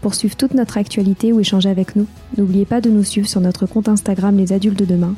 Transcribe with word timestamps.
Pour 0.00 0.14
suivre 0.14 0.36
toute 0.36 0.54
notre 0.54 0.78
actualité 0.78 1.32
ou 1.32 1.40
échanger 1.40 1.68
avec 1.68 1.96
nous, 1.96 2.06
n'oubliez 2.36 2.64
pas 2.64 2.80
de 2.80 2.88
nous 2.88 3.04
suivre 3.04 3.28
sur 3.28 3.40
notre 3.40 3.66
compte 3.66 3.88
Instagram 3.88 4.36
Les 4.36 4.52
Adultes 4.52 4.78
de 4.78 4.84
Demain 4.84 5.14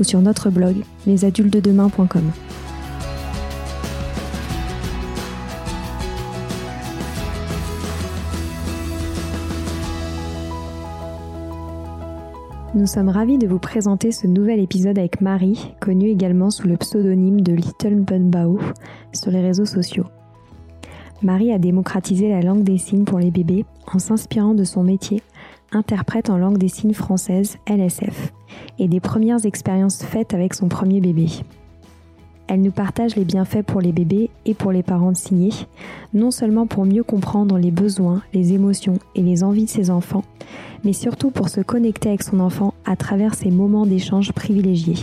ou 0.00 0.04
sur 0.04 0.20
notre 0.20 0.50
blog 0.50 0.76
lesadultesdedemain.com. 1.06 2.32
Nous 12.74 12.86
sommes 12.86 13.10
ravis 13.10 13.36
de 13.36 13.46
vous 13.46 13.58
présenter 13.58 14.12
ce 14.12 14.26
nouvel 14.26 14.58
épisode 14.58 14.98
avec 14.98 15.20
Marie, 15.20 15.74
connue 15.78 16.08
également 16.08 16.48
sous 16.48 16.66
le 16.66 16.78
pseudonyme 16.78 17.42
de 17.42 17.52
Little 17.52 18.00
Bunbao 18.00 18.58
sur 19.12 19.30
les 19.30 19.42
réseaux 19.42 19.66
sociaux. 19.66 20.06
Marie 21.22 21.52
a 21.52 21.58
démocratisé 21.58 22.28
la 22.28 22.40
langue 22.40 22.64
des 22.64 22.78
signes 22.78 23.04
pour 23.04 23.20
les 23.20 23.30
bébés 23.30 23.64
en 23.92 24.00
s'inspirant 24.00 24.54
de 24.54 24.64
son 24.64 24.82
métier, 24.82 25.22
interprète 25.70 26.30
en 26.30 26.36
langue 26.36 26.58
des 26.58 26.68
signes 26.68 26.94
française 26.94 27.58
LSF, 27.68 28.32
et 28.80 28.88
des 28.88 28.98
premières 28.98 29.46
expériences 29.46 30.02
faites 30.02 30.34
avec 30.34 30.54
son 30.54 30.68
premier 30.68 31.00
bébé. 31.00 31.28
Elle 32.48 32.62
nous 32.62 32.72
partage 32.72 33.14
les 33.14 33.24
bienfaits 33.24 33.62
pour 33.62 33.80
les 33.80 33.92
bébés 33.92 34.30
et 34.46 34.54
pour 34.54 34.72
les 34.72 34.82
parents 34.82 35.12
de 35.12 35.16
signer, 35.16 35.52
non 36.12 36.32
seulement 36.32 36.66
pour 36.66 36.84
mieux 36.84 37.04
comprendre 37.04 37.56
les 37.56 37.70
besoins, 37.70 38.22
les 38.34 38.52
émotions 38.52 38.98
et 39.14 39.22
les 39.22 39.44
envies 39.44 39.66
de 39.66 39.70
ses 39.70 39.90
enfants, 39.90 40.24
mais 40.82 40.92
surtout 40.92 41.30
pour 41.30 41.48
se 41.48 41.60
connecter 41.60 42.08
avec 42.08 42.24
son 42.24 42.40
enfant 42.40 42.74
à 42.84 42.96
travers 42.96 43.34
ces 43.34 43.50
moments 43.50 43.86
d'échange 43.86 44.32
privilégiés. 44.32 44.98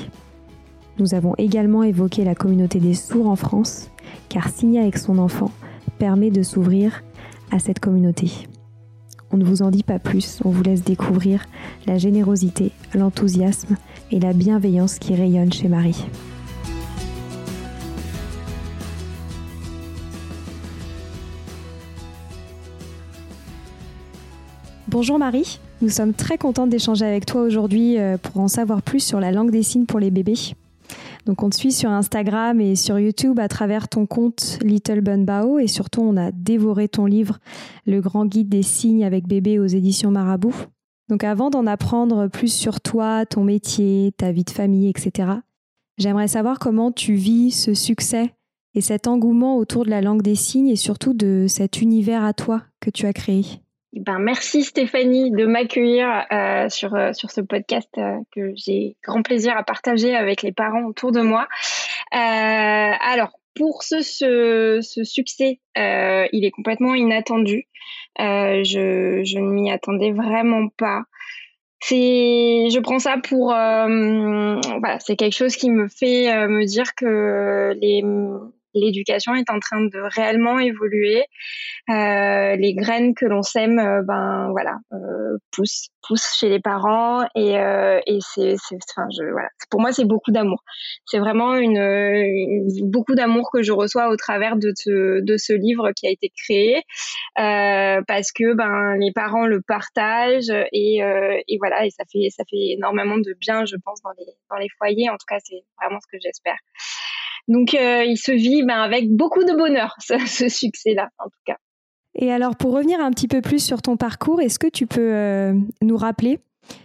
Nous 0.99 1.13
avons 1.13 1.33
également 1.37 1.83
évoqué 1.83 2.25
la 2.25 2.35
communauté 2.35 2.79
des 2.79 2.93
sourds 2.93 3.29
en 3.29 3.37
France, 3.37 3.89
car 4.27 4.49
signer 4.49 4.81
avec 4.81 4.97
son 4.97 5.17
enfant 5.17 5.49
permet 5.99 6.31
de 6.31 6.41
s'ouvrir 6.41 7.03
à 7.51 7.59
cette 7.59 7.79
communauté. 7.79 8.31
On 9.31 9.37
ne 9.37 9.43
vous 9.45 9.61
en 9.61 9.69
dit 9.69 9.83
pas 9.83 9.99
plus, 9.99 10.39
on 10.43 10.49
vous 10.49 10.63
laisse 10.63 10.83
découvrir 10.83 11.45
la 11.85 11.99
générosité, 11.99 12.71
l'enthousiasme 12.95 13.75
et 14.09 14.19
la 14.19 14.33
bienveillance 14.33 14.97
qui 14.97 15.13
rayonnent 15.13 15.53
chez 15.53 15.67
Marie. 15.67 16.05
Bonjour 24.87 25.19
Marie, 25.19 25.59
nous 25.83 25.89
sommes 25.89 26.13
très 26.13 26.39
contentes 26.39 26.71
d'échanger 26.71 27.05
avec 27.05 27.27
toi 27.27 27.43
aujourd'hui 27.43 27.99
euh, 27.99 28.17
pour 28.17 28.41
en 28.41 28.47
savoir 28.47 28.81
plus 28.81 29.01
sur 29.01 29.19
la 29.19 29.31
langue 29.31 29.51
des 29.51 29.61
signes 29.61 29.85
pour 29.85 29.99
les 29.99 30.09
bébés. 30.09 30.55
Donc 31.29 31.43
on 31.43 31.51
te 31.51 31.55
suit 31.55 31.71
sur 31.71 31.91
Instagram 31.91 32.59
et 32.59 32.75
sur 32.75 32.97
YouTube 32.97 33.39
à 33.39 33.47
travers 33.47 33.87
ton 33.87 34.07
compte 34.07 34.57
Little 34.63 35.01
Bun 35.01 35.25
Bao 35.25 35.59
et 35.59 35.67
surtout 35.67 36.01
on 36.01 36.17
a 36.17 36.31
dévoré 36.31 36.89
ton 36.89 37.05
livre 37.05 37.37
Le 37.85 38.01
grand 38.01 38.25
guide 38.25 38.49
des 38.49 38.63
signes 38.63 39.05
avec 39.05 39.27
bébé 39.27 39.59
aux 39.59 39.67
éditions 39.67 40.09
Marabout. 40.09 40.55
Donc 41.07 41.23
avant 41.23 41.51
d'en 41.51 41.67
apprendre 41.67 42.29
plus 42.29 42.51
sur 42.51 42.81
toi, 42.81 43.27
ton 43.27 43.43
métier, 43.43 44.11
ta 44.17 44.31
vie 44.31 44.43
de 44.43 44.49
famille, 44.49 44.89
etc., 44.89 45.29
j'aimerais 45.99 46.29
savoir 46.29 46.57
comment 46.57 46.91
tu 46.91 47.13
vis 47.13 47.51
ce 47.51 47.75
succès 47.75 48.33
et 48.73 48.81
cet 48.81 49.05
engouement 49.05 49.57
autour 49.57 49.85
de 49.85 49.91
la 49.91 50.01
langue 50.01 50.23
des 50.23 50.33
signes 50.33 50.69
et 50.69 50.75
surtout 50.75 51.13
de 51.13 51.45
cet 51.47 51.79
univers 51.79 52.23
à 52.23 52.33
toi 52.33 52.63
que 52.79 52.89
tu 52.89 53.05
as 53.05 53.13
créé. 53.13 53.45
Eh 53.93 54.01
ben, 54.01 54.19
merci 54.19 54.63
Stéphanie 54.63 55.31
de 55.31 55.47
m'accueillir 55.47 56.25
euh, 56.31 56.69
sur, 56.69 56.93
euh, 56.93 57.11
sur 57.13 57.31
ce 57.31 57.41
podcast 57.41 57.89
euh, 57.97 58.17
que 58.31 58.53
j'ai 58.55 58.95
grand 59.03 59.23
plaisir 59.23 59.57
à 59.57 59.63
partager 59.63 60.15
avec 60.15 60.43
les 60.43 60.51
parents 60.51 60.83
autour 60.83 61.11
de 61.11 61.21
moi. 61.21 61.47
alors, 62.11 63.31
pour 63.55 63.81
ce, 63.81 64.01
ce, 64.01 64.79
ce 64.81 65.03
succès, 65.03 65.59
il 65.75 66.45
est 66.45 66.51
complètement 66.51 66.93
inattendu. 66.93 67.67
je, 68.17 69.21
je 69.23 69.39
ne 69.39 69.51
m'y 69.51 69.71
attendais 69.71 70.11
vraiment 70.11 70.69
pas. 70.69 71.03
C'est, 71.81 72.69
je 72.69 72.79
prends 72.79 72.99
ça 72.99 73.17
pour, 73.17 73.47
voilà, 73.47 74.99
c'est 74.99 75.15
quelque 75.15 75.35
chose 75.35 75.55
qui 75.55 75.71
me 75.71 75.87
fait 75.87 76.47
me 76.47 76.65
dire 76.65 76.93
que 76.95 77.75
les 77.81 78.03
l'éducation 78.79 79.35
est 79.35 79.49
en 79.49 79.59
train 79.59 79.81
de 79.81 79.99
réellement 80.15 80.59
évoluer. 80.59 81.25
Euh, 81.89 82.55
les 82.55 82.73
graines 82.75 83.15
que 83.15 83.25
l'on 83.25 83.41
sème, 83.41 83.79
euh, 83.79 84.01
ben 84.03 84.49
voilà, 84.51 84.77
euh, 84.93 85.37
poussent, 85.51 85.89
poussent 86.07 86.37
chez 86.39 86.49
les 86.49 86.59
parents 86.59 87.23
et, 87.35 87.53
et 87.53 88.19
c'est, 88.21 88.55
enfin, 88.95 89.07
je. 89.11 89.23
Pour 89.69 89.81
moi, 89.81 89.91
c'est 89.91 90.05
beaucoup 90.05 90.31
d'amour. 90.31 90.63
C'est 91.05 91.19
vraiment 91.19 91.55
une, 91.55 92.67
beaucoup 92.83 93.15
d'amour 93.15 93.49
que 93.51 93.63
je 93.63 93.71
reçois 93.71 94.09
au 94.09 94.15
travers 94.15 94.55
de 94.55 94.71
ce, 94.75 95.21
de 95.21 95.37
ce 95.37 95.53
livre 95.53 95.91
qui 95.95 96.07
a 96.07 96.11
été 96.11 96.31
créé 96.35 96.83
parce 97.35 98.31
que 98.31 98.53
ben 98.53 98.95
les 98.99 99.11
parents 99.13 99.45
le 99.45 99.61
partagent 99.61 100.53
et, 100.71 100.99
et 101.47 101.57
voilà 101.59 101.85
et 101.85 101.89
ça 101.89 102.03
fait 102.11 102.29
ça 102.29 102.43
fait 102.49 102.73
énormément 102.77 103.17
de 103.17 103.35
bien, 103.39 103.65
je 103.65 103.75
pense, 103.83 104.01
dans 104.01 104.11
les 104.17 104.25
dans 104.49 104.57
les 104.57 104.69
foyers. 104.77 105.09
En 105.09 105.17
tout 105.17 105.27
cas, 105.27 105.37
c'est 105.43 105.63
vraiment 105.79 105.99
ce 105.99 106.07
que 106.11 106.17
j'espère. 106.21 106.57
Donc, 107.49 107.73
euh, 107.73 108.03
il 108.05 108.15
se 108.15 108.31
vit 108.31 108.63
ben, 108.63 108.79
avec 108.79 109.09
beaucoup 109.09 109.43
de 109.43 109.57
bonheur, 109.57 109.95
ce, 109.99 110.47
succès-là, 110.47 111.09
en 111.17 111.25
tout 111.25 111.41
cas. 111.45 111.57
Et 112.15 112.31
alors, 112.31 112.55
pour 112.55 112.73
revenir 112.73 112.99
un 113.01 113.11
petit 113.11 113.27
peu 113.27 113.41
plus 113.41 113.63
sur 113.63 113.81
ton 113.81 113.97
parcours, 113.97 114.39
est-ce 114.39 114.59
que 114.59 114.67
tu 114.67 114.85
peux 114.85 115.13
euh, 115.13 115.53
nous 115.81 115.97
rappeler 115.97 116.39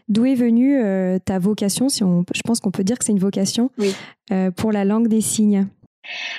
d'où 0.08 0.24
est 0.24 0.34
venue 0.34 0.82
euh, 0.82 1.18
ta 1.18 1.38
vocation 1.38 1.90
si 1.90 2.02
on, 2.02 2.24
Je 2.34 2.40
pense 2.42 2.60
qu'on 2.60 2.70
peut 2.70 2.84
dire 2.84 2.98
que 2.98 3.04
c'est 3.04 3.12
une 3.12 3.18
vocation 3.18 3.70
pour 4.56 4.72
la 4.72 4.84
langue 4.86 5.08
des 5.08 5.20
signes? 5.20 5.66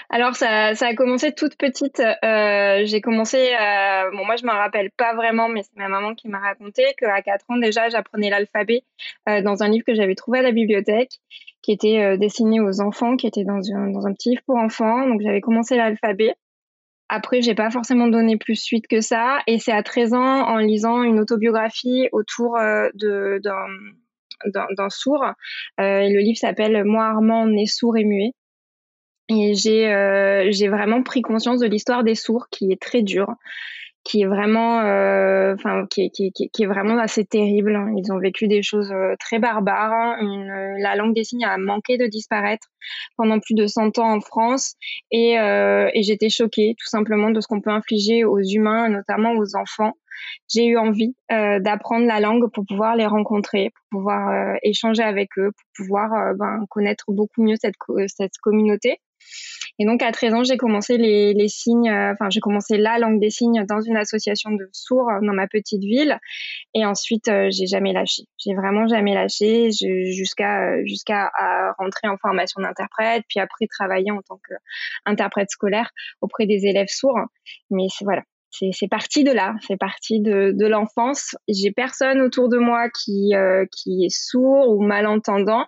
Alors 0.10 0.36
ça, 0.36 0.74
ça 0.76 0.88
a 0.88 0.96
commencé 0.96 1.32
toute 1.32 1.56
petite. 1.56 2.02
j'ai 2.24 3.02
commencé, 3.02 3.52
bon 4.14 4.26
moi 4.26 4.36
je 4.36 4.46
m'en 4.46 4.54
rappelle 4.54 4.90
pas 4.98 5.14
vraiment, 5.14 5.48
mais 5.48 5.62
c'est 5.62 5.76
ma 5.76 5.90
maman 5.90 6.16
qui 6.16 6.28
m'a 6.28 6.40
raconté 6.40 6.84
qu'à 6.98 7.22
4 7.22 7.46
ans 7.50 7.58
déjà 7.58 7.90
j'apprenais 7.90 8.30
l'alphabet 8.32 8.84
dans 9.28 9.62
un 9.62 9.70
livre 9.70 9.86
que 9.86 9.96
j'avais 9.96 10.16
trouvé 10.16 10.40
à 10.40 10.44
la 10.44 10.52
bibliothèque 10.52 11.20
qui 11.66 11.72
était 11.72 12.00
euh, 12.00 12.16
destiné 12.16 12.60
aux 12.60 12.80
enfants, 12.80 13.18
qui 13.18 13.26
était 13.26 13.44
dans 13.44 13.60
un, 13.74 13.90
dans 13.90 14.06
un 14.06 14.14
petit 14.14 14.30
livre 14.30 14.44
pour 14.46 14.58
enfants. 14.58 15.08
Donc 15.08 15.22
j'avais 15.22 15.42
commencé 15.42 15.76
l'alphabet. 15.76 16.36
Après, 17.10 17.42
j'ai 17.42 17.56
pas 17.56 17.72
forcément 17.72 18.08
donné 18.08 18.38
plus 18.38 18.56
suite 18.56 18.86
que 18.88 19.02
ça. 19.02 19.40
Et 19.48 19.58
c'est 19.58 19.72
à 19.72 19.82
13 19.82 20.14
ans, 20.14 20.48
en 20.48 20.58
lisant 20.58 21.02
une 21.02 21.20
autobiographie 21.20 22.08
autour 22.12 22.58
euh, 22.58 22.90
de 22.94 23.42
d'un 23.44 24.90
sourd. 24.90 25.24
Euh, 25.24 25.34
le 26.08 26.20
livre 26.20 26.38
s'appelle 26.38 26.84
Moi 26.84 27.04
Armand, 27.04 27.48
né 27.48 27.66
sourd 27.66 27.98
et 27.98 28.04
muet. 28.04 28.34
Et 29.30 29.56
j'ai 29.56 30.50
j'ai 30.52 30.68
vraiment 30.68 31.02
pris 31.02 31.24
conscience 31.24 31.60
de 31.62 31.66
l'histoire 31.66 32.04
des 32.04 32.14
sourds 32.14 32.48
qui 32.52 32.72
est 32.72 32.80
très 32.80 33.02
dure 33.02 33.34
qui 34.06 34.22
est 34.22 34.28
vraiment, 34.28 34.82
euh, 34.82 35.56
enfin, 35.56 35.88
qui, 35.90 36.12
qui, 36.12 36.32
qui, 36.32 36.50
qui, 36.50 36.64
est 36.64 36.68
vraiment 36.68 36.98
assez 37.00 37.26
terrible. 37.26 37.76
Ils 37.98 38.12
ont 38.14 38.20
vécu 38.20 38.48
des 38.48 38.62
choses 38.62 38.92
euh, 38.92 39.16
très 39.20 39.40
barbares. 39.40 40.18
Euh, 40.22 40.76
la 40.80 40.96
langue 40.96 41.16
des 41.16 41.24
signes 41.24 41.44
a 41.44 41.58
manqué 41.58 41.98
de 41.98 42.06
disparaître 42.06 42.68
pendant 43.18 43.40
plus 43.40 43.56
de 43.56 43.66
100 43.66 43.98
ans 43.98 44.14
en 44.16 44.22
France, 44.22 44.76
et, 45.10 45.40
euh, 45.40 45.90
et 45.96 46.04
j'étais 46.04 46.30
choquée 46.30 46.76
tout 46.78 46.88
simplement 46.88 47.32
de 47.32 47.42
ce 47.42 47.48
qu'on 47.48 47.62
peut 47.62 47.72
infliger 47.72 48.24
aux 48.24 48.40
humains, 48.40 48.90
notamment 48.90 49.32
aux 49.34 49.56
enfants. 49.56 49.94
J'ai 50.54 50.68
eu 50.68 50.78
envie 50.78 51.16
euh, 51.32 51.60
d'apprendre 51.60 52.06
la 52.06 52.20
langue 52.20 52.46
pour 52.54 52.64
pouvoir 52.68 52.96
les 52.96 53.08
rencontrer, 53.08 53.72
pour 53.72 54.00
pouvoir 54.00 54.56
échanger 54.62 55.02
avec 55.02 55.30
eux, 55.40 55.52
pour 55.52 55.86
pouvoir 55.86 56.36
ben, 56.36 56.64
connaître 56.70 57.06
beaucoup 57.08 57.44
mieux 57.44 57.56
cette, 57.60 57.76
cette 58.08 58.38
communauté. 58.42 59.00
Et 59.80 59.86
donc 59.86 60.02
à 60.02 60.12
13 60.12 60.34
ans, 60.34 60.44
j'ai 60.44 60.58
commencé 60.58 60.98
les, 60.98 61.48
signes, 61.48 61.90
euh, 61.90 62.14
enfin 62.14 62.30
j'ai 62.30 62.40
commencé 62.40 62.78
la 62.78 62.98
langue 62.98 63.20
des 63.20 63.30
signes 63.30 63.66
dans 63.68 63.82
une 63.82 63.98
association 63.98 64.52
de 64.52 64.70
sourds 64.72 65.10
dans 65.22 65.34
ma 65.34 65.48
petite 65.48 65.82
ville. 65.82 66.18
Et 66.74 66.86
ensuite, 66.86 67.28
euh, 67.28 67.50
j'ai 67.52 67.68
jamais 67.68 67.94
lâché. 67.94 68.24
J'ai 68.38 68.54
vraiment 68.56 68.88
jamais 68.88 69.14
lâché 69.14 69.70
jusqu'à 69.72 70.84
jusqu'à 70.86 71.30
rentrer 71.78 72.08
en 72.08 72.18
formation 72.18 72.62
d'interprète, 72.62 73.24
puis 73.28 73.40
après 73.40 73.68
travailler 73.68 74.12
en 74.12 74.22
tant 74.22 74.40
qu'interprète 74.48 75.50
scolaire 75.50 75.92
auprès 76.22 76.46
des 76.46 76.66
élèves 76.66 76.88
sourds. 76.90 77.20
Mais 77.70 77.88
voilà, 78.02 78.24
c'est 78.72 78.88
parti 78.88 79.24
de 79.24 79.32
là, 79.32 79.56
c'est 79.68 79.78
parti 79.78 80.22
de, 80.22 80.68
l'enfance. 80.68 81.36
J'ai 81.48 81.72
personne 81.72 82.22
autour 82.22 82.50
de 82.50 82.58
moi 82.58 82.90
qui 82.90 83.36
euh, 83.36 83.66
qui 83.72 84.06
est 84.06 84.16
sourd 84.16 84.70
ou 84.70 84.82
malentendant. 84.82 85.66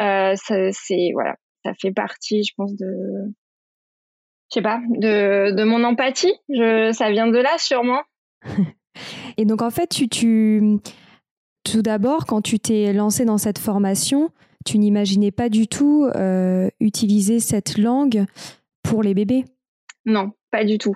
Euh, 0.00 0.34
c'est 0.36 1.10
voilà, 1.12 1.36
ça 1.64 1.72
fait 1.74 1.92
partie, 1.92 2.44
je 2.44 2.52
pense 2.56 2.74
de, 2.74 2.86
je 4.50 4.54
sais 4.54 4.62
pas, 4.62 4.80
de, 4.90 5.52
de 5.52 5.64
mon 5.64 5.82
empathie. 5.84 6.34
Je, 6.48 6.92
ça 6.92 7.10
vient 7.10 7.26
de 7.26 7.38
là 7.38 7.56
sûrement. 7.58 8.02
Et 9.36 9.44
donc 9.44 9.62
en 9.62 9.70
fait, 9.70 9.88
tu, 9.88 10.08
tu 10.08 10.78
tout 11.64 11.82
d'abord 11.82 12.26
quand 12.26 12.42
tu 12.42 12.58
t'es 12.60 12.92
lancé 12.92 13.24
dans 13.24 13.38
cette 13.38 13.58
formation, 13.58 14.30
tu 14.64 14.78
n'imaginais 14.78 15.32
pas 15.32 15.48
du 15.48 15.66
tout 15.66 16.08
euh, 16.14 16.68
utiliser 16.80 17.40
cette 17.40 17.78
langue 17.78 18.24
pour 18.82 19.02
les 19.02 19.14
bébés? 19.14 19.44
Non, 20.06 20.32
pas 20.50 20.64
du 20.64 20.78
tout. 20.78 20.94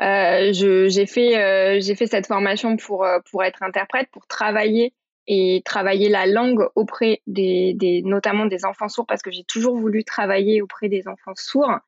Euh, 0.00 0.52
j'ai 0.52 1.06
fait, 1.06 1.36
euh, 1.36 1.78
j'ai 1.80 1.94
fait 1.94 2.06
cette 2.06 2.26
formation 2.26 2.76
pour, 2.76 3.04
euh, 3.04 3.18
pour 3.30 3.44
être 3.44 3.62
interprète, 3.62 4.08
pour 4.10 4.26
travailler 4.26 4.94
et 5.26 5.62
travailler 5.64 6.08
la 6.08 6.26
langue 6.26 6.68
auprès 6.74 7.20
des, 7.26 7.74
des 7.74 8.02
notamment 8.02 8.46
des 8.46 8.64
enfants 8.64 8.88
sourds, 8.88 9.06
parce 9.06 9.22
que 9.22 9.30
j'ai 9.30 9.44
toujours 9.44 9.76
voulu 9.76 10.04
travailler 10.04 10.62
auprès 10.62 10.88
des 10.88 11.08
enfants 11.08 11.34
sourds 11.34 11.78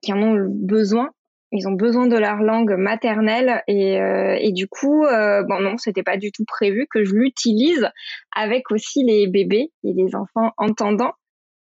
qui 0.00 0.12
en 0.14 0.22
ont 0.22 0.46
besoin. 0.48 1.10
Ils 1.52 1.68
ont 1.68 1.72
besoin 1.72 2.06
de 2.06 2.16
leur 2.16 2.36
langue 2.36 2.72
maternelle 2.72 3.62
et, 3.68 3.98
et 4.40 4.52
du 4.52 4.66
coup, 4.66 5.02
bon 5.02 5.60
non, 5.60 5.76
c'était 5.76 6.02
pas 6.02 6.16
du 6.16 6.32
tout 6.32 6.44
prévu 6.46 6.86
que 6.90 7.04
je 7.04 7.14
l'utilise 7.14 7.90
avec 8.34 8.70
aussi 8.70 9.04
les 9.04 9.26
bébés 9.26 9.70
et 9.84 9.92
les 9.92 10.14
enfants 10.16 10.52
entendants. 10.56 11.12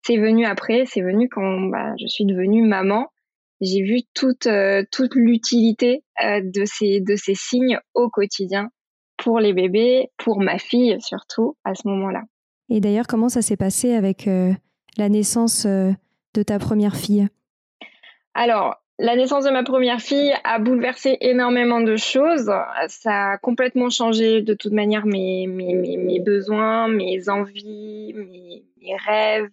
C'est 0.02 0.16
venu 0.16 0.46
après, 0.46 0.84
c'est 0.86 1.02
venu 1.02 1.28
quand 1.28 1.60
bah, 1.68 1.92
je 2.00 2.06
suis 2.06 2.24
devenue 2.24 2.66
maman 2.66 3.10
j'ai 3.60 3.82
vu 3.82 4.00
toute 4.14 4.46
euh, 4.46 4.84
toute 4.90 5.14
l'utilité 5.14 6.04
euh, 6.22 6.40
de 6.42 6.64
ces 6.64 7.00
de 7.00 7.16
ces 7.16 7.34
signes 7.34 7.78
au 7.94 8.10
quotidien 8.10 8.70
pour 9.16 9.40
les 9.40 9.52
bébés, 9.52 10.10
pour 10.16 10.40
ma 10.40 10.58
fille 10.58 10.96
surtout 11.00 11.56
à 11.64 11.74
ce 11.74 11.86
moment-là. 11.88 12.22
Et 12.68 12.80
d'ailleurs, 12.80 13.06
comment 13.06 13.28
ça 13.28 13.42
s'est 13.42 13.56
passé 13.56 13.94
avec 13.94 14.26
euh, 14.26 14.52
la 14.96 15.08
naissance 15.08 15.66
de 15.66 16.42
ta 16.44 16.58
première 16.58 16.96
fille? 16.96 17.28
Alors, 18.34 18.76
la 18.98 19.14
naissance 19.14 19.44
de 19.44 19.50
ma 19.50 19.62
première 19.62 20.00
fille 20.00 20.34
a 20.44 20.58
bouleversé 20.58 21.16
énormément 21.20 21.80
de 21.80 21.96
choses. 21.96 22.50
Ça 22.88 23.32
a 23.32 23.38
complètement 23.38 23.90
changé 23.90 24.42
de 24.42 24.54
toute 24.54 24.72
manière 24.72 25.06
mes, 25.06 25.46
mes, 25.46 25.74
mes, 25.74 26.18
besoins, 26.18 26.88
mes 26.88 27.28
envies, 27.28 28.14
mes, 28.14 28.96
rêves, 29.06 29.50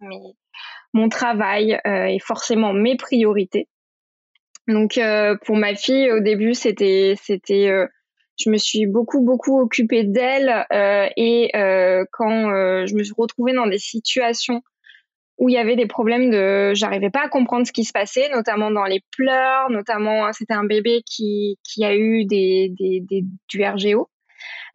mon 0.93 1.09
travail 1.09 1.79
et 1.85 2.19
forcément 2.19 2.73
mes 2.73 2.95
priorités. 2.95 3.67
Donc 4.67 4.97
euh, 4.97 5.35
pour 5.45 5.57
ma 5.57 5.75
fille, 5.75 6.11
au 6.11 6.19
début, 6.19 6.53
c'était 6.53 7.15
c'était 7.21 7.67
euh, 7.69 7.87
je 8.37 8.49
me 8.49 8.57
suis 8.57 8.85
beaucoup 8.85 9.21
beaucoup 9.21 9.59
occupée 9.59 10.03
d'elle 10.03 10.65
euh, 10.71 11.07
et 11.17 11.49
quand 12.11 12.49
je 12.85 12.95
me 12.95 13.03
suis 13.03 13.13
retrouvée 13.17 13.53
dans 13.53 13.67
des 13.67 13.79
situations 13.79 14.61
où 15.39 15.49
il 15.49 15.53
y 15.53 15.57
avait 15.57 15.75
des 15.75 15.87
problèmes 15.87 16.29
de 16.29 16.73
j'arrivais 16.73 17.09
pas 17.09 17.23
à 17.25 17.29
comprendre 17.29 17.65
ce 17.65 17.71
qui 17.71 17.83
se 17.83 17.91
passait 17.91 18.29
notamment 18.29 18.71
dans 18.71 18.85
les 18.85 19.01
pleurs 19.15 19.69
notamment 19.69 20.31
c'était 20.33 20.53
un 20.53 20.65
bébé 20.65 21.01
qui 21.05 21.57
qui 21.63 21.83
a 21.83 21.95
eu 21.95 22.25
des, 22.25 22.71
des, 22.77 23.23
du 23.49 23.63
RGO 23.63 24.09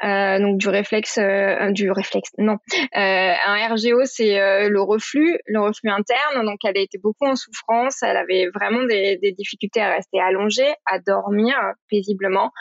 euh, 0.04 0.38
donc 0.38 0.58
du 0.58 0.68
réflexe, 0.68 1.18
euh, 1.18 1.72
du 1.72 1.90
réflexe, 1.90 2.30
non. 2.38 2.58
Euh, 2.96 3.32
un 3.46 3.68
RGO, 3.68 4.04
c'est 4.04 4.68
le 4.68 4.80
reflux, 4.80 5.38
le 5.46 5.60
reflux 5.60 5.90
interne. 5.90 6.44
Donc 6.44 6.58
elle 6.64 6.76
était 6.76 6.98
beaucoup 6.98 7.26
en 7.26 7.36
souffrance, 7.36 8.02
elle 8.02 8.16
avait 8.16 8.48
vraiment 8.54 8.84
des, 8.84 9.16
des 9.16 9.32
difficultés 9.32 9.80
à 9.80 9.94
rester 9.94 10.20
allongée, 10.20 10.72
à 10.86 10.98
dormir 11.00 11.56
paisiblement. 11.90 12.52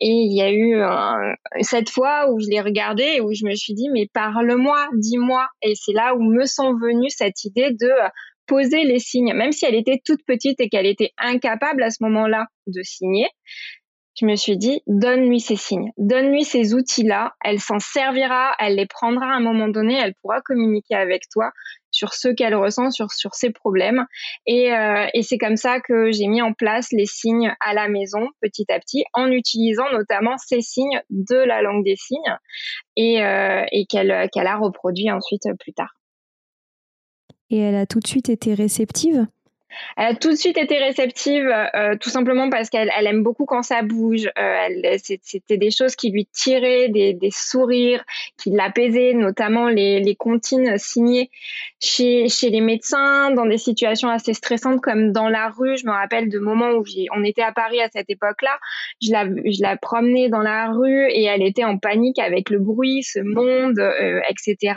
Et 0.00 0.08
il 0.08 0.36
y 0.36 0.42
a 0.42 0.52
eu 0.52 0.82
cette 1.62 1.88
fois 1.88 2.30
où 2.30 2.38
je 2.38 2.48
l'ai 2.48 2.60
regardé 2.60 3.02
et 3.02 3.20
où 3.20 3.32
je 3.32 3.46
me 3.46 3.54
suis 3.54 3.74
dit, 3.74 3.88
mais 3.90 4.08
parle-moi, 4.12 4.88
dis-moi. 4.94 5.48
Et 5.62 5.74
c'est 5.74 5.94
là 5.94 6.14
où 6.14 6.22
me 6.22 6.44
sont 6.44 6.74
venues 6.74 7.10
cette 7.10 7.44
idée 7.44 7.70
de 7.70 7.90
poser 8.46 8.84
les 8.84 8.98
signes, 8.98 9.32
même 9.34 9.52
si 9.52 9.64
elle 9.64 9.74
était 9.74 10.00
toute 10.04 10.24
petite 10.26 10.60
et 10.60 10.68
qu'elle 10.68 10.86
était 10.86 11.12
incapable 11.18 11.82
à 11.82 11.90
ce 11.90 12.02
moment-là 12.02 12.46
de 12.66 12.82
signer 12.82 13.26
je 14.18 14.24
me 14.24 14.34
suis 14.34 14.56
dit, 14.56 14.80
donne-lui 14.86 15.40
ces 15.40 15.56
signes, 15.56 15.90
donne-lui 15.98 16.44
ces 16.44 16.74
outils-là, 16.74 17.34
elle 17.44 17.60
s'en 17.60 17.78
servira, 17.78 18.54
elle 18.58 18.76
les 18.76 18.86
prendra 18.86 19.26
à 19.26 19.36
un 19.36 19.40
moment 19.40 19.68
donné, 19.68 19.94
elle 19.94 20.14
pourra 20.22 20.40
communiquer 20.40 20.94
avec 20.94 21.24
toi 21.30 21.50
sur 21.96 22.12
ce 22.12 22.28
qu'elle 22.28 22.54
ressent, 22.54 22.90
sur, 22.90 23.10
sur 23.10 23.34
ses 23.34 23.50
problèmes. 23.50 24.04
Et, 24.46 24.72
euh, 24.72 25.06
et 25.14 25.22
c'est 25.22 25.38
comme 25.38 25.56
ça 25.56 25.80
que 25.80 26.12
j'ai 26.12 26.26
mis 26.26 26.42
en 26.42 26.52
place 26.52 26.88
les 26.92 27.06
signes 27.06 27.54
à 27.60 27.72
la 27.72 27.88
maison, 27.88 28.28
petit 28.42 28.66
à 28.70 28.78
petit, 28.78 29.04
en 29.14 29.30
utilisant 29.30 29.90
notamment 29.92 30.36
ces 30.36 30.60
signes 30.60 31.00
de 31.08 31.36
la 31.36 31.62
langue 31.62 31.84
des 31.84 31.96
signes 31.96 32.36
et, 32.96 33.22
euh, 33.22 33.64
et 33.72 33.86
qu'elle 33.86 34.10
a 34.10 34.56
reproduit 34.56 35.10
ensuite 35.10 35.44
plus 35.58 35.72
tard. 35.72 35.94
Et 37.48 37.58
elle 37.58 37.76
a 37.76 37.86
tout 37.86 38.00
de 38.00 38.06
suite 38.06 38.28
été 38.28 38.54
réceptive? 38.54 39.26
Elle 39.96 40.06
a 40.06 40.14
tout 40.14 40.30
de 40.30 40.36
suite 40.36 40.58
été 40.58 40.78
réceptive, 40.78 41.48
euh, 41.74 41.96
tout 42.00 42.10
simplement 42.10 42.50
parce 42.50 42.70
qu'elle 42.70 42.90
elle 42.96 43.06
aime 43.06 43.22
beaucoup 43.22 43.46
quand 43.46 43.62
ça 43.62 43.82
bouge. 43.82 44.30
Euh, 44.38 44.96
C'était 45.22 45.56
des 45.56 45.70
choses 45.70 45.96
qui 45.96 46.10
lui 46.10 46.26
tiraient 46.26 46.88
des, 46.88 47.16
sourires, 47.30 48.04
qui 48.36 48.50
l'apaisaient, 48.50 49.12
notamment 49.14 49.68
les, 49.68 50.00
les 50.00 50.14
comptines 50.14 50.78
signées 50.78 51.30
chez, 51.80 52.26
les 52.42 52.60
médecins, 52.60 53.30
dans 53.30 53.46
des 53.46 53.58
situations 53.58 54.08
assez 54.08 54.34
stressantes 54.34 54.80
comme 54.80 55.12
dans 55.12 55.28
la 55.28 55.48
rue. 55.48 55.76
Je 55.76 55.86
me 55.86 55.92
rappelle 55.92 56.28
de 56.28 56.38
moments 56.38 56.70
où 56.70 56.84
on 57.14 57.24
était 57.24 57.42
à 57.42 57.52
Paris 57.52 57.80
à 57.80 57.88
cette 57.92 58.10
époque-là. 58.10 58.58
Je 59.02 59.10
la, 59.10 59.24
je 59.24 59.62
la 59.62 59.76
promenais 59.76 60.28
dans 60.28 60.42
la 60.42 60.70
rue 60.70 61.06
et 61.10 61.24
elle 61.24 61.42
était 61.42 61.64
en 61.64 61.78
panique 61.78 62.18
avec 62.18 62.50
le 62.50 62.58
bruit, 62.58 63.02
ce 63.02 63.20
monde, 63.20 63.78
euh, 63.78 64.20
etc. 64.28 64.74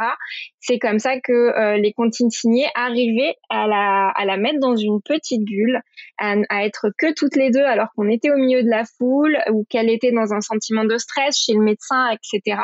C'est 0.62 0.80
comme 0.80 1.00
ça 1.00 1.20
que 1.20 1.32
euh, 1.32 1.78
les 1.78 1.94
comptines 1.94 2.30
signées 2.30 2.68
arrivaient 2.76 3.36
à 3.50 3.68
la, 3.68 4.10
à 4.10 4.26
la 4.26 4.38
mettre 4.38 4.60
dans 4.60 4.76
une 4.76 5.02
petite 5.02 5.44
bulle, 5.44 5.82
à, 6.18 6.36
être 6.66 6.88
que 6.98 7.14
toutes 7.14 7.36
les 7.36 7.50
deux 7.50 7.64
alors 7.64 7.88
qu'on 7.96 8.10
était 8.10 8.32
au 8.32 8.38
milieu 8.38 8.62
de 8.64 8.70
la 8.70 8.84
foule 8.86 9.38
ou 9.52 9.66
qu'elle 9.70 9.90
était 9.90 10.12
dans 10.12 10.34
un 10.34 10.42
sentiment 10.42 10.84
de 10.84 10.98
stress 10.98 11.38
chez 11.38 11.54
le 11.54 11.62
médecin, 11.62 12.10
etc. 12.10 12.62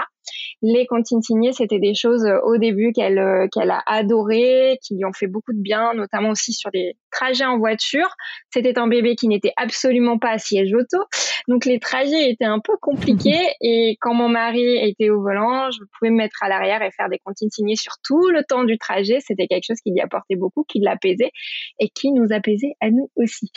Les 0.61 0.85
comptines 0.85 1.21
signées, 1.21 1.53
c'était 1.53 1.79
des 1.79 1.93
choses 1.93 2.25
euh, 2.25 2.39
au 2.43 2.57
début 2.57 2.91
qu'elle 2.93 3.19
euh, 3.19 3.47
qu'elle 3.51 3.71
a 3.71 3.81
adoré, 3.85 4.79
qui 4.81 4.95
lui 4.95 5.05
ont 5.05 5.13
fait 5.13 5.27
beaucoup 5.27 5.53
de 5.53 5.61
bien, 5.61 5.93
notamment 5.93 6.29
aussi 6.29 6.53
sur 6.53 6.71
des 6.71 6.97
trajets 7.11 7.45
en 7.45 7.57
voiture. 7.57 8.07
C'était 8.51 8.77
un 8.79 8.87
bébé 8.87 9.15
qui 9.15 9.27
n'était 9.27 9.53
absolument 9.57 10.17
pas 10.17 10.31
à 10.31 10.37
siège 10.37 10.73
auto, 10.73 11.03
donc 11.47 11.65
les 11.65 11.79
trajets 11.79 12.29
étaient 12.29 12.45
un 12.45 12.59
peu 12.59 12.73
compliqués. 12.81 13.47
Et 13.61 13.97
quand 14.01 14.13
mon 14.13 14.29
mari 14.29 14.77
était 14.77 15.09
au 15.09 15.21
volant, 15.21 15.69
je 15.71 15.79
pouvais 15.97 16.11
me 16.11 16.17
mettre 16.17 16.37
à 16.41 16.49
l'arrière 16.49 16.81
et 16.81 16.91
faire 16.91 17.09
des 17.09 17.19
comptines 17.19 17.49
signées 17.49 17.75
sur 17.75 17.93
tout 18.03 18.29
le 18.29 18.43
temps 18.43 18.63
du 18.63 18.77
trajet. 18.77 19.19
C'était 19.19 19.47
quelque 19.47 19.65
chose 19.65 19.79
qui 19.83 19.91
lui 19.91 20.01
apportait 20.01 20.35
beaucoup, 20.35 20.63
qui 20.67 20.79
l'apaisait 20.79 21.31
et 21.79 21.89
qui 21.89 22.11
nous 22.11 22.31
apaisait 22.31 22.73
à 22.81 22.89
nous 22.89 23.09
aussi. 23.15 23.51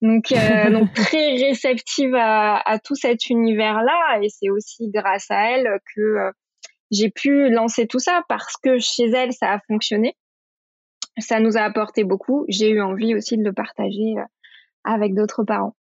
Donc, 0.00 0.32
euh, 0.32 0.36
donc 0.70 0.92
très 0.92 1.36
réceptive 1.36 2.14
à, 2.14 2.56
à 2.58 2.78
tout 2.78 2.94
cet 2.94 3.28
univers-là. 3.30 4.20
Et 4.22 4.28
c'est 4.28 4.50
aussi 4.50 4.90
grâce 4.92 5.30
à 5.30 5.50
elle 5.50 5.68
que 5.94 6.11
euh, 6.18 6.30
j'ai 6.90 7.10
pu 7.10 7.50
lancer 7.50 7.86
tout 7.86 7.98
ça 7.98 8.22
parce 8.28 8.56
que 8.56 8.78
chez 8.78 9.08
elle, 9.10 9.32
ça 9.32 9.52
a 9.52 9.60
fonctionné. 9.66 10.16
Ça 11.18 11.40
nous 11.40 11.56
a 11.56 11.62
apporté 11.62 12.04
beaucoup. 12.04 12.44
J'ai 12.48 12.70
eu 12.70 12.80
envie 12.80 13.14
aussi 13.14 13.36
de 13.36 13.44
le 13.44 13.52
partager 13.52 14.14
euh, 14.18 14.24
avec 14.84 15.14
d'autres 15.14 15.44
parents. 15.44 15.74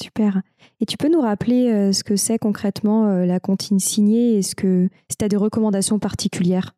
Super. 0.00 0.42
Et 0.80 0.86
tu 0.86 0.96
peux 0.96 1.08
nous 1.08 1.20
rappeler 1.20 1.92
ce 1.92 2.02
que 2.02 2.16
c'est 2.16 2.36
concrètement 2.36 3.24
la 3.24 3.38
comptine 3.38 3.78
signée 3.78 4.36
et 4.36 4.42
ce 4.42 4.56
que 4.56 4.88
si 5.08 5.16
tu 5.16 5.24
as 5.24 5.28
des 5.28 5.36
recommandations 5.36 6.00
particulières 6.00 6.74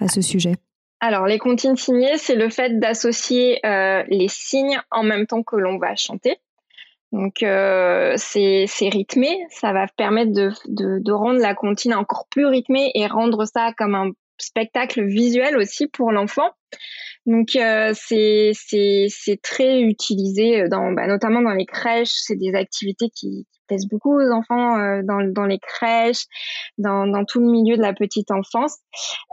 à 0.00 0.08
ce 0.08 0.22
sujet? 0.22 0.54
Alors, 1.00 1.26
les 1.26 1.38
comptines 1.38 1.76
signées, 1.76 2.18
c'est 2.18 2.34
le 2.34 2.50
fait 2.50 2.78
d'associer 2.78 3.64
euh, 3.64 4.04
les 4.08 4.28
signes 4.28 4.80
en 4.90 5.02
même 5.02 5.26
temps 5.26 5.42
que 5.42 5.56
l'on 5.56 5.78
va 5.78 5.96
chanter. 5.96 6.36
Donc, 7.12 7.42
euh, 7.42 8.14
c'est 8.16 8.66
rythmé. 8.88 9.36
Ça 9.50 9.72
va 9.72 9.86
permettre 9.96 10.32
de, 10.32 10.50
de, 10.68 11.12
rendre 11.12 11.40
la 11.40 11.54
comptine 11.54 11.94
encore 11.94 12.26
plus 12.30 12.46
rythmée 12.46 12.90
et 12.94 13.06
rendre 13.06 13.44
ça 13.46 13.72
comme 13.76 13.94
un 13.94 14.10
spectacle 14.38 15.04
visuel 15.04 15.56
aussi 15.56 15.88
pour 15.88 16.12
l'enfant. 16.12 16.50
Donc, 17.26 17.56
euh, 17.56 17.92
c'est 17.94 18.52
très 19.42 19.80
utilisé, 19.80 20.68
dans, 20.68 20.92
bah, 20.92 21.06
notamment 21.06 21.42
dans 21.42 21.54
les 21.54 21.66
crèches. 21.66 22.12
C'est 22.12 22.36
des 22.36 22.54
activités 22.54 23.10
qui, 23.14 23.46
beaucoup 23.88 24.18
aux 24.18 24.30
enfants 24.32 25.02
dans, 25.02 25.22
dans 25.32 25.46
les 25.46 25.58
crèches, 25.58 26.24
dans, 26.78 27.06
dans 27.06 27.24
tout 27.24 27.40
le 27.40 27.50
milieu 27.50 27.76
de 27.76 27.82
la 27.82 27.92
petite 27.92 28.30
enfance, 28.30 28.78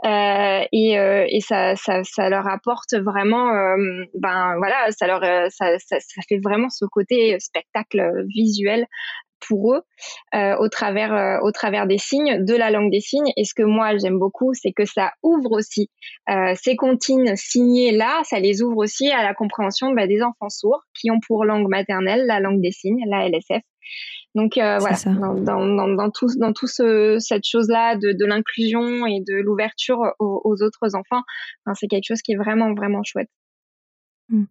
et, 0.04 0.92
et 0.92 1.40
ça, 1.40 1.76
ça, 1.76 2.02
ça 2.04 2.28
leur 2.28 2.46
apporte 2.48 2.94
vraiment, 2.94 3.50
ben 4.14 4.56
voilà, 4.58 4.90
ça 4.90 5.06
leur 5.06 5.20
ça, 5.50 5.78
ça, 5.78 5.96
ça 6.00 6.22
fait 6.28 6.40
vraiment 6.42 6.68
ce 6.70 6.84
côté 6.84 7.38
spectacle 7.40 8.24
visuel 8.28 8.86
pour 9.46 9.74
eux 9.74 9.82
euh, 10.34 10.56
au 10.58 10.68
travers 10.68 11.14
euh, 11.14 11.38
au 11.42 11.52
travers 11.52 11.86
des 11.86 11.98
signes 11.98 12.44
de 12.44 12.54
la 12.54 12.70
langue 12.70 12.90
des 12.90 13.00
signes. 13.00 13.30
Et 13.36 13.44
ce 13.44 13.54
que 13.54 13.62
moi 13.62 13.96
j'aime 13.96 14.18
beaucoup 14.18 14.52
c'est 14.54 14.72
que 14.72 14.84
ça 14.84 15.12
ouvre 15.22 15.52
aussi 15.52 15.90
euh, 16.28 16.54
ces 16.60 16.76
comptines 16.76 17.36
signées 17.36 17.92
là 17.92 18.20
ça 18.24 18.40
les 18.40 18.62
ouvre 18.62 18.78
aussi 18.78 19.10
à 19.10 19.22
la 19.22 19.34
compréhension 19.34 19.92
bah, 19.92 20.06
des 20.06 20.22
enfants 20.22 20.48
sourds 20.48 20.82
qui 20.98 21.10
ont 21.10 21.20
pour 21.26 21.44
langue 21.44 21.68
maternelle 21.68 22.26
la 22.26 22.40
langue 22.40 22.60
des 22.60 22.72
signes 22.72 23.02
la 23.08 23.28
LSF 23.28 23.62
donc 24.34 24.52
voilà 24.54 24.96
dans, 25.04 25.66
dans, 25.66 25.88
dans, 25.88 26.10
tout 26.10 26.28
dans 26.38 26.52
tout 26.52 26.66
ce, 26.66 27.16
cette 27.18 27.44
chose 27.46 27.68
là 27.68 27.96
de, 27.96 28.12
de 28.12 28.24
l'inclusion 28.24 29.06
et 29.06 29.20
de 29.26 29.34
l'ouverture 29.42 29.98
aux, 30.18 30.40
aux, 30.44 30.62
autres 30.62 30.94
enfants 30.94 31.22
c'est 31.74 31.88
quelque 31.88 32.06
chose 32.06 32.22
qui 32.22 32.32
est 32.32 32.36
vraiment 32.36 32.74
vraiment 32.74 33.02
chouette 33.04 33.30
mmh. 34.28 34.44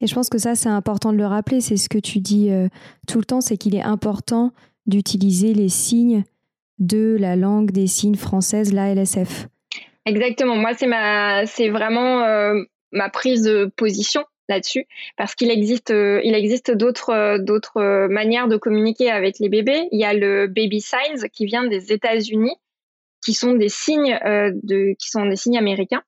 Et 0.00 0.06
je 0.06 0.14
pense 0.14 0.28
que 0.28 0.38
ça, 0.38 0.54
c'est 0.54 0.68
important 0.68 1.12
de 1.12 1.18
le 1.18 1.26
rappeler. 1.26 1.60
C'est 1.60 1.76
ce 1.76 1.88
que 1.88 1.98
tu 1.98 2.18
dis 2.18 2.50
euh, 2.50 2.68
tout 3.06 3.18
le 3.18 3.24
temps, 3.24 3.40
c'est 3.40 3.56
qu'il 3.56 3.74
est 3.74 3.82
important 3.82 4.52
d'utiliser 4.86 5.54
les 5.54 5.68
signes 5.68 6.24
de 6.78 7.16
la 7.18 7.36
langue 7.36 7.70
des 7.70 7.86
signes 7.86 8.16
française, 8.16 8.72
la 8.72 8.92
LSF. 8.94 9.46
Exactement. 10.06 10.56
Moi, 10.56 10.74
c'est 10.74 10.88
ma, 10.88 11.46
c'est 11.46 11.68
vraiment 11.68 12.22
euh, 12.24 12.60
ma 12.90 13.08
prise 13.08 13.42
de 13.42 13.70
position 13.76 14.24
là-dessus, 14.52 14.86
parce 15.16 15.34
qu'il 15.34 15.50
existe, 15.50 15.90
euh, 15.90 16.20
il 16.24 16.34
existe 16.34 16.70
d'autres, 16.70 17.38
d'autres 17.38 18.06
manières 18.08 18.48
de 18.48 18.56
communiquer 18.56 19.10
avec 19.10 19.38
les 19.38 19.48
bébés. 19.48 19.88
Il 19.92 20.00
y 20.00 20.04
a 20.04 20.14
le 20.14 20.46
baby 20.46 20.80
signs 20.80 21.28
qui 21.32 21.46
vient 21.46 21.64
des 21.64 21.92
États-Unis, 21.92 22.54
qui 23.24 23.34
sont 23.34 23.54
des 23.54 23.68
signes 23.68 24.18
de, 24.24 24.94
qui 24.98 25.08
sont 25.08 25.26
des 25.26 25.36
signes 25.36 25.58
américains, 25.58 26.02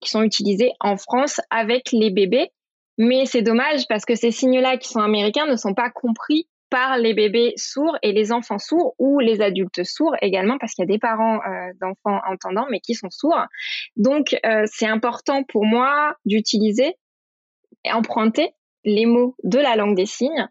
qui 0.00 0.10
sont 0.10 0.22
utilisés 0.22 0.72
en 0.80 0.96
France 0.96 1.40
avec 1.50 1.92
les 1.92 2.10
bébés 2.10 2.50
mais 3.00 3.24
c'est 3.24 3.40
dommage 3.40 3.88
parce 3.88 4.04
que 4.04 4.14
ces 4.14 4.30
signes-là 4.30 4.76
qui 4.76 4.88
sont 4.88 5.00
américains 5.00 5.46
ne 5.46 5.56
sont 5.56 5.72
pas 5.72 5.88
compris 5.88 6.46
par 6.68 6.98
les 6.98 7.14
bébés 7.14 7.54
sourds 7.56 7.96
et 8.02 8.12
les 8.12 8.30
enfants 8.30 8.58
sourds 8.58 8.94
ou 8.98 9.20
les 9.20 9.40
adultes 9.40 9.84
sourds 9.84 10.14
également 10.20 10.58
parce 10.58 10.74
qu'il 10.74 10.82
y 10.82 10.88
a 10.88 10.92
des 10.92 10.98
parents 10.98 11.38
euh, 11.38 11.72
d'enfants 11.80 12.20
entendants 12.28 12.66
mais 12.70 12.78
qui 12.80 12.94
sont 12.94 13.08
sourds. 13.10 13.46
Donc 13.96 14.38
euh, 14.44 14.64
c'est 14.66 14.86
important 14.86 15.44
pour 15.44 15.64
moi 15.64 16.14
d'utiliser 16.26 16.94
emprunter 17.86 18.50
les 18.84 19.06
mots 19.06 19.34
de 19.44 19.58
la 19.58 19.76
langue 19.76 19.96
des 19.96 20.06
signes. 20.06 20.48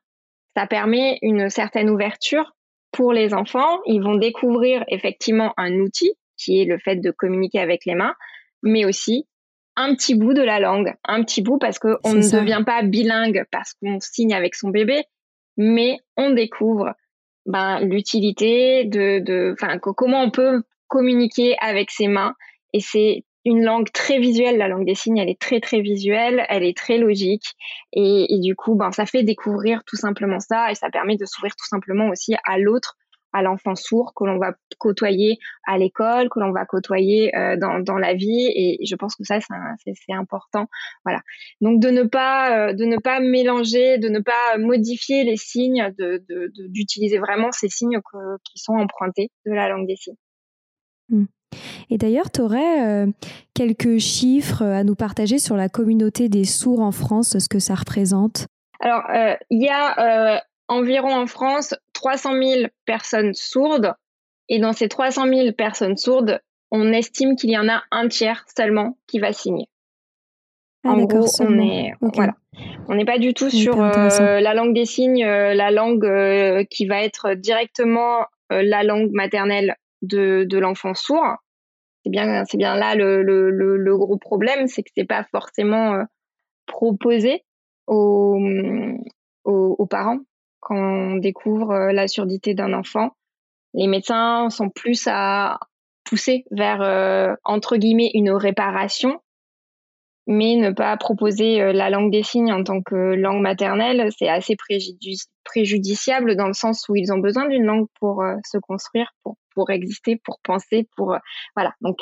Ça 0.55 0.67
permet 0.67 1.19
une 1.21 1.49
certaine 1.49 1.89
ouverture 1.89 2.55
pour 2.91 3.13
les 3.13 3.33
enfants. 3.33 3.79
Ils 3.85 4.01
vont 4.01 4.15
découvrir 4.15 4.83
effectivement 4.87 5.53
un 5.57 5.73
outil 5.79 6.13
qui 6.37 6.61
est 6.61 6.65
le 6.65 6.79
fait 6.79 6.97
de 6.97 7.11
communiquer 7.11 7.59
avec 7.59 7.85
les 7.85 7.95
mains, 7.95 8.15
mais 8.63 8.85
aussi 8.85 9.27
un 9.75 9.95
petit 9.95 10.15
bout 10.15 10.33
de 10.33 10.41
la 10.41 10.59
langue, 10.59 10.93
un 11.05 11.23
petit 11.23 11.41
bout 11.41 11.57
parce 11.57 11.79
qu'on 11.79 11.89
ne 11.89 12.39
devient 12.39 12.63
pas 12.65 12.81
bilingue 12.83 13.45
parce 13.51 13.73
qu'on 13.73 13.99
signe 13.99 14.33
avec 14.33 14.55
son 14.55 14.69
bébé, 14.69 15.03
mais 15.57 15.97
on 16.17 16.31
découvre 16.31 16.93
ben, 17.45 17.79
l'utilité 17.79 18.85
de, 18.85 19.19
de, 19.19 19.55
comment 19.95 20.21
on 20.21 20.31
peut 20.31 20.63
communiquer 20.87 21.55
avec 21.59 21.91
ses 21.91 22.07
mains. 22.07 22.35
Et 22.73 22.79
c'est 22.79 23.23
une 23.49 23.63
langue 23.63 23.91
très 23.91 24.19
visuelle, 24.19 24.57
la 24.57 24.67
langue 24.67 24.85
des 24.85 24.93
signes, 24.93 25.17
elle 25.17 25.29
est 25.29 25.41
très 25.41 25.59
très 25.59 25.81
visuelle, 25.81 26.45
elle 26.49 26.63
est 26.63 26.77
très 26.77 26.99
logique 26.99 27.55
et, 27.91 28.39
du 28.39 28.55
coup, 28.55 28.75
ben 28.75 28.91
ça 28.91 29.07
fait 29.07 29.23
découvrir 29.23 29.83
tout 29.85 29.95
simplement 29.95 30.39
ça 30.39 30.71
et 30.71 30.75
ça 30.75 30.89
permet 30.91 31.17
de 31.17 31.25
s'ouvrir 31.25 31.55
tout 31.55 31.65
simplement 31.65 32.09
aussi 32.09 32.35
à 32.45 32.59
l'autre 32.59 32.95
à 33.31 33.43
l'enfant 33.43 33.75
sourd 33.75 34.13
que 34.15 34.23
l'on 34.23 34.39
va 34.39 34.53
côtoyer 34.79 35.37
à 35.67 35.77
l'école, 35.77 36.29
que 36.29 36.39
l'on 36.39 36.51
va 36.51 36.65
côtoyer 36.65 37.35
euh, 37.37 37.57
dans, 37.57 37.97
la 37.99 38.15
vie. 38.15 38.51
Et 38.55 38.83
je 38.83 38.95
pense 38.95 39.15
que 39.15 39.23
ça, 39.23 39.37
c'est 39.39 40.13
important. 40.13 40.65
Voilà. 41.05 41.21
Donc 41.61 41.79
de 41.79 41.89
ne 41.89 42.03
pas 42.03 42.69
euh, 42.69 42.73
de 42.73 42.85
ne 42.85 42.97
pas 42.97 43.19
mélanger, 43.19 43.99
de 43.99 44.09
ne 44.09 44.19
pas 44.19 44.57
modifier 44.57 45.23
les 45.25 45.37
signes, 45.37 45.93
d'utiliser 46.69 47.17
de, 47.17 47.21
vraiment 47.21 47.51
ces 47.51 47.69
signes 47.69 47.99
qui 48.43 48.57
sont 48.57 48.73
empruntés 48.73 49.29
de 49.45 49.51
la 49.51 49.69
langue 49.69 49.85
des 49.85 49.95
signes. 49.95 50.17
Mmh. 51.09 51.25
Et 51.89 51.97
d'ailleurs, 51.97 52.31
tu 52.31 52.41
aurais 52.41 52.87
euh, 52.87 53.07
quelques 53.53 53.97
chiffres 53.97 54.63
à 54.63 54.83
nous 54.83 54.95
partager 54.95 55.39
sur 55.39 55.55
la 55.55 55.69
communauté 55.69 56.29
des 56.29 56.45
sourds 56.45 56.81
en 56.81 56.91
France, 56.91 57.37
ce 57.37 57.49
que 57.49 57.59
ça 57.59 57.75
représente? 57.75 58.47
Alors, 58.79 59.03
il 59.49 59.61
y 59.61 59.67
a 59.67 60.41
environ 60.69 61.13
en 61.13 61.27
France 61.27 61.75
300 61.93 62.41
000 62.41 62.67
personnes 62.85 63.33
sourdes. 63.33 63.93
Et 64.47 64.59
dans 64.59 64.73
ces 64.73 64.87
300 64.87 65.27
000 65.27 65.51
personnes 65.51 65.97
sourdes, 65.97 66.39
on 66.71 66.93
estime 66.93 67.35
qu'il 67.35 67.49
y 67.49 67.57
en 67.57 67.67
a 67.67 67.83
un 67.91 68.07
tiers 68.07 68.45
seulement 68.55 68.97
qui 69.07 69.19
va 69.19 69.33
signer. 69.33 69.67
Ah, 70.85 70.91
en 70.91 71.03
gros, 71.03 71.27
on 71.41 71.59
est 71.59 71.91
voilà, 72.01 72.35
on 72.87 72.95
n'est 72.95 73.05
pas 73.05 73.17
du 73.17 73.33
tout 73.33 73.49
sur 73.49 73.81
euh, 73.81 74.39
la 74.39 74.53
langue 74.53 74.73
des 74.73 74.85
signes, 74.85 75.25
euh, 75.25 75.53
la 75.53 75.71
langue 75.71 76.05
euh, 76.05 76.63
qui 76.63 76.85
va 76.85 77.03
être 77.03 77.33
directement 77.33 78.25
la 78.49 78.81
langue 78.81 79.11
maternelle 79.11 79.75
de, 80.01 80.45
de 80.47 80.57
l'enfant 80.57 80.93
sourd. 80.93 81.37
C'est 82.03 82.11
bien, 82.11 82.45
c'est 82.45 82.57
bien 82.57 82.75
là 82.75 82.95
le, 82.95 83.21
le, 83.23 83.49
le, 83.49 83.97
gros 83.97 84.17
problème, 84.17 84.67
c'est 84.67 84.83
que 84.83 84.89
c'est 84.95 85.05
pas 85.05 85.25
forcément 85.31 86.05
proposé 86.65 87.43
aux, 87.87 88.39
aux, 89.43 89.85
parents 89.85 90.19
quand 90.59 90.75
on 90.75 91.15
découvre 91.17 91.71
euh, 91.71 91.91
la 91.91 92.07
surdité 92.07 92.53
d'un 92.53 92.73
enfant. 92.73 93.11
Les 93.73 93.87
médecins 93.87 94.49
sont 94.49 94.69
plus 94.69 95.07
à 95.07 95.59
pousser 96.03 96.45
vers, 96.51 96.81
euh, 96.81 97.33
entre 97.43 97.77
guillemets, 97.77 98.11
une 98.13 98.31
réparation, 98.31 99.19
mais 100.27 100.55
ne 100.55 100.71
pas 100.71 100.95
proposer 100.97 101.61
euh, 101.61 101.73
la 101.73 101.89
langue 101.89 102.11
des 102.11 102.23
signes 102.23 102.51
en 102.51 102.63
tant 102.63 102.81
que 102.81 102.95
langue 102.95 103.41
maternelle, 103.41 104.09
c'est 104.17 104.29
assez 104.29 104.55
préjudiciable 105.43 106.35
dans 106.35 106.47
le 106.47 106.53
sens 106.53 106.87
où 106.89 106.95
ils 106.95 107.11
ont 107.11 107.19
besoin 107.19 107.47
d'une 107.47 107.65
langue 107.65 107.87
pour 107.99 108.23
se 108.45 108.57
construire, 108.57 109.11
pour, 109.23 109.35
pour 109.59 109.71
exister, 109.71 110.15
pour 110.23 110.39
penser, 110.41 110.87
pour 110.95 111.17
voilà. 111.53 111.73
Donc 111.81 111.97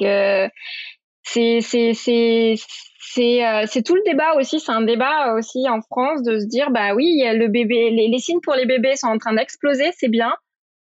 c'est 1.24 1.62
c'est 1.62 1.94
c'est 1.96 2.54
c'est 3.00 3.46
euh, 3.46 3.64
c'est 3.66 3.82
tout 3.82 3.96
le 3.96 4.04
débat 4.06 4.36
aussi. 4.36 4.60
C'est 4.60 4.72
un 4.72 4.82
débat 4.82 5.34
aussi 5.34 5.68
en 5.68 5.82
France 5.82 6.22
de 6.22 6.40
se 6.40 6.46
dire 6.46 6.70
bah 6.70 6.94
oui 6.94 7.24
le 7.26 7.48
bébé 7.48 7.90
les, 7.90 8.10
les 8.10 8.20
signes 8.20 8.42
pour 8.42 8.54
les 8.54 8.68
bébés 8.68 8.96
sont 8.96 9.08
en 9.08 9.18
train 9.18 9.34
d'exploser 9.34 9.92
c'est 9.98 10.10
bien. 10.10 10.36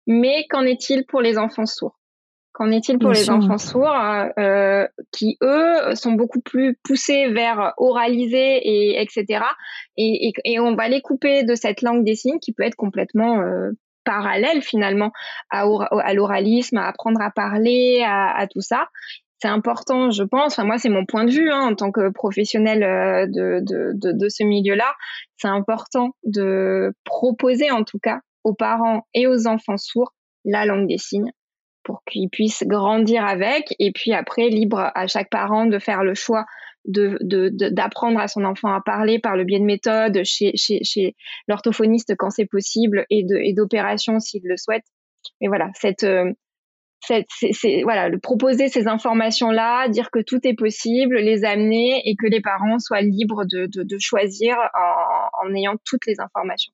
Mais 0.07 0.47
qu'en 0.49 0.63
est-il 0.63 1.05
pour 1.05 1.21
les 1.21 1.37
enfants 1.37 1.67
sourds? 1.67 1.99
Qu'en 2.55 2.71
est-il 2.71 2.99
pour 2.99 3.13
les 3.13 3.29
enfants 3.29 3.59
sourds 3.59 3.95
euh, 4.39 4.87
qui 5.11 5.37
eux 5.43 5.95
sont 5.95 6.13
beaucoup 6.13 6.41
plus 6.41 6.77
poussés 6.83 7.29
vers 7.29 7.75
oraliser 7.77 8.61
et 8.63 9.01
etc 9.01 9.45
et, 9.97 10.29
et, 10.29 10.33
et, 10.45 10.61
on 10.61 10.75
va 10.75 10.89
les 10.89 11.03
couper 11.03 11.45
de 11.45 11.55
cette 11.55 11.83
langue 11.83 12.05
des 12.05 12.15
signes 12.15 12.41
qui 12.41 12.53
peut 12.53 12.65
être 12.65 12.77
complètement 12.77 13.41
euh, 13.41 13.71
parallèle 14.05 14.63
finalement 14.63 15.13
à, 15.51 15.65
l'oralisme, 16.15 16.79
à 16.79 16.89
apprendre 16.89 17.21
à 17.21 17.31
parler, 17.31 18.03
à, 18.07 18.47
tout 18.51 18.61
ça 18.61 18.89
c'est 19.41 19.49
important, 19.49 20.13
je 20.13 20.23
pense. 20.23 20.53
Enfin, 20.53 20.63
moi, 20.63 20.79
c'est 20.79 20.89
mon 20.89 21.05
point 21.05 21.25
de 21.25 21.33
vue 21.33 21.51
hein, 21.51 21.63
en 21.63 21.75
tant 21.75 21.91
que 21.91 22.11
professionnel 22.11 22.85
euh, 22.85 23.27
de, 23.27 24.29
ce 24.29 24.45
milieu-là. 24.45 24.95
C'est 25.37 25.49
important 25.49 26.11
de 26.23 26.95
proposer, 27.03 27.73
en 27.73 27.83
tout 27.83 27.99
cas, 27.99 28.21
aux 28.45 28.55
parents 28.55 29.05
et 29.15 29.27
aux 29.27 29.49
enfants 29.49 29.79
sourds 29.79 30.13
la 30.45 30.65
langue 30.65 30.87
des 30.87 30.99
signes 30.99 31.33
pour 31.83 32.05
qu'ils 32.05 32.31
puissent 32.31 32.63
grandir 32.65 33.27
avec. 33.27 33.75
Et 33.81 33.91
puis 33.91 34.13
après, 34.13 34.49
libre 34.49 34.93
à 34.95 35.09
chaque 35.09 35.29
parent 35.29 35.67
de 35.67 35.81
faire 35.81 36.05
le 36.05 36.15
choix 36.15 36.45
de, 36.85 37.19
d'apprendre 37.71 38.19
à 38.19 38.29
son 38.29 38.45
enfant 38.45 38.73
à 38.73 38.81
parler 38.81 39.19
par 39.19 39.37
le 39.37 39.45
biais 39.45 39.61
de 39.61 39.65
méthodes 39.65 40.23
chez, 40.25 40.53
chez, 40.57 40.83
chez 40.83 41.15
l'orthophoniste 41.49 42.15
quand 42.17 42.31
c'est 42.31 42.47
possible 42.47 43.07
et, 43.11 43.25
de, 43.25 43.37
et 43.37 43.53
d'opérations 43.53 44.19
s'il 44.19 44.43
le 44.45 44.57
souhaite. 44.57 44.85
Mais 45.41 45.49
voilà, 45.49 45.71
cette, 45.75 46.03
euh, 46.05 46.33
c'est 47.03 47.83
voilà, 47.83 48.11
proposer 48.19 48.69
ces 48.69 48.87
informations-là, 48.87 49.89
dire 49.89 50.11
que 50.11 50.21
tout 50.21 50.41
est 50.45 50.55
possible, 50.55 51.17
les 51.17 51.45
amener 51.45 52.03
et 52.05 52.17
que 52.17 52.27
les 52.27 52.41
parents 52.41 52.79
soient 52.79 53.01
libres 53.01 53.45
de, 53.45 53.67
de, 53.67 53.99
choisir 53.99 54.57
en, 54.75 55.47
en, 55.47 55.55
ayant 55.55 55.75
toutes 55.85 56.07
les 56.07 56.21
informations. 56.21 56.73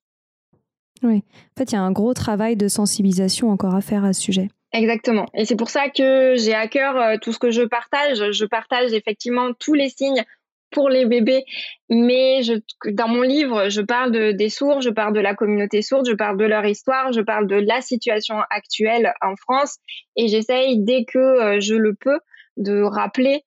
Oui, 1.01 1.23
en 1.23 1.57
fait, 1.57 1.71
il 1.71 1.75
y 1.75 1.77
a 1.77 1.81
un 1.81 1.91
gros 1.91 2.13
travail 2.13 2.57
de 2.57 2.67
sensibilisation 2.67 3.49
encore 3.49 3.75
à 3.75 3.81
faire 3.81 4.03
à 4.03 4.13
ce 4.13 4.21
sujet. 4.21 4.49
Exactement. 4.71 5.25
Et 5.33 5.45
c'est 5.45 5.55
pour 5.55 5.69
ça 5.69 5.89
que 5.89 6.35
j'ai 6.37 6.53
à 6.53 6.67
cœur 6.67 6.95
euh, 6.95 7.17
tout 7.19 7.33
ce 7.33 7.39
que 7.39 7.51
je 7.51 7.63
partage. 7.63 8.31
Je 8.31 8.45
partage 8.45 8.93
effectivement 8.93 9.53
tous 9.53 9.73
les 9.73 9.89
signes 9.89 10.23
pour 10.71 10.89
les 10.89 11.05
bébés. 11.05 11.43
Mais 11.89 12.43
je, 12.43 12.53
dans 12.91 13.07
mon 13.07 13.21
livre, 13.21 13.69
je 13.69 13.81
parle 13.81 14.11
de, 14.11 14.31
des 14.31 14.49
sourds, 14.49 14.81
je 14.81 14.91
parle 14.91 15.13
de 15.13 15.19
la 15.19 15.33
communauté 15.33 15.81
sourde, 15.81 16.07
je 16.07 16.13
parle 16.13 16.37
de 16.37 16.45
leur 16.45 16.65
histoire, 16.65 17.11
je 17.11 17.21
parle 17.21 17.47
de 17.47 17.55
la 17.55 17.81
situation 17.81 18.35
actuelle 18.51 19.13
en 19.21 19.35
France 19.35 19.77
et 20.15 20.27
j'essaye 20.27 20.77
dès 20.83 21.05
que 21.05 21.17
euh, 21.17 21.59
je 21.59 21.73
le 21.73 21.95
peux 21.95 22.19
de 22.57 22.83
rappeler 22.83 23.43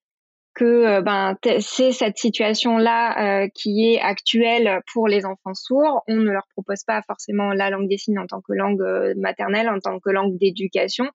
que 0.55 1.01
ben 1.01 1.37
c'est 1.61 1.93
cette 1.93 2.19
situation 2.19 2.77
là 2.79 3.49
qui 3.49 3.87
est 3.87 4.01
actuelle 4.01 4.81
pour 4.93 5.09
les 5.09 5.25
enfants 5.25 5.55
sourds. 5.55 6.03
On 6.09 6.17
ne 6.17 6.31
leur 6.31 6.47
propose 6.53 6.85
pas 6.85 7.03
forcément 7.03 7.53
la 7.53 7.71
langue 7.71 7.89
des 7.89 7.99
signes 7.99 8.19
en 8.19 8.27
tant 8.27 8.41
que 8.41 8.53
langue 8.53 8.83
maternelle, 9.17 9.69
en 9.69 9.79
tant 9.79 9.99
que 9.99 10.11
langue 10.11 10.37
d'éducation, 10.39 11.07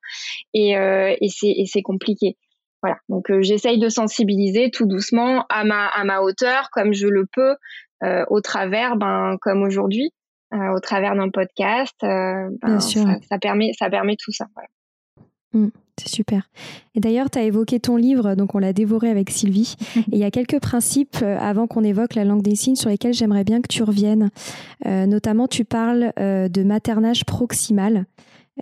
et, 0.54 0.72
et 0.72 1.66
c'est 1.66 1.82
compliqué. 1.82 2.38
Voilà, 2.84 2.98
donc 3.10 3.32
j'essaye 3.42 3.80
de 3.80 3.90
sensibiliser 3.90 4.70
tout 4.70 4.86
doucement 4.86 5.46
à 5.50 5.64
ma 5.64 5.88
à 5.88 6.04
ma 6.04 6.22
hauteur, 6.22 6.70
comme 6.72 6.94
je 6.94 7.08
le 7.08 7.26
peux, 7.26 7.56
au 8.30 8.42
travers, 8.42 8.98
ben 8.98 9.38
comme 9.42 9.64
aujourd'hui, 9.64 10.12
au 10.52 10.80
travers 10.80 11.16
d'un 11.16 11.30
podcast. 11.30 11.96
Ben, 12.02 12.80
ça, 12.80 13.40
permet 13.40 13.72
ça 13.74 13.90
permet 13.90 14.16
tout 14.16 14.32
ça. 14.32 14.46
Voilà. 14.54 14.70
Mmh, 15.54 15.72
c'est 16.00 16.10
super. 16.10 16.50
Et 16.96 17.00
d'ailleurs, 17.00 17.30
tu 17.30 17.40
as 17.40 17.44
évoqué 17.44 17.80
ton 17.80 17.96
livre, 17.96 18.36
donc 18.36 18.56
on 18.56 18.60
l'a 18.60 18.74
dévoré 18.74 19.10
avec 19.10 19.30
Sylvie. 19.30 19.76
Et 19.96 20.02
il 20.14 20.18
y 20.18 20.24
a 20.24 20.32
quelques 20.32 20.60
principes, 20.60 21.18
euh, 21.22 21.38
avant 21.40 21.68
qu'on 21.68 21.84
évoque 21.84 22.16
la 22.16 22.24
langue 22.24 22.42
des 22.42 22.56
signes, 22.56 22.76
sur 22.76 22.90
lesquels 22.90 23.14
j'aimerais 23.14 23.44
bien 23.44 23.62
que 23.62 23.68
tu 23.68 23.84
reviennes. 23.84 24.30
Euh, 24.86 25.06
notamment, 25.06 25.48
tu 25.48 25.66
parles 25.66 26.12
euh, 26.20 26.48
de 26.50 26.64
maternage 26.64 27.26
proximal. 27.26 28.06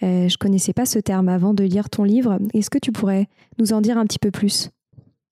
je 0.02 0.26
ne 0.26 0.38
connaissais 0.38 0.74
pas 0.74 0.86
ce 0.86 1.00
terme 1.00 1.30
avant 1.30 1.54
de 1.54 1.64
lire 1.64 1.90
ton 1.90 2.04
livre. 2.04 2.40
Est-ce 2.54 2.70
que 2.70 2.80
tu 2.80 2.92
pourrais 2.92 3.28
nous 3.60 3.74
en 3.74 3.82
dire 3.82 3.98
un 3.98 4.06
petit 4.06 4.20
peu 4.20 4.32
plus? 4.32 4.70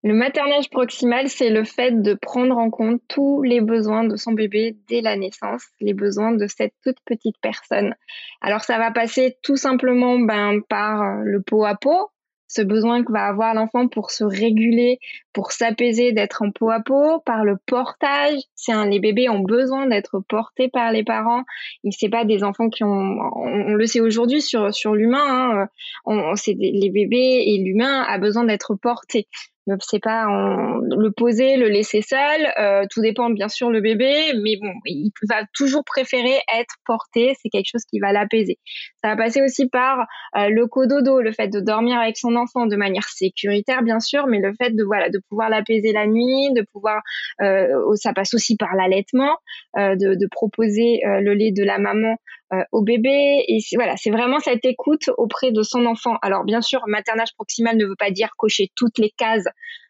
Le 0.04 0.14
maternage 0.14 0.70
proximal, 0.70 1.30
c'est 1.30 1.50
le 1.50 1.64
fait 1.64 2.02
de 2.02 2.14
prendre 2.14 2.58
en 2.58 2.70
compte 2.70 3.02
tous 3.08 3.42
les 3.42 3.62
besoins 3.62 4.04
de 4.04 4.18
son 4.18 4.34
bébé 4.34 4.76
dès 4.90 5.00
la 5.00 5.16
naissance, 5.16 5.64
les 5.80 5.94
besoins 5.94 6.34
de 6.34 6.46
cette 6.48 6.74
toute 6.84 6.98
petite 7.06 7.38
personne. 7.42 7.96
Alors 8.42 8.66
ça 8.66 8.78
va 8.78 8.92
passer 8.92 9.38
tout 9.44 9.56
simplement 9.56 10.20
ben, 10.20 10.60
par 10.68 11.02
euh, 11.02 11.22
le 11.24 11.42
pot 11.42 11.64
à 11.64 11.76
pot, 11.76 12.10
ce 12.50 12.62
besoin 12.62 13.02
que 13.06 13.14
va 13.14 13.28
avoir 13.28 13.54
l'enfant 13.54 13.88
pour 13.88 14.12
se 14.12 14.26
réguler, 14.26 15.00
pour 15.32 15.54
s'apaiser, 15.54 16.12
d'être 16.12 16.44
en 16.44 16.52
peau 16.52 16.70
à 16.70 16.82
peau, 16.82 17.22
par 17.26 17.46
le 17.46 17.56
portage. 17.66 18.40
C'est 18.56 18.74
les 18.90 19.00
bébés 19.00 19.30
ont 19.30 19.40
besoin 19.40 19.88
d'être 19.88 20.20
portés 20.28 20.68
par 20.68 20.92
les 20.92 21.06
parents. 21.06 21.44
Il 21.86 21.94
c'est 21.94 22.10
pas 22.10 22.26
des 22.26 22.44
enfants 22.44 22.70
qui 22.70 22.84
ont, 22.84 23.18
on, 23.38 23.74
le 23.74 23.86
sait 23.86 24.02
aujourd'hui 24.02 24.42
sur 24.42 24.74
sur 24.74 24.96
l'humain, 24.96 25.62
hein, 25.64 25.68
on, 26.06 26.36
c'est 26.36 26.56
les 26.60 26.90
bébés 26.90 27.44
et 27.48 27.58
l'humain 27.64 28.04
a 28.04 28.18
besoin 28.18 28.44
d'être 28.44 28.76
porté 28.76 29.28
ne 29.68 29.76
sait 29.80 30.00
pas 30.00 30.26
le 30.26 31.12
poser, 31.12 31.58
le 31.58 31.70
laisser 31.70 32.02
seul. 32.02 32.54
Euh, 32.60 32.86
tout 32.90 33.02
dépend 33.02 33.30
bien 33.30 33.48
sûr 33.48 33.70
le 33.70 33.82
bébé, 33.82 34.34
mais 34.44 34.58
bon, 34.62 34.74
il 34.86 35.12
va 35.30 35.44
toujours 35.54 35.84
préférer 35.86 36.36
être 36.58 36.76
porté. 36.86 37.34
C'est 37.42 37.50
quelque 37.50 37.70
chose 37.72 37.84
qui 37.90 38.00
va 38.00 38.12
l'apaiser. 38.12 38.60
Ça 39.02 39.10
va 39.10 39.16
passer 39.16 39.42
aussi 39.42 39.70
par 39.70 40.06
euh, 40.38 40.50
le 40.50 40.68
cododo, 40.68 41.22
le 41.22 41.32
fait 41.32 41.48
de 41.48 41.60
dormir 41.60 42.00
avec 42.00 42.18
son 42.18 42.36
enfant 42.36 42.66
de 42.66 42.76
manière 42.76 43.08
sécuritaire 43.08 43.84
bien 43.84 44.00
sûr, 44.00 44.28
mais 44.28 44.40
le 44.40 44.54
fait 44.62 44.72
de 44.72 44.84
voilà 44.84 45.10
de 45.10 45.20
pouvoir 45.30 45.50
l'apaiser 45.50 45.94
la 45.94 46.08
nuit, 46.08 46.52
de 46.54 46.66
pouvoir, 46.74 47.02
euh, 47.42 47.68
ça 47.96 48.14
passe 48.14 48.34
aussi 48.34 48.58
par 48.58 48.76
l'allaitement, 48.76 49.38
de, 49.76 50.16
de, 50.16 50.28
proposer 50.32 51.02
le 51.04 51.34
lait 51.34 51.52
de 51.52 51.64
la 51.64 51.78
maman 51.78 52.18
euh, 52.43 52.43
au 52.72 52.82
bébé. 52.82 53.44
Et 53.48 53.60
voilà, 53.76 53.96
c'est 53.98 54.12
vraiment 54.12 54.40
cette 54.40 54.66
écoute 54.66 55.10
auprès 55.18 55.52
de 55.52 55.62
son 55.62 55.86
enfant. 55.86 56.18
Alors 56.22 56.44
bien 56.44 56.62
sûr, 56.62 56.82
maternage 56.88 57.34
proximal 57.36 57.78
ne 57.78 57.86
veut 57.86 57.96
pas 57.98 58.12
dire 58.12 58.30
cocher 58.38 58.70
toutes 58.76 58.98
les 58.98 59.12
cases 59.12 59.48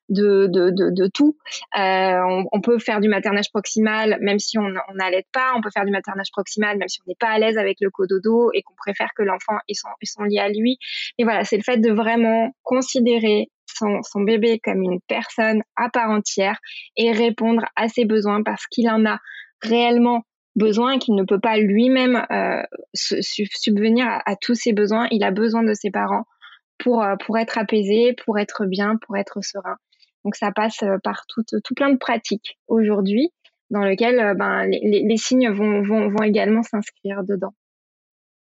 de, 0.10 0.48
de, 0.48 0.72
de, 0.72 1.08
tout. 1.08 1.38
Euh, 1.78 2.44
on, 2.52 2.62
peut 2.62 2.80
faire 2.80 3.00
du 3.00 3.08
maternage 3.08 3.50
proximal 3.52 4.18
même 4.22 4.40
si 4.40 4.58
on 4.58 4.70
n'allait 4.96 5.26
pas. 5.32 5.54
On 5.56 5.62
peut 5.62 5.70
faire 5.74 5.86
du 5.86 5.92
maternage 5.92 6.32
proximal 6.32 6.78
même 6.78 6.88
si 6.88 7.00
on 7.06 7.10
n'est 7.10 7.18
pas 7.20 7.30
à 7.30 7.40
l'aise 7.40 7.58
avec 7.58 7.78
le 7.82 7.90
cododo 7.90 8.52
et 8.54 8.62
qu'on 8.62 8.76
préfère 8.76 9.10
que 9.16 9.24
l'enfant 9.24 9.58
ait 9.70 9.74
son, 9.74 10.24
lien 10.24 10.44
à 10.44 10.50
lui. 10.50 10.78
Mais 11.18 11.26
voilà, 11.26 11.44
c'est 11.44 11.58
le 11.58 11.64
fait 11.64 11.78
de 11.78 11.92
vraiment 11.92 12.52
considérer 12.64 13.48
son, 13.66 14.02
son, 14.04 14.22
bébé 14.22 14.60
comme 14.64 14.82
une 14.84 15.00
personne 15.08 15.64
à 15.76 15.90
part 15.90 16.10
entière 16.10 16.58
et 16.98 17.12
répondre 17.12 17.64
à 17.76 17.88
ses 17.88 18.06
besoins 18.06 18.44
parce 18.44 18.68
qu'il 18.68 18.90
en 18.90 19.06
a 19.06 19.20
réellement 19.62 20.24
besoin 20.56 21.00
qu'il 21.00 21.16
ne 21.16 21.24
peut 21.24 21.40
pas 21.40 21.58
lui-même 21.58 22.26
euh, 22.32 22.62
subvenir 22.94 24.06
à, 24.26 24.36
tous 24.36 24.56
ses 24.56 24.74
besoins. 24.74 25.08
Il 25.12 25.24
a 25.24 25.32
besoin 25.32 25.64
de 25.64 25.74
ses 25.74 25.92
parents 25.92 26.26
pour, 26.78 27.04
euh, 27.04 27.16
pour 27.26 27.38
être 27.38 27.58
apaisé, 27.58 28.16
pour 28.26 28.40
être 28.40 28.66
bien, 28.66 28.98
pour 28.98 29.18
être 29.18 29.40
serein. 29.42 29.78
Donc 30.24 30.36
ça 30.36 30.52
passe 30.52 30.84
euh, 30.84 30.98
par 31.04 31.26
tout, 31.28 31.44
tout 31.44 31.74
plein 31.76 31.92
de 31.92 31.98
pratiques 31.98 32.58
aujourd'hui 32.68 33.32
dans 33.70 33.82
lesquelles 33.82 34.36
ben, 34.38 34.66
les, 34.66 35.04
les, 35.04 35.18
signes 35.18 35.50
vont, 35.50 35.82
vont, 35.82 36.10
vont 36.10 36.24
également 36.24 36.62
s'inscrire 36.62 37.24
dedans. 37.24 37.54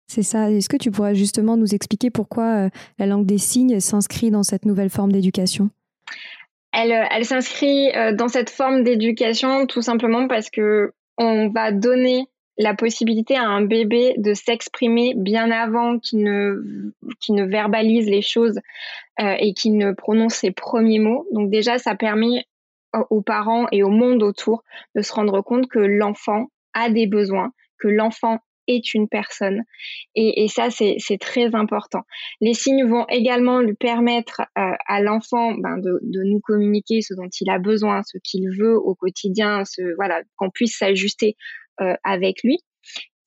C'est 0.09 0.25
ça. 0.25 0.51
Est-ce 0.51 0.69
que 0.69 0.77
tu 0.77 0.91
pourrais 0.91 1.15
justement 1.15 1.57
nous 1.57 1.75
expliquer 1.75 2.11
pourquoi 2.11 2.71
la 2.99 3.07
langue 3.07 3.25
des 3.25 3.39
signes 3.39 3.79
s'inscrit 3.79 4.33
dans 4.33 4.43
cette 4.43 4.65
nouvelle 4.65 4.91
forme 4.91 5.13
d'éducation? 5.13 5.71
Elle, 6.73 7.07
elle 7.11 7.25
s'inscrit 7.25 7.93
dans 8.15 8.27
cette 8.27 8.51
forme 8.51 8.83
d'éducation 8.83 9.67
tout 9.67 9.83
simplement 9.83 10.27
parce 10.27 10.51
que 10.51 10.93
on 11.23 11.49
va 11.49 11.73
donner 11.73 12.27
la 12.59 12.75
possibilité 12.75 13.37
à 13.37 13.49
un 13.49 13.63
bébé 13.63 14.15
de 14.19 14.35
s'exprimer 14.35 15.15
bien 15.17 15.51
avant 15.51 15.99
qu'il 15.99 16.23
ne, 16.23 17.45
verbalise 17.45 18.09
les 18.09 18.23
choses 18.23 18.61
euh, 19.21 19.35
et 19.39 19.55
qu'il 19.55 19.77
ne 19.77 19.93
prononce 19.93 20.35
ses 20.35 20.51
premiers 20.51 20.99
mots. 20.99 21.27
Donc 21.33 21.51
déjà, 21.51 21.79
ça 21.79 21.95
permet 21.95 22.45
aux 23.09 23.23
parents 23.23 23.67
et 23.73 23.83
au 23.83 23.89
monde 23.89 24.23
autour 24.23 24.65
de 24.95 25.01
se 25.01 25.13
rendre 25.15 25.41
compte 25.41 25.67
que 25.69 25.79
l'enfant 25.79 26.49
a 26.75 26.91
des 26.91 27.07
besoins, 27.07 27.53
que 27.79 27.89
l'enfant 27.89 28.41
est 28.69 28.95
une 28.95 29.09
personne. 29.09 29.63
Et, 30.15 30.49
ça, 30.49 30.69
c'est 30.71 31.19
très 31.21 31.55
important. 31.55 32.03
Les 32.41 32.55
signes 32.55 32.87
vont 32.87 33.07
également 33.09 33.61
lui 33.61 33.75
permettre 33.75 34.43
euh, 34.59 34.73
à 34.87 35.01
l'enfant 35.01 35.55
ben, 35.55 35.79
de, 35.79 36.01
nous 36.03 36.41
communiquer 36.41 37.01
ce 37.03 37.15
dont 37.15 37.29
il 37.41 37.51
a 37.51 37.59
besoin, 37.59 38.03
ce 38.05 38.19
qu'il 38.23 38.49
veut 38.51 38.77
au 38.77 38.95
quotidien, 38.95 39.65
ce, 39.65 39.95
voilà, 39.97 40.23
qu'on 40.37 40.51
puisse 40.51 40.79
s'ajuster 40.79 41.37
euh, 41.81 41.95
avec 42.05 42.43
lui. 42.43 42.59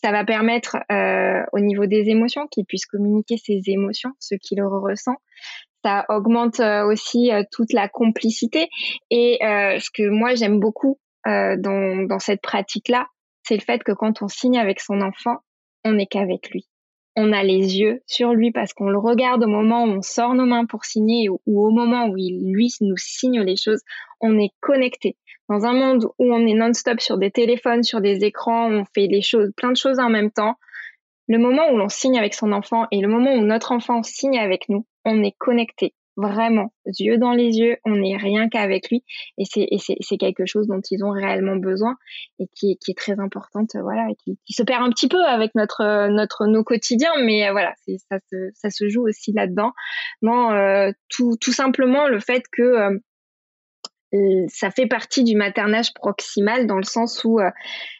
Ça 0.04 0.12
va 0.12 0.24
permettre 0.24 0.78
euh, 0.92 1.44
au 1.52 1.60
niveau 1.60 1.88
des 1.88 2.10
émotions 2.10 2.48
qu'il 2.48 2.66
puisse 2.66 2.86
communiquer 2.86 3.38
ses 3.38 3.62
émotions, 3.68 4.12
ce 4.20 4.36
qu'il 4.36 4.62
ressent. 4.62 5.16
Ça 5.84 6.06
augmente 6.10 6.60
aussi 6.60 7.30
toute 7.52 7.72
la 7.72 7.88
complicité. 7.88 8.70
Et 9.12 9.38
ce 9.42 9.90
que 9.94 10.10
moi 10.10 10.34
j'aime 10.34 10.60
beaucoup 10.60 11.00
dans, 11.26 12.08
dans 12.08 12.18
cette 12.18 12.42
pratique-là, 12.42 13.08
c'est 13.48 13.56
le 13.56 13.62
fait 13.62 13.84
que 13.84 13.92
quand 13.92 14.22
on 14.22 14.28
signe 14.28 14.58
avec 14.58 14.80
son 14.80 15.02
enfant, 15.02 15.38
on 15.84 15.94
n'est 15.94 16.08
qu'avec 16.08 16.50
lui. 16.50 16.68
On 17.16 17.32
a 17.32 17.44
les 17.44 17.80
yeux 17.80 18.02
sur 18.08 18.34
lui 18.34 18.52
parce 18.52 18.74
qu'on 18.74 18.90
le 18.90 18.98
regarde 18.98 19.44
au 19.44 19.48
moment 19.48 19.86
où 19.86 19.90
on 19.90 20.02
sort 20.02 20.34
nos 20.34 20.46
mains 20.46 20.66
pour 20.66 20.84
signer 20.84 21.30
ou, 21.30 21.40
au 21.46 21.70
moment 21.70 22.08
où 22.08 22.18
il, 22.18 22.52
lui, 22.52 22.74
nous 22.82 22.98
signe 22.98 23.42
les 23.42 23.56
choses. 23.56 23.82
On 24.20 24.38
est 24.38 24.52
connecté. 24.60 25.16
Dans 25.48 25.64
un 25.64 25.74
monde 25.74 26.06
où 26.18 26.34
on 26.34 26.46
est 26.46 26.56
non-stop 26.56 27.00
sur 27.00 27.18
des 27.18 27.32
téléphones, 27.32 27.84
sur 27.84 28.02
des 28.02 28.26
écrans, 28.26 28.70
on 28.70 28.84
fait 28.94 29.08
des 29.08 29.22
choses, 29.22 29.52
plein 29.56 29.72
de 29.72 29.78
choses 29.78 30.00
en 30.00 30.10
même 30.10 30.32
temps. 30.32 30.56
Le 31.28 31.38
moment 31.38 31.70
où 31.72 31.78
l'on 31.78 31.88
signe 31.88 32.18
avec 32.18 32.34
son 32.34 32.52
enfant 32.52 32.88
et 32.92 33.00
le 33.00 33.08
moment 33.08 33.34
où 33.34 33.42
notre 33.42 33.72
enfant 33.72 34.04
signe 34.04 34.40
avec 34.40 34.68
nous, 34.68 34.86
on 35.06 35.24
est 35.24 35.36
connecté 35.38 35.94
vraiment 36.18 36.72
yeux 37.00 37.18
dans 37.18 37.32
les 37.32 37.58
yeux, 37.58 37.78
on 37.86 37.96
n'est 37.96 38.18
rien 38.18 38.50
qu'avec 38.50 38.90
lui. 38.90 39.04
Et 39.38 39.46
c'est 39.46 40.18
quelque 40.18 40.46
chose 40.46 40.68
dont 40.68 40.82
ils 40.90 41.04
ont 41.04 41.12
réellement 41.12 41.56
besoin 41.56 41.96
et 42.40 42.48
qui, 42.56 42.78
qui 42.78 42.92
est 42.92 42.98
très 42.98 43.20
importante 43.20 43.72
voilà 43.82 44.08
et 44.10 44.16
qui, 44.16 44.38
qui, 44.46 44.54
se 44.54 44.64
perd 44.64 44.84
un 44.84 44.90
petit 44.90 45.08
peu 45.08 45.24
avec 45.24 45.56
notre 45.56 46.08
notre 46.10 46.48
nos 46.48 46.64
quotidiens 46.64 47.12
mais 47.24 47.48
euh, 47.48 47.52
voilà 47.52 47.74
ça 48.10 48.20
se 48.32 48.50
ça 48.54 48.70
se 48.70 48.88
joue 48.90 49.08
aussi 49.08 49.34
là-dedans. 49.34 49.72
Non 50.22 50.52
euh, 50.52 50.92
tout 51.10 51.36
tout 51.40 51.54
simplement 51.54 52.08
le 52.08 52.20
fait 52.20 52.44
que 52.52 52.62
euh, 52.62 53.00
ça 54.48 54.72
fait 54.72 54.88
partie 54.88 55.24
du 55.24 55.36
maternage 55.36 55.94
proximal 55.94 56.68
dans 56.68 56.78
le 56.78 56.84
sens 56.84 57.24
où 57.24 57.40
euh, 57.40 57.50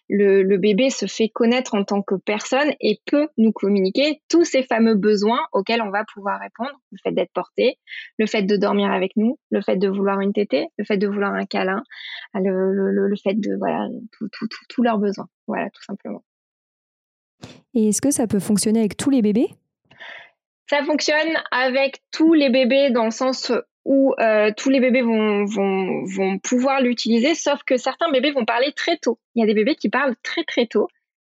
le, 0.10 0.58
bébé 0.58 0.90
se 0.90 1.06
fait 1.06 1.30
connaître 1.30 1.74
en 1.76 1.84
tant 1.84 2.02
que 2.02 2.16
personne 2.16 2.74
et 2.80 3.00
peut 3.06 3.28
nous 3.38 3.52
communiquer 3.52 4.22
tous 4.30 4.44
ces 4.44 4.64
fameux 4.64 4.96
besoins 4.96 5.42
auxquels 5.52 5.82
on 5.82 5.90
va 5.90 6.04
pouvoir 6.14 6.40
répondre. 6.40 6.78
Le 6.92 6.98
fait 7.04 7.12
d'être 7.12 7.34
porté, 7.34 7.80
le 8.18 8.28
fait 8.28 8.44
de 8.44 8.56
dormir 8.56 8.92
avec 8.92 9.16
nous, 9.16 9.40
le 9.52 9.62
fait 9.62 9.78
de 9.78 9.88
vouloir 9.88 10.20
une 10.20 10.34
tétée, 10.34 10.68
le 10.78 10.86
fait 10.86 10.98
de 10.98 11.08
vouloir 11.08 11.34
un 11.34 11.46
câlin, 11.46 11.84
le, 12.34 13.16
fait 13.24 13.34
de, 13.34 13.56
voilà, 13.58 13.88
tous 14.70 14.84
leurs 14.84 15.00
besoins. 15.00 15.28
Voilà, 15.48 15.70
tout 15.70 15.84
simplement. 15.84 16.24
Et 17.74 17.90
est-ce 17.90 18.02
que 18.02 18.12
ça 18.12 18.28
peut 18.28 18.40
fonctionner 18.40 18.80
avec 18.80 18.98
tous 18.98 19.10
les 19.10 19.22
bébés? 19.22 19.50
Ça 20.70 20.84
fonctionne 20.84 21.38
avec 21.52 22.02
tous 22.12 22.34
les 22.34 22.50
bébés 22.50 22.90
dans 22.90 23.06
le 23.06 23.12
sens 23.12 23.52
où 23.86 24.14
euh, 24.20 24.52
tous 24.58 24.70
les 24.70 24.80
bébés 24.80 25.04
vont, 25.04 25.46
pouvoir 26.44 26.82
l'utiliser, 26.82 27.36
sauf 27.36 27.64
que 27.64 27.78
certains 27.78 28.12
bébés 28.12 28.32
vont 28.32 28.46
parler 28.46 28.74
très 28.76 28.98
tôt. 28.98 29.20
Il 29.36 29.42
y 29.42 29.44
a 29.44 29.48
des 29.48 29.54
bébés 29.54 29.76
qui 29.76 29.90
parlent 29.90 30.16
très 30.24 30.44
très 30.44 30.66
tôt. 30.66 30.88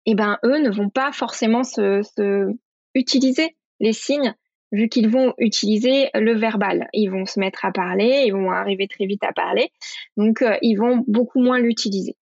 Et 0.05 0.15
ben 0.15 0.39
eux 0.45 0.59
ne 0.59 0.69
vont 0.69 0.89
pas 0.89 1.11
forcément 1.11 1.63
se, 1.63 2.01
se 2.01 2.49
utiliser 2.95 3.57
les 3.81 3.91
signes 3.91 4.33
vu 4.71 4.89
qu'ils 4.89 5.09
vont 5.09 5.33
utiliser 5.37 6.09
le 6.13 6.35
verbal. 6.35 6.87
Ils 6.93 7.09
vont 7.09 7.25
se 7.25 7.39
mettre 7.39 7.65
à 7.65 7.71
parler, 7.71 8.23
ils 8.25 8.33
vont 8.33 8.51
arriver 8.51 8.87
très 8.87 9.05
vite 9.05 9.23
à 9.23 9.33
parler, 9.33 9.71
donc 10.15 10.41
euh, 10.41 10.57
ils 10.61 10.75
vont 10.75 11.03
beaucoup 11.07 11.41
moins 11.41 11.59
l'utiliser. 11.59 12.15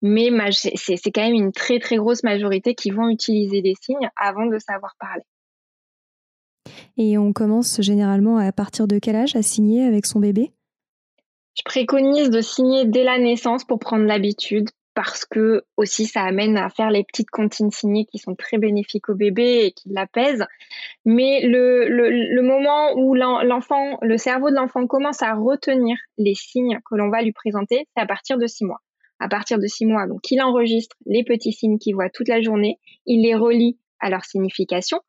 Mais 0.00 0.30
c'est 0.52 1.10
quand 1.12 1.22
même 1.22 1.34
une 1.34 1.52
très 1.52 1.80
très 1.80 1.96
grosse 1.96 2.22
majorité 2.22 2.74
qui 2.74 2.90
vont 2.90 3.08
utiliser 3.08 3.62
les 3.62 3.74
signes 3.80 4.10
avant 4.16 4.46
de 4.46 4.58
savoir 4.58 4.94
parler. 5.00 5.24
Et 6.96 7.18
on 7.18 7.32
commence 7.32 7.80
généralement 7.80 8.38
à 8.38 8.52
partir 8.52 8.86
de 8.86 8.98
quel 8.98 9.16
âge 9.16 9.36
à 9.36 9.42
signer 9.42 9.84
avec 9.84 10.06
son 10.06 10.20
bébé? 10.20 10.52
Je 11.56 11.62
préconise 11.64 12.30
de 12.30 12.40
signer 12.40 12.84
dès 12.84 13.04
la 13.04 13.18
naissance 13.18 13.64
pour 13.64 13.78
prendre 13.78 14.04
l'habitude 14.04 14.68
parce 14.98 15.24
que 15.24 15.62
aussi 15.76 16.06
ça 16.06 16.22
amène 16.22 16.56
à 16.56 16.70
faire 16.70 16.90
les 16.90 17.04
petites 17.04 17.30
comptines 17.30 17.70
signées 17.70 18.04
qui 18.04 18.18
sont 18.18 18.34
très 18.34 18.58
bénéfiques 18.58 19.08
au 19.08 19.14
bébé 19.14 19.66
et 19.66 19.70
qui 19.70 19.90
l'apaisent. 19.90 20.44
Mais 21.04 21.40
le, 21.46 21.88
le, 21.88 22.42
moment 22.42 22.94
où 22.96 23.14
l'enfant, 23.14 23.96
le 24.02 24.16
cerveau 24.18 24.50
de 24.50 24.56
l'enfant 24.56 24.88
commence 24.88 25.22
à 25.22 25.34
retenir 25.34 25.96
les 26.16 26.34
signes 26.34 26.80
que 26.84 26.96
l'on 26.96 27.10
va 27.10 27.22
lui 27.22 27.30
présenter, 27.30 27.86
c'est 27.94 28.02
à 28.02 28.06
partir 28.06 28.38
de 28.38 28.48
six 28.48 28.64
mois. 28.64 28.80
À 29.20 29.28
partir 29.28 29.60
de 29.60 29.66
six 29.68 29.86
mois, 29.86 30.08
donc 30.08 30.28
il 30.32 30.42
enregistre 30.42 30.96
les 31.06 31.22
petits 31.22 31.52
signes 31.52 31.78
qu'il 31.78 31.94
voit 31.94 32.10
toute 32.10 32.26
la 32.26 32.42
journée, 32.42 32.80
il 33.06 33.22
les 33.22 33.36
relie 33.36 33.78
à 34.00 34.10
leur 34.10 34.24
signification. 34.24 35.00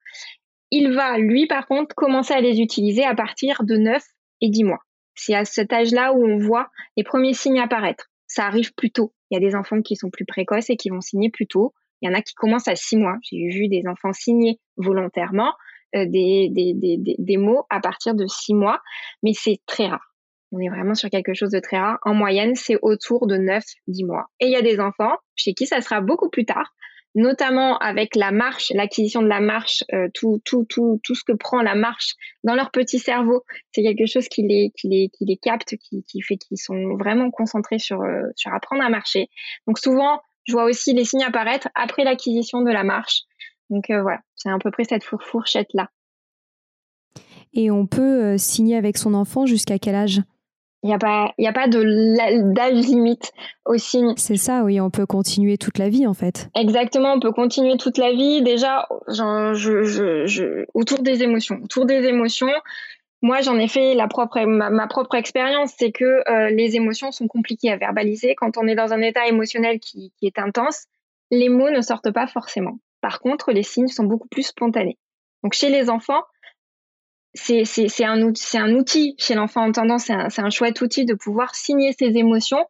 Il 0.72 0.94
va, 0.94 1.18
lui, 1.18 1.48
par 1.48 1.68
contre, 1.68 1.96
commencer 1.96 2.34
à 2.34 2.42
les 2.42 2.62
utiliser 2.62 3.04
à 3.04 3.16
partir 3.16 3.64
de 3.64 3.76
9 3.76 4.04
et 4.42 4.50
10 4.50 4.64
mois. 4.64 4.80
C'est 5.16 5.34
à 5.34 5.46
cet 5.46 5.74
âge-là 5.74 6.14
où 6.14 6.26
on 6.26 6.38
voit 6.38 6.70
les 6.96 7.04
premiers 7.04 7.34
signes 7.34 7.60
apparaître. 7.60 8.10
Ça 8.28 8.46
arrive 8.46 8.74
plus 8.76 8.92
tôt. 8.92 9.14
Il 9.30 9.36
y 9.36 9.38
a 9.38 9.48
des 9.48 9.56
enfants 9.56 9.82
qui 9.82 9.96
sont 9.96 10.10
plus 10.10 10.26
précoces 10.26 10.70
et 10.70 10.78
qui 10.78 10.90
vont 10.90 11.02
signer 11.02 11.30
plus 11.30 11.48
tôt. 11.48 11.74
Il 12.02 12.10
y 12.10 12.12
en 12.12 12.18
a 12.18 12.22
qui 12.22 12.34
commencent 12.36 12.68
à 12.68 12.76
six 12.76 12.96
mois. 12.96 13.18
J'ai 13.24 13.50
vu 13.50 13.68
des 13.68 13.84
enfants 13.88 14.14
signer 14.14 14.60
volontairement 14.78 15.54
euh, 15.96 16.06
des, 16.06 16.50
des, 16.52 17.38
mots 17.38 17.66
à 17.70 17.80
partir 17.80 18.14
de 18.14 18.28
six 18.28 18.54
mois, 18.54 18.80
mais 19.24 19.34
c'est 19.34 19.60
très 19.66 19.88
rare. 19.88 20.14
On 20.52 20.60
est 20.60 20.70
vraiment 20.70 20.94
sur 20.94 21.10
quelque 21.10 21.34
chose 21.34 21.50
de 21.50 21.60
très 21.60 21.78
rare. 21.78 21.98
En 22.04 22.14
moyenne, 22.14 22.56
c'est 22.56 22.78
autour 22.84 23.26
de 23.26 23.36
9-10 23.36 24.06
mois. 24.06 24.28
Et 24.40 24.46
il 24.46 24.52
y 24.52 24.56
a 24.56 24.62
des 24.62 24.80
enfants 24.80 25.18
chez 25.36 25.54
qui 25.54 25.66
ça 25.66 25.82
sera 25.82 26.02
beaucoup 26.02 26.30
plus 26.30 26.46
tard, 26.46 26.74
notamment 27.16 27.78
avec 27.78 28.16
la 28.16 28.32
marche, 28.32 28.72
l'acquisition 28.74 29.22
de 29.22 29.28
la 29.28 29.40
marche, 29.40 29.84
euh, 29.94 30.08
tout, 30.14 30.42
tout, 30.46 30.66
tout, 30.66 31.00
tout 31.04 31.16
ce 31.16 31.24
que 31.24 31.34
prend 31.34 31.62
la 31.62 31.76
marche 31.76 32.16
dans 32.44 32.56
leur 32.56 32.72
petit 32.72 33.00
cerveau, 33.00 33.44
c'est 33.72 33.82
quelque 33.82 34.06
chose 34.06 34.28
qui 34.28 34.44
les, 34.44 34.72
qui 34.76 34.88
les, 34.88 35.10
qui 35.10 35.26
les 35.26 35.38
capte, 35.38 35.76
qui, 35.78 36.22
fait 36.22 36.38
qu'ils 36.38 36.58
sont 36.58 36.96
vraiment 36.98 37.32
concentrés 37.32 37.80
sur, 37.80 38.02
euh, 38.02 38.24
sur 38.36 38.54
apprendre 38.54 38.84
à 38.84 38.90
marcher. 38.90 39.30
Donc 39.68 39.80
souvent, 39.80 40.22
je 40.46 40.54
vois 40.54 40.66
aussi 40.66 40.94
les 40.94 41.06
signes 41.06 41.24
apparaître 41.24 41.70
après 41.76 42.04
l'acquisition 42.04 42.62
de 42.62 42.72
la 42.72 42.84
marche. 42.84 43.24
Donc 43.70 43.90
euh, 43.90 44.02
voilà, 44.02 44.20
c'est 44.36 44.50
à 44.50 44.58
peu 44.60 44.72
près 44.72 44.84
cette 44.84 45.04
fourchette-là. 45.04 45.90
Et 47.54 47.72
on 47.72 47.88
peut 47.88 48.38
signer 48.38 48.76
avec 48.76 48.98
son 48.98 49.16
enfant 49.16 49.48
jusqu'à 49.48 49.80
quel 49.80 49.96
âge? 49.96 50.22
Il 50.84 50.88
n'y 50.88 50.94
a 50.94 51.00
pas, 51.00 51.34
il 51.38 51.46
a 51.46 51.52
pas 51.52 51.68
de 51.68 52.54
d'âge 52.54 52.86
limite 52.86 53.34
au 53.66 53.78
signe. 53.78 54.14
C'est 54.16 54.38
ça, 54.38 54.64
oui, 54.64 54.80
on 54.80 54.90
peut 54.90 55.06
continuer 55.06 55.58
toute 55.58 55.78
la 55.78 55.90
vie 55.90 56.08
en 56.08 56.14
fait. 56.14 56.50
Exactement, 56.56 57.14
on 57.14 57.20
peut 57.20 57.34
continuer 57.34 57.78
toute 57.78 57.98
la 57.98 58.12
vie. 58.12 58.42
Déjà, 58.42 58.88
genre, 59.08 59.54
je, 59.54 59.84
je, 59.84 60.26
je, 60.26 60.66
autour 60.74 61.00
des 61.00 61.22
émotions, 61.24 61.60
autour 61.64 61.86
des 61.86 62.06
émotions. 62.06 62.52
Moi, 63.22 63.42
j'en 63.42 63.58
ai 63.58 63.68
fait 63.68 63.96
la 63.96 64.08
propre, 64.08 64.40
ma, 64.46 64.88
propre 64.88 65.16
expérience, 65.16 65.74
c'est 65.78 65.92
que 65.92 66.06
euh, 66.06 66.50
les 66.52 66.78
émotions 66.78 67.12
sont 67.12 67.28
compliquées 67.28 67.70
à 67.70 67.76
verbaliser. 67.76 68.34
Quand 68.36 68.58
on 68.58 68.66
est 68.66 68.76
dans 68.76 68.94
un 68.94 69.02
état 69.02 69.28
émotionnel 69.28 69.80
qui, 69.80 70.14
qui 70.18 70.26
est 70.26 70.40
intense, 70.40 70.86
les 71.30 71.50
mots 71.50 71.70
ne 71.70 71.82
sortent 71.82 72.12
pas 72.12 72.28
forcément. 72.28 72.80
Par 73.02 73.20
contre, 73.20 73.52
les 73.52 73.64
signes 73.64 73.90
sont 73.90 74.06
beaucoup 74.06 74.30
plus 74.30 74.44
spontanés. 74.44 74.98
Donc, 75.44 75.54
chez 75.54 75.70
les 75.70 75.90
enfants, 75.90 76.22
c'est 77.34 78.04
un, 78.04 78.22
outil 78.22 79.16
chez 79.18 79.36
l'enfant 79.36 79.66
entendant, 79.66 79.98
c'est 79.98 80.14
un, 80.14 80.28
un 80.38 80.50
chouette 80.50 80.82
outil 80.82 81.06
de 81.06 81.14
pouvoir 81.14 81.56
signer 81.56 81.94
ses 81.94 82.18
émotions 82.18 82.66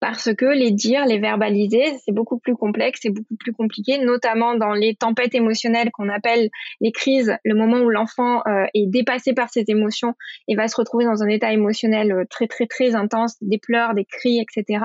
parce 0.00 0.34
que 0.34 0.46
les 0.46 0.70
dire, 0.70 1.04
les 1.04 1.18
verbaliser, 1.18 1.84
c'est 2.04 2.12
beaucoup 2.12 2.38
plus 2.38 2.56
complexe, 2.56 3.00
c'est 3.02 3.10
beaucoup 3.10 3.36
plus 3.36 3.52
compliqué, 3.52 3.98
notamment 3.98 4.54
dans 4.54 4.72
les 4.72 4.94
tempêtes 4.94 5.34
émotionnelles 5.34 5.90
qu'on 5.92 6.08
appelle 6.08 6.48
les 6.80 6.90
crises, 6.90 7.36
le 7.44 7.54
moment 7.54 7.78
où 7.80 7.90
l'enfant 7.90 8.40
euh, 8.46 8.64
est 8.72 8.86
dépassé 8.86 9.34
par 9.34 9.50
ses 9.50 9.64
émotions 9.68 10.14
et 10.48 10.56
va 10.56 10.68
se 10.68 10.76
retrouver 10.76 11.04
dans 11.04 11.22
un 11.22 11.28
état 11.28 11.52
émotionnel 11.52 12.12
euh, 12.12 12.24
très 12.28 12.46
très 12.46 12.66
très 12.66 12.94
intense, 12.94 13.36
des 13.42 13.58
pleurs, 13.58 13.94
des 13.94 14.06
cris, 14.06 14.40
etc 14.40 14.80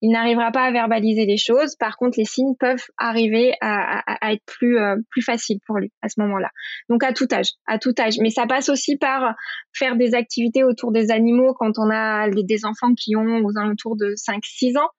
il 0.00 0.10
n'arrivera 0.10 0.52
pas 0.52 0.62
à 0.62 0.70
verbaliser 0.70 1.26
les 1.26 1.36
choses. 1.36 1.74
Par 1.76 1.96
contre, 1.96 2.18
les 2.18 2.24
signes 2.24 2.54
peuvent 2.58 2.84
arriver 2.96 3.54
à, 3.60 4.32
être 4.32 4.44
plus 4.46 4.78
euh, 4.78 4.96
plus 5.10 5.22
faciles 5.22 5.58
pour 5.66 5.78
lui 5.78 5.92
à 6.02 6.08
ce 6.08 6.20
moment-là. 6.20 6.50
Donc 6.88 7.02
à 7.02 7.12
tout 7.12 7.26
âge, 7.32 7.52
à 7.66 7.78
tout 7.78 7.94
âge. 7.98 8.18
Mais 8.20 8.30
ça 8.30 8.46
passe 8.46 8.68
aussi 8.68 8.96
par 8.96 9.34
faire 9.72 9.96
des 9.96 10.14
activités 10.14 10.64
autour 10.64 10.92
des 10.92 11.10
animaux 11.10 11.54
quand 11.58 11.78
on 11.78 11.90
a 11.90 12.28
des 12.30 12.64
enfants 12.64 12.94
qui 12.94 13.16
ont 13.16 13.44
aux 13.44 13.58
alentours 13.58 13.96
de 13.96 14.14
5-6 14.14 14.78
ans 14.78 14.90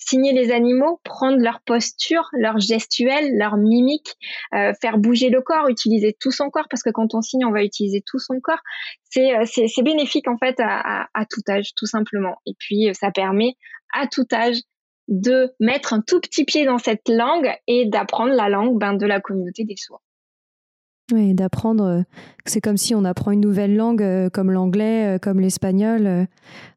signer 0.00 0.32
les 0.32 0.50
animaux, 0.50 0.98
prendre 1.04 1.38
leur 1.38 1.60
posture, 1.60 2.28
leur 2.32 2.58
gestuelle, 2.58 3.36
leur 3.36 3.56
mimique, 3.56 4.16
euh, 4.54 4.72
faire 4.80 4.98
bouger 4.98 5.28
le 5.28 5.42
corps, 5.42 5.68
utiliser 5.68 6.16
tout 6.18 6.32
son 6.32 6.50
corps, 6.50 6.66
parce 6.70 6.82
que 6.82 6.90
quand 6.90 7.14
on 7.14 7.20
signe, 7.20 7.44
on 7.44 7.52
va 7.52 7.62
utiliser 7.62 8.02
tout 8.04 8.18
son 8.18 8.40
corps. 8.40 8.60
C'est 9.10 9.36
euh, 9.36 9.44
c'est 9.44 9.82
bénéfique 9.82 10.26
en 10.26 10.38
fait 10.38 10.56
à, 10.58 11.06
tout 11.28 11.42
âge, 11.48 11.74
tout 11.76 11.86
simplement. 11.86 12.36
Et 12.46 12.54
puis 12.58 12.88
euh, 12.88 12.92
ça 12.94 13.10
permet 13.10 13.56
à 13.92 14.06
tout 14.06 14.26
âge 14.32 14.56
de 15.08 15.52
mettre 15.60 15.92
un 15.92 16.00
tout 16.00 16.20
petit 16.20 16.44
pied 16.44 16.64
dans 16.64 16.78
cette 16.78 17.08
langue 17.08 17.52
et 17.66 17.86
d'apprendre 17.86 18.32
la 18.32 18.48
langue 18.48 18.78
ben, 18.78 18.94
de 18.94 19.06
la 19.06 19.20
communauté 19.20 19.64
des 19.64 19.76
sourds. 19.76 20.02
Oui, 21.12 21.34
d'apprendre, 21.34 22.04
c'est 22.46 22.60
comme 22.60 22.76
si 22.76 22.94
on 22.94 23.04
apprend 23.04 23.32
une 23.32 23.40
nouvelle 23.40 23.74
langue 23.74 24.30
comme 24.30 24.52
l'anglais, 24.52 25.18
comme 25.20 25.40
l'espagnol. 25.40 26.28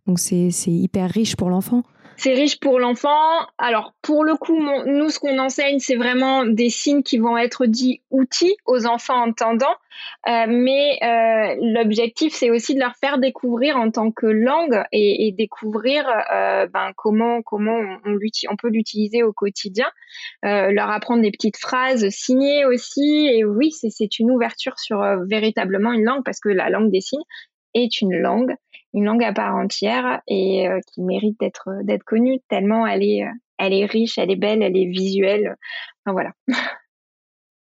Donc 0.08 0.18
c'est 0.18 0.50
hyper 0.66 1.12
riche 1.12 1.36
pour 1.36 1.52
l'enfant. 1.52 1.84
C'est 2.16 2.34
riche 2.34 2.60
pour 2.60 2.80
l'enfant. 2.80 3.48
Alors, 3.58 3.94
pour 4.02 4.24
le 4.24 4.36
coup, 4.36 4.58
nous, 4.86 5.10
ce 5.10 5.20
qu'on 5.20 5.40
enseigne, 5.40 5.80
c'est 5.80 5.96
vraiment 5.96 6.46
des 6.46 6.70
signes 6.70 7.04
qui 7.04 7.18
vont 7.18 7.38
être 7.38 7.66
dits 7.66 8.02
outils 8.12 8.56
aux 8.66 8.86
enfants 8.86 9.22
entendants. 9.22 9.76
Euh, 10.28 10.46
mais 10.48 11.00
euh, 11.04 11.56
l'objectif, 11.60 12.34
c'est 12.34 12.50
aussi 12.50 12.76
de 12.76 12.80
leur 12.80 12.96
faire 12.96 13.18
découvrir 13.18 13.78
en 13.78 13.92
tant 13.92 14.12
que 14.12 14.26
langue 14.26 14.84
et, 14.92 15.34
découvrir 15.38 16.08
euh, 16.32 16.68
ben, 16.68 16.92
comment, 16.96 17.42
comment 17.42 17.78
on, 18.06 18.18
on 18.50 18.56
peut 18.56 18.70
l'utiliser 18.70 19.24
au 19.24 19.34
quotidien. 19.34 19.88
leur 20.44 20.90
apprendre 20.90 21.22
des 21.24 21.32
petites 21.32 21.58
phrases 21.58 22.10
signées 22.10 22.66
aussi. 22.66 23.28
Et 23.32 23.44
oui, 23.44 23.72
c'est 23.72 24.20
une 24.20 24.32
ouverture 24.32 24.78
sur 24.80 25.04
véritablement 25.28 25.92
une 25.92 26.04
langue 26.04 26.24
parce 26.24 26.40
que 26.40 26.50
la 26.50 26.70
langue 26.70 26.92
des 26.92 27.02
signes 27.02 27.24
est 27.74 28.02
une 28.02 28.16
langue 28.16 28.56
une 28.94 29.06
langue 29.06 29.24
à 29.24 29.34
part 29.34 29.56
entière 29.56 30.22
et 30.28 30.68
euh, 30.68 30.80
qui 30.92 31.02
mérite 31.02 31.40
d'être 31.40 31.70
d'être 31.84 32.04
connue 32.04 32.40
tellement 32.48 32.86
elle 32.86 33.04
est 33.04 33.24
euh, 33.24 33.32
elle 33.58 33.74
est 33.74 33.86
riche, 33.86 34.18
elle 34.18 34.32
est 34.32 34.36
belle, 34.36 34.62
elle 34.62 34.76
est 34.76 34.88
visuelle. 34.88 35.56
Enfin 36.06 36.14
voilà. 36.14 36.32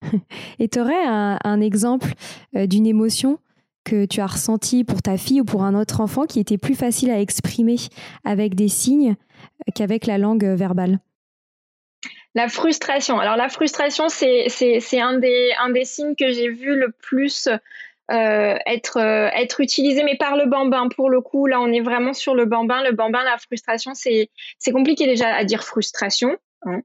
et 0.58 0.68
tu 0.68 0.80
aurais 0.80 1.04
un, 1.06 1.60
exemple 1.60 2.12
euh, 2.56 2.66
d'une 2.66 2.86
émotion 2.86 3.38
que 3.84 4.04
tu 4.04 4.20
as 4.20 4.26
ressentie 4.26 4.84
pour 4.84 5.02
ta 5.02 5.16
fille 5.16 5.40
ou 5.40 5.44
pour 5.44 5.62
un 5.62 5.74
autre 5.74 6.00
enfant 6.00 6.26
qui 6.26 6.40
était 6.40 6.58
plus 6.58 6.74
facile 6.74 7.10
à 7.10 7.20
exprimer 7.20 7.76
avec 8.24 8.54
des 8.54 8.68
signes 8.68 9.16
qu'avec 9.74 10.06
la 10.06 10.18
langue 10.18 10.44
verbale? 10.44 10.98
La 12.34 12.48
frustration. 12.48 13.18
Alors 13.18 13.36
la 13.36 13.48
frustration, 13.48 14.08
c'est 14.08 15.00
un, 15.00 15.18
des, 15.18 15.52
un 15.58 15.70
des 15.70 15.84
signes 15.84 16.14
que 16.16 16.30
j'ai 16.30 16.50
vu 16.50 16.78
le 16.78 16.92
plus 16.92 17.48
euh, 18.10 18.56
être 18.64 18.96
euh, 18.96 19.28
être 19.34 19.60
utilisé 19.60 20.02
mais 20.02 20.16
par 20.16 20.34
le 20.34 20.46
bambin 20.46 20.88
pour 20.88 21.10
le 21.10 21.20
coup 21.20 21.46
là 21.46 21.60
on 21.60 21.70
est 21.70 21.82
vraiment 21.82 22.14
sur 22.14 22.34
le 22.34 22.46
bambin 22.46 22.82
le 22.82 22.92
bambin 22.92 23.22
la 23.22 23.36
frustration 23.36 23.92
c'est 23.92 24.30
c'est 24.58 24.72
compliqué 24.72 25.04
déjà 25.04 25.28
à 25.28 25.44
dire 25.44 25.62
frustration 25.62 26.34
hein. 26.64 26.80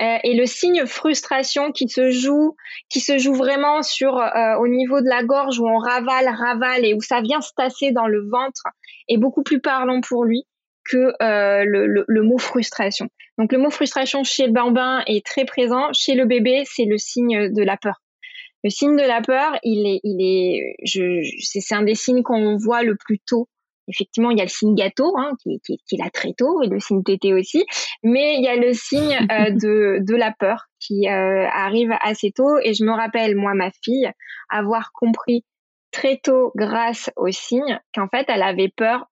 euh, 0.00 0.18
et 0.22 0.34
le 0.34 0.46
signe 0.46 0.86
frustration 0.86 1.72
qui 1.72 1.88
se 1.88 2.12
joue 2.12 2.54
qui 2.88 3.00
se 3.00 3.18
joue 3.18 3.34
vraiment 3.34 3.82
sur 3.82 4.22
au 4.60 4.68
niveau 4.68 5.00
de 5.00 5.08
la 5.08 5.24
gorge 5.24 5.58
où 5.58 5.66
on 5.66 5.78
ravale 5.78 6.28
ravale 6.28 6.84
et 6.84 6.94
où 6.94 7.00
ça 7.00 7.22
vient 7.22 7.40
se 7.40 7.50
tasser 7.56 7.90
dans 7.90 8.06
le 8.06 8.28
ventre 8.30 8.62
est 9.08 9.18
beaucoup 9.18 9.42
plus 9.42 9.60
parlant 9.60 10.00
pour 10.00 10.24
lui 10.24 10.44
que 10.88 11.12
le, 11.20 11.86
le, 11.88 12.04
le, 12.06 12.22
mot 12.22 12.38
frustration. 12.38 13.08
Donc 13.36 13.52
le 13.52 13.58
mot 13.58 13.70
frustration 13.70 14.22
chez 14.22 14.46
le 14.46 14.52
bambin 14.52 15.02
est 15.06 15.26
très 15.26 15.44
présent, 15.44 15.92
chez 15.92 16.14
le 16.14 16.24
bébé 16.24 16.62
c'est 16.66 16.84
le 16.84 16.98
signe 16.98 17.52
de 17.52 17.62
la 17.64 17.76
peur. 17.76 18.00
Le 18.64 18.70
signe 18.70 18.96
de 18.96 19.06
la 19.06 19.20
peur, 19.20 19.56
il 19.62 19.86
est, 19.86 20.00
il 20.02 20.20
est, 20.20 20.74
je, 20.84 21.22
c'est 21.40 21.74
un 21.74 21.82
des 21.82 21.94
signes 21.94 22.22
qu'on 22.22 22.56
voit 22.56 22.82
le 22.82 22.96
plus 22.96 23.18
tôt. 23.20 23.48
Effectivement, 23.88 24.30
il 24.30 24.38
y 24.38 24.40
a 24.40 24.44
le 24.44 24.50
signe 24.50 24.74
gâteau 24.74 25.14
hein, 25.16 25.32
qui, 25.42 25.60
qui, 25.64 25.78
qui 25.86 25.94
est 25.94 25.98
là 25.98 26.10
très 26.10 26.34
tôt 26.34 26.62
et 26.62 26.66
le 26.66 26.78
signe 26.78 27.02
tété 27.02 27.32
aussi, 27.32 27.64
mais 28.02 28.36
il 28.36 28.44
y 28.44 28.48
a 28.48 28.56
le 28.56 28.74
signe 28.74 29.16
euh, 29.30 29.50
de, 29.50 29.98
de 30.00 30.14
la 30.14 30.32
peur 30.32 30.66
qui 30.78 31.08
euh, 31.08 31.46
arrive 31.48 31.92
assez 32.02 32.32
tôt. 32.32 32.58
Et 32.62 32.74
je 32.74 32.84
me 32.84 32.92
rappelle 32.92 33.36
moi 33.36 33.54
ma 33.54 33.70
fille 33.82 34.10
avoir 34.50 34.92
compris 34.92 35.44
très 35.90 36.18
tôt 36.18 36.52
grâce 36.54 37.10
au 37.16 37.30
signe 37.30 37.80
qu'en 37.94 38.08
fait 38.08 38.26
elle 38.28 38.42
avait 38.42 38.72
peur 38.76 39.06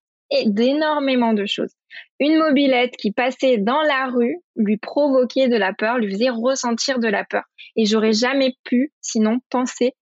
d'énormément 0.44 1.32
de 1.32 1.46
choses. 1.46 1.72
Une 2.18 2.38
mobilette 2.38 2.96
qui 2.96 3.12
passait 3.12 3.58
dans 3.58 3.82
la 3.82 4.06
rue 4.06 4.38
lui 4.56 4.78
provoquait 4.78 5.48
de 5.48 5.56
la 5.56 5.74
peur, 5.74 5.98
lui 5.98 6.12
faisait 6.12 6.30
ressentir 6.30 6.98
de 6.98 7.08
la 7.08 7.24
peur. 7.24 7.44
Et 7.76 7.84
j'aurais 7.84 8.12
jamais 8.12 8.54
pu, 8.64 8.92
sinon, 9.00 9.38
penser 9.50 9.94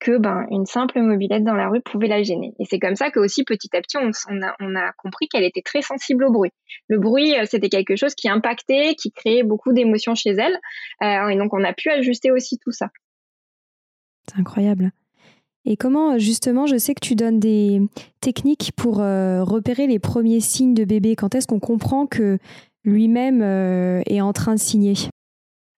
que 0.00 0.16
ben 0.16 0.46
une 0.50 0.66
simple 0.66 1.00
mobilette 1.00 1.42
dans 1.42 1.54
la 1.54 1.68
rue 1.68 1.80
pouvait 1.80 2.06
la 2.06 2.22
gêner. 2.22 2.54
Et 2.60 2.64
c'est 2.64 2.78
comme 2.78 2.94
ça 2.94 3.10
que 3.10 3.18
aussi 3.18 3.44
petit 3.44 3.68
à 3.76 3.80
petit 3.80 3.96
on, 3.98 4.76
a, 4.76 4.92
compris 4.96 5.28
qu'elle 5.28 5.42
était 5.42 5.62
très 5.62 5.82
sensible 5.82 6.24
au 6.24 6.30
bruit. 6.30 6.52
Le 6.86 6.98
bruit 6.98 7.36
euh, 7.36 7.44
c'était 7.46 7.68
quelque 7.68 7.96
chose 7.96 8.14
qui 8.14 8.28
impactait, 8.28 8.94
qui 8.94 9.10
créait 9.10 9.42
beaucoup 9.42 9.72
d'émotions 9.72 10.14
chez 10.14 10.30
elle. 10.30 10.58
Euh, 11.02 11.28
et 11.28 11.36
donc 11.36 11.52
on 11.52 11.64
a 11.64 11.72
pu 11.72 11.90
ajuster 11.90 12.30
aussi 12.30 12.58
tout 12.58 12.70
ça. 12.70 12.90
C'est 14.28 14.38
incroyable. 14.38 14.92
Et 15.70 15.76
comment, 15.76 16.16
justement, 16.16 16.66
je 16.66 16.78
sais 16.78 16.94
que 16.94 17.00
tu 17.04 17.14
donnes 17.14 17.38
des 17.38 17.82
techniques 18.20 18.72
pour 18.74 18.96
repérer 18.96 19.86
les 19.86 19.98
premiers 19.98 20.40
signes 20.40 20.72
de 20.72 20.84
bébé. 20.84 21.14
Quand 21.14 21.34
est-ce 21.34 21.46
qu'on 21.46 21.60
comprend 21.60 22.06
que 22.06 22.38
lui-même 22.84 23.42
est 24.06 24.22
en 24.22 24.32
train 24.32 24.54
de 24.54 24.60
signer? 24.60 24.94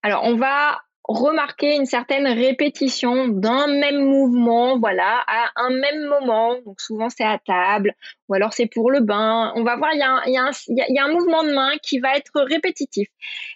Alors, 0.01 0.23
on 0.23 0.37
va 0.37 0.79
remarquer 1.07 1.75
une 1.75 1.85
certaine 1.85 2.27
répétition 2.27 3.27
d'un 3.27 3.67
même 3.67 4.05
mouvement, 4.05 4.79
voilà, 4.79 5.23
à 5.27 5.49
un 5.55 5.69
même 5.69 6.05
moment. 6.05 6.55
Donc 6.65 6.79
souvent 6.79 7.09
c'est 7.09 7.23
à 7.23 7.39
table, 7.39 7.93
ou 8.29 8.33
alors 8.33 8.53
c'est 8.53 8.67
pour 8.67 8.91
le 8.91 9.01
bain. 9.01 9.51
On 9.55 9.63
va 9.63 9.75
voir, 9.75 9.91
il 9.93 9.99
y, 9.99 10.37
a 10.37 11.03
un, 11.03 11.11
mouvement 11.11 11.43
de 11.43 11.53
main 11.53 11.71
qui 11.81 11.99
va 11.99 12.15
être 12.15 12.41
répétitif. 12.41 13.07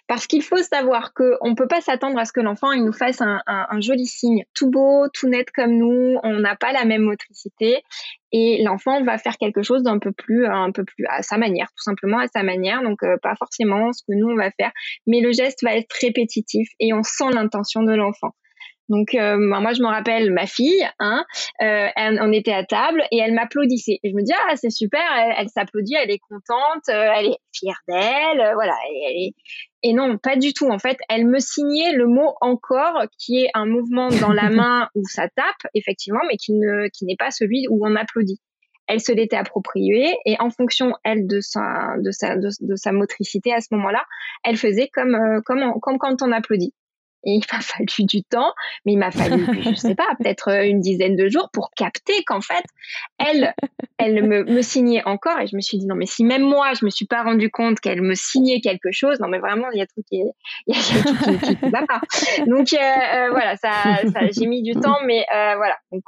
Parce 0.06 0.26
qu'il 0.26 0.42
faut 0.42 0.58
savoir 0.58 1.12
qu'on 1.14 1.50
ne 1.50 1.54
peut 1.54 1.68
pas 1.68 1.80
s'attendre 1.80 2.18
à 2.18 2.24
ce 2.24 2.32
que 2.32 2.40
l'enfant 2.40 2.72
il 2.72 2.84
nous 2.84 2.92
fasse 2.92 3.20
un, 3.20 3.80
joli 3.80 4.06
signe 4.06 4.44
tout 4.54 4.70
beau, 4.70 5.08
tout 5.08 5.28
net 5.28 5.50
comme 5.50 5.76
nous. 5.76 6.18
On 6.22 6.40
n'a 6.40 6.56
pas 6.56 6.72
la 6.72 6.84
même 6.84 7.02
motricité 7.02 7.82
et 8.32 8.62
l'enfant 8.62 9.02
va 9.02 9.18
faire 9.18 9.36
quelque 9.36 9.62
chose 9.62 9.82
d'un 9.82 9.98
peu 9.98 10.12
plus 10.12 10.46
un 10.46 10.72
peu 10.72 10.84
plus 10.84 11.04
à 11.08 11.22
sa 11.22 11.38
manière 11.38 11.68
tout 11.68 11.82
simplement 11.82 12.18
à 12.18 12.26
sa 12.28 12.42
manière. 12.42 12.82
Donc 12.82 13.02
euh, 13.02 13.16
pas 13.22 13.34
forcément 13.36 13.92
ce 13.92 14.02
que 14.02 14.16
nous 14.16 14.28
on 14.28 14.36
va 14.36 14.50
faire 14.50 14.72
mais 15.06 15.20
le 15.20 15.32
geste 15.32 15.62
va 15.62 15.76
être 15.76 15.94
répétitif 16.00 16.68
et 16.80 16.92
on 16.92 17.02
sent 17.02 17.30
l'intention 17.32 17.82
de 17.82 17.94
l'enfant 17.94 18.32
donc 18.88 19.14
euh, 19.14 19.36
moi 19.38 19.72
je 19.72 19.82
me 19.82 19.88
rappelle 19.88 20.32
ma 20.32 20.46
fille, 20.46 20.86
hein, 21.00 21.24
euh, 21.62 21.88
on 21.98 22.32
était 22.32 22.52
à 22.52 22.64
table 22.64 23.02
et 23.10 23.18
elle 23.18 23.34
m'applaudissait. 23.34 23.98
Et 24.02 24.10
je 24.10 24.14
me 24.14 24.22
dis 24.22 24.32
ah 24.32 24.56
c'est 24.56 24.70
super, 24.70 25.02
elle, 25.36 25.48
s'applaudit, 25.48 25.94
elle 25.94 26.10
est 26.10 26.20
contente, 26.20 26.88
euh, 26.88 27.10
elle 27.16 27.26
est 27.26 27.38
fière 27.52 27.80
d'elle, 27.88 28.52
voilà. 28.54 28.76
Et, 28.92 29.34
et, 29.82 29.92
non 29.92 30.18
pas 30.18 30.36
du 30.36 30.52
tout 30.52 30.68
en 30.68 30.78
fait, 30.78 30.98
elle 31.08 31.26
me 31.26 31.40
signait 31.40 31.92
le 31.92 32.06
mot 32.06 32.34
encore 32.40 33.02
qui 33.18 33.44
est 33.44 33.50
un 33.54 33.66
mouvement 33.66 34.08
dans 34.08 34.32
la 34.32 34.50
main 34.50 34.88
où 34.94 35.02
ça 35.08 35.28
tape 35.28 35.70
effectivement, 35.74 36.20
mais 36.28 36.36
qui 36.36 36.52
ne 36.52 36.88
qui 36.88 37.06
n'est 37.06 37.16
pas 37.18 37.30
celui 37.32 37.66
où 37.68 37.84
on 37.86 37.96
applaudit. 37.96 38.40
Elle 38.88 39.00
se 39.00 39.10
l'était 39.10 39.36
approprié 39.36 40.16
et 40.26 40.36
en 40.38 40.50
fonction 40.50 40.92
elle 41.02 41.26
de 41.26 41.40
sa 41.40 41.96
de 41.98 42.12
sa 42.12 42.36
de, 42.36 42.76
sa 42.76 42.92
motricité 42.92 43.52
à 43.52 43.60
ce 43.60 43.66
moment-là, 43.72 44.04
elle 44.44 44.56
faisait 44.56 44.88
comme 44.92 45.42
comme 45.44 45.80
comme 45.80 45.98
quand 45.98 46.22
on 46.22 46.30
applaudit. 46.30 46.72
Et 47.26 47.32
il 47.32 47.42
m'a 47.52 47.60
fallu 47.60 48.06
du 48.06 48.22
temps, 48.22 48.52
mais 48.84 48.92
il 48.92 48.98
m'a 48.98 49.10
fallu, 49.10 49.44
je 49.62 49.74
sais 49.74 49.94
pas, 49.94 50.06
peut-être 50.18 50.48
euh, 50.48 50.64
une 50.64 50.80
dizaine 50.80 51.16
de 51.16 51.28
jours 51.28 51.50
pour 51.52 51.70
capter 51.76 52.22
qu'en 52.24 52.40
fait, 52.40 52.64
elle, 53.18 53.52
elle 53.98 54.26
me, 54.26 54.44
me, 54.44 54.62
signait 54.62 55.02
encore. 55.04 55.40
Et 55.40 55.46
je 55.48 55.56
me 55.56 55.60
suis 55.60 55.78
dit, 55.78 55.86
non, 55.86 55.96
mais 55.96 56.06
si 56.06 56.24
même 56.24 56.42
moi, 56.42 56.72
je 56.78 56.84
me 56.84 56.90
suis 56.90 57.06
pas 57.06 57.24
rendu 57.24 57.50
compte 57.50 57.80
qu'elle 57.80 58.00
me 58.00 58.14
signait 58.14 58.60
quelque 58.60 58.92
chose, 58.92 59.18
non, 59.20 59.28
mais 59.28 59.40
vraiment, 59.40 59.66
il 59.72 59.78
y 59.78 59.82
a 59.82 59.86
tout 59.86 60.02
qui, 60.08 60.22
il 60.66 60.74
y 60.74 60.78
a, 60.78 61.02
tout 61.02 61.38
qui, 61.38 61.56
qui, 61.56 61.70
va 61.70 61.84
pas. 61.86 62.00
Donc, 62.46 62.72
euh, 62.72 62.76
euh, 62.76 63.30
voilà, 63.30 63.56
ça, 63.56 63.72
ça 64.12 64.20
j'ai 64.30 64.46
mis 64.46 64.62
du 64.62 64.74
temps, 64.74 64.98
mais 65.04 65.24
voilà. 65.30 65.76
Donc, 65.90 66.02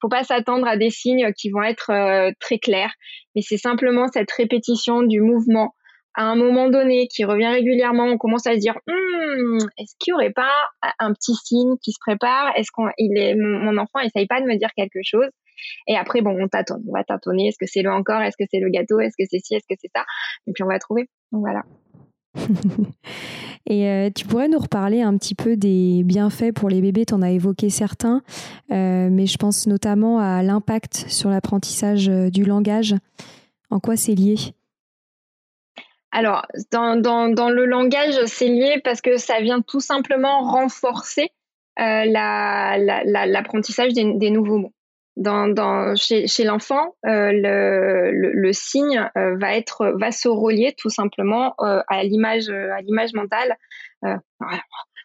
faut 0.00 0.08
pas 0.08 0.24
s'attendre 0.24 0.66
à 0.66 0.76
des 0.76 0.90
signes 0.90 1.32
qui 1.36 1.50
vont 1.50 1.62
être 1.62 1.92
très 2.40 2.58
clairs, 2.58 2.92
mais 3.36 3.42
c'est 3.42 3.58
simplement 3.58 4.08
cette 4.08 4.30
répétition 4.32 5.02
du 5.02 5.20
mouvement 5.20 5.74
à 6.14 6.24
un 6.24 6.36
moment 6.36 6.68
donné, 6.68 7.08
qui 7.08 7.24
revient 7.24 7.48
régulièrement, 7.48 8.04
on 8.04 8.18
commence 8.18 8.46
à 8.46 8.54
se 8.54 8.58
dire 8.58 8.74
hmm, 8.86 9.58
est-ce 9.78 9.94
qu'il 9.98 10.12
n'y 10.12 10.16
aurait 10.16 10.32
pas 10.32 10.52
un 10.98 11.12
petit 11.12 11.34
signe 11.34 11.76
qui 11.82 11.92
se 11.92 11.98
prépare? 12.00 12.52
Est-ce 12.56 12.70
qu'on 12.72 12.88
est 12.98 13.34
mon, 13.34 13.76
enfant 13.78 14.00
essaye 14.00 14.26
pas 14.26 14.40
de 14.40 14.46
me 14.46 14.56
dire 14.56 14.70
quelque 14.76 15.00
chose? 15.02 15.28
Et 15.86 15.96
après 15.96 16.20
bon, 16.20 16.36
on 16.38 16.48
tâtonne, 16.48 16.82
on 16.88 16.92
va 16.92 17.04
tâtonner. 17.04 17.48
Est-ce 17.48 17.58
que 17.58 17.66
c'est 17.66 17.82
le 17.82 17.90
encore? 17.90 18.20
Est-ce 18.20 18.36
que 18.36 18.44
c'est 18.50 18.60
le 18.60 18.68
gâteau? 18.68 19.00
Est-ce 19.00 19.14
que 19.18 19.26
c'est 19.30 19.38
ci? 19.38 19.54
Est-ce 19.54 19.66
que 19.68 19.78
c'est 19.80 19.90
ça? 19.94 20.04
Et 20.46 20.52
puis 20.52 20.62
on 20.64 20.68
va 20.68 20.78
trouver. 20.78 21.08
Donc 21.30 21.40
voilà. 21.40 21.62
Et 23.66 23.88
euh, 23.88 24.10
tu 24.14 24.26
pourrais 24.26 24.48
nous 24.48 24.58
reparler 24.58 25.02
un 25.02 25.16
petit 25.16 25.34
peu 25.34 25.56
des 25.56 26.02
bienfaits 26.04 26.52
pour 26.52 26.68
les 26.68 26.80
bébés, 26.80 27.04
tu 27.06 27.14
en 27.14 27.22
as 27.22 27.30
évoqué 27.30 27.70
certains, 27.70 28.22
euh, 28.72 29.08
mais 29.10 29.26
je 29.26 29.36
pense 29.36 29.66
notamment 29.66 30.18
à 30.18 30.42
l'impact 30.42 31.04
sur 31.08 31.30
l'apprentissage 31.30 32.08
euh, 32.08 32.28
du 32.28 32.44
langage. 32.44 32.94
En 33.70 33.78
quoi 33.78 33.96
c'est 33.96 34.14
lié? 34.14 34.36
Alors, 36.12 36.46
dans, 36.70 36.96
dans, 36.96 37.28
dans 37.28 37.48
le 37.48 37.64
langage, 37.64 38.24
c'est 38.26 38.46
lié 38.46 38.80
parce 38.84 39.00
que 39.00 39.16
ça 39.16 39.40
vient 39.40 39.62
tout 39.62 39.80
simplement 39.80 40.42
renforcer 40.42 41.30
euh, 41.80 42.04
l'apprentissage 42.04 43.92
la, 43.96 44.04
des, 44.04 44.14
des, 44.18 44.30
nouveaux 44.30 44.58
mots. 44.58 44.74
Dans, 45.16 45.48
dans, 45.48 45.94
chez, 45.96 46.44
l'enfant, 46.44 46.96
euh, 47.06 47.32
le, 47.32 48.10
le, 48.12 48.52
signe 48.52 49.10
euh, 49.16 49.36
va 49.38 49.56
être 49.56 49.94
va 49.98 50.12
se 50.12 50.28
relier 50.28 50.74
tout 50.76 50.90
simplement 50.90 51.54
à 51.58 52.02
l'image 52.02 52.48
à 52.48 52.80
l'image 52.82 53.12
mentale. 53.14 53.56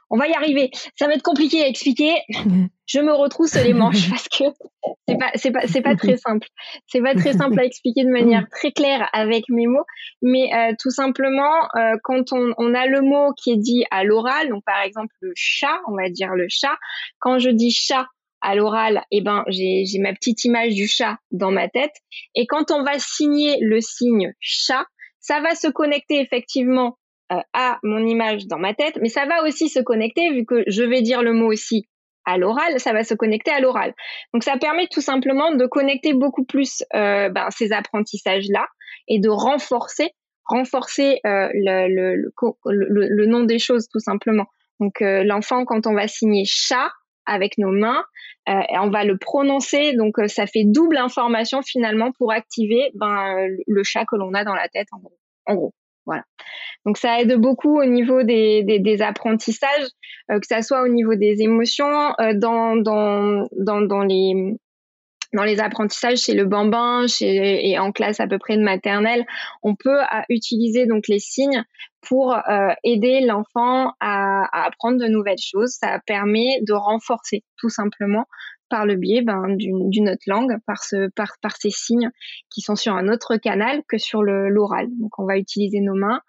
On 0.09 0.17
va 0.17 0.27
y 0.27 0.33
arriver. 0.33 0.71
Ça 0.95 1.07
va 1.07 1.13
être 1.13 1.23
compliqué 1.23 1.63
à 1.63 1.67
expliquer. 1.67 2.13
Je 2.87 2.99
me 2.99 3.13
retrousse 3.13 3.55
les 3.55 3.73
manches 3.73 4.09
parce 4.09 4.29
que 4.29 4.45
c'est 5.07 5.17
pas 5.17 5.31
c'est 5.35 5.51
pas 5.51 5.67
c'est 5.67 5.81
pas 5.81 5.95
très 5.95 6.17
simple. 6.17 6.47
C'est 6.87 7.01
pas 7.01 7.13
très 7.15 7.33
simple 7.33 7.59
à 7.59 7.65
expliquer 7.65 8.05
de 8.05 8.09
manière 8.09 8.47
très 8.49 8.71
claire 8.71 9.09
avec 9.11 9.43
mes 9.49 9.67
mots, 9.67 9.85
mais 10.21 10.53
euh, 10.53 10.73
tout 10.79 10.91
simplement 10.91 11.67
euh, 11.75 11.95
quand 12.03 12.31
on, 12.31 12.53
on 12.57 12.73
a 12.73 12.85
le 12.85 13.01
mot 13.01 13.33
qui 13.33 13.51
est 13.51 13.57
dit 13.57 13.83
à 13.91 14.03
l'oral, 14.03 14.49
donc 14.49 14.63
par 14.65 14.81
exemple 14.83 15.13
le 15.19 15.33
chat, 15.35 15.81
on 15.87 15.95
va 15.95 16.09
dire 16.09 16.33
le 16.33 16.47
chat. 16.49 16.77
Quand 17.19 17.39
je 17.39 17.49
dis 17.49 17.71
chat 17.71 18.07
à 18.39 18.55
l'oral, 18.55 19.03
eh 19.11 19.21
ben 19.21 19.43
j'ai 19.47 19.83
j'ai 19.85 19.99
ma 19.99 20.13
petite 20.13 20.45
image 20.45 20.73
du 20.73 20.87
chat 20.87 21.17
dans 21.31 21.51
ma 21.51 21.67
tête. 21.67 21.93
Et 22.35 22.47
quand 22.47 22.71
on 22.71 22.83
va 22.83 22.99
signer 22.99 23.57
le 23.59 23.81
signe 23.81 24.33
chat, 24.39 24.85
ça 25.19 25.41
va 25.41 25.55
se 25.55 25.67
connecter 25.67 26.21
effectivement 26.21 26.97
à 27.29 27.79
mon 27.83 28.05
image 28.05 28.47
dans 28.47 28.57
ma 28.57 28.73
tête, 28.73 28.97
mais 29.01 29.09
ça 29.09 29.25
va 29.25 29.43
aussi 29.43 29.69
se 29.69 29.79
connecter, 29.79 30.31
vu 30.31 30.45
que 30.45 30.63
je 30.67 30.83
vais 30.83 31.01
dire 31.01 31.21
le 31.21 31.33
mot 31.33 31.51
aussi 31.51 31.87
à 32.27 32.37
l'oral, 32.37 32.79
ça 32.79 32.93
va 32.93 33.03
se 33.03 33.13
connecter 33.13 33.51
à 33.51 33.61
l'oral. 33.61 33.93
Donc 34.33 34.43
ça 34.43 34.57
permet 34.57 34.87
tout 34.87 35.01
simplement 35.01 35.55
de 35.55 35.65
connecter 35.65 36.13
beaucoup 36.13 36.43
plus 36.43 36.83
euh, 36.93 37.29
ben, 37.29 37.47
ces 37.49 37.71
apprentissages-là 37.71 38.67
et 39.07 39.19
de 39.19 39.29
renforcer, 39.29 40.11
renforcer 40.45 41.21
euh, 41.25 41.49
le, 41.53 41.87
le, 41.87 42.33
le, 42.65 43.07
le, 43.09 43.25
nom 43.25 43.43
des 43.43 43.59
choses 43.59 43.87
tout 43.87 43.99
simplement. 43.99 44.45
Donc 44.81 45.01
euh, 45.01 45.23
l'enfant, 45.23 45.63
quand 45.63 45.87
on 45.87 45.93
va 45.93 46.07
signer 46.07 46.43
chat 46.45 46.91
avec 47.25 47.57
nos 47.57 47.71
mains, 47.71 48.03
euh, 48.49 48.61
on 48.71 48.89
va 48.89 49.05
le 49.05 49.17
prononcer, 49.17 49.93
donc 49.93 50.17
ça 50.27 50.47
fait 50.47 50.63
double 50.65 50.97
information 50.97 51.61
finalement 51.61 52.11
pour 52.17 52.31
activer 52.31 52.91
ben, 52.93 53.47
le 53.65 53.83
chat 53.83 54.05
que 54.05 54.17
l'on 54.17 54.33
a 54.33 54.43
dans 54.43 54.55
la 54.55 54.67
tête 54.67 54.87
en. 54.91 55.01
En 55.49 55.55
gros. 55.55 55.73
Voilà. 56.07 56.23
Donc 56.85 56.97
ça 56.97 57.21
aide 57.21 57.35
beaucoup 57.35 57.79
au 57.79 57.85
niveau 57.85 58.23
des, 58.23 58.97
apprentissages, 59.01 59.89
euh, 60.31 60.39
que 60.39 60.47
ça 60.47 60.61
soit 60.61 60.81
au 60.81 60.87
niveau 60.87 61.15
des 61.15 61.41
émotions, 61.41 62.13
euh, 62.19 62.33
dans, 62.33 62.77
dans, 62.77 63.47
dans, 63.51 64.03
les 64.03 64.55
dans 65.38 65.43
les 65.43 65.60
apprentissages 65.62 66.17
chez 66.17 66.34
le 66.34 66.45
bambin, 66.45 67.06
et 67.21 67.80
en 67.80 67.91
classe 67.91 68.19
à 68.19 68.28
peu 68.28 68.39
près 68.39 68.58
de 68.58 68.63
maternelle, 68.63 69.26
on 69.63 69.76
peut 69.76 70.02
euh, 70.02 70.21
utiliser 70.30 70.88
donc 70.88 71.08
les 71.08 71.19
signes 71.19 71.63
pour 72.02 72.38
aider 72.84 73.19
l'enfant 73.21 73.91
à, 74.00 74.65
apprendre 74.65 74.97
de 74.97 75.08
nouvelles 75.08 75.39
choses. 75.39 75.71
Ça 75.71 76.00
permet 76.06 76.62
de 76.62 76.71
renforcer 76.71 77.43
tout 77.58 77.69
simplement 77.69 78.26
par 78.69 78.86
le 78.86 78.95
biais 78.95 79.21
ben, 79.21 79.56
d'une 79.58 80.10
autre 80.10 80.23
langue, 80.28 80.58
par, 80.65 80.84
ce, 80.84 81.10
par, 81.15 81.34
par 81.41 81.56
ces 81.58 81.69
signes 81.69 82.10
qui 82.50 82.62
sont 82.62 82.76
sur 82.76 82.93
un 82.95 83.08
autre 83.08 83.38
canal 83.38 83.82
que 83.88 83.97
sur 83.97 84.23
l'oral. 84.23 84.88
Donc 85.00 85.19
on 85.19 85.26
va 85.26 85.38
utiliser 85.38 85.80
nos 85.82 85.95
mains 85.95 86.21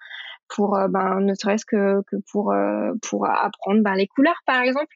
pour, 0.49 0.77
euh, 0.77 0.89
ben, 0.89 1.21
ne 1.21 1.35
serait-ce 1.35 1.67
que, 1.67 1.77
euh, 1.77 2.95
pour 3.03 3.27
apprendre 3.27 3.83
ben, 3.83 3.95
les 3.95 4.07
couleurs, 4.07 4.41
par 4.47 4.63
exemple 4.63 4.95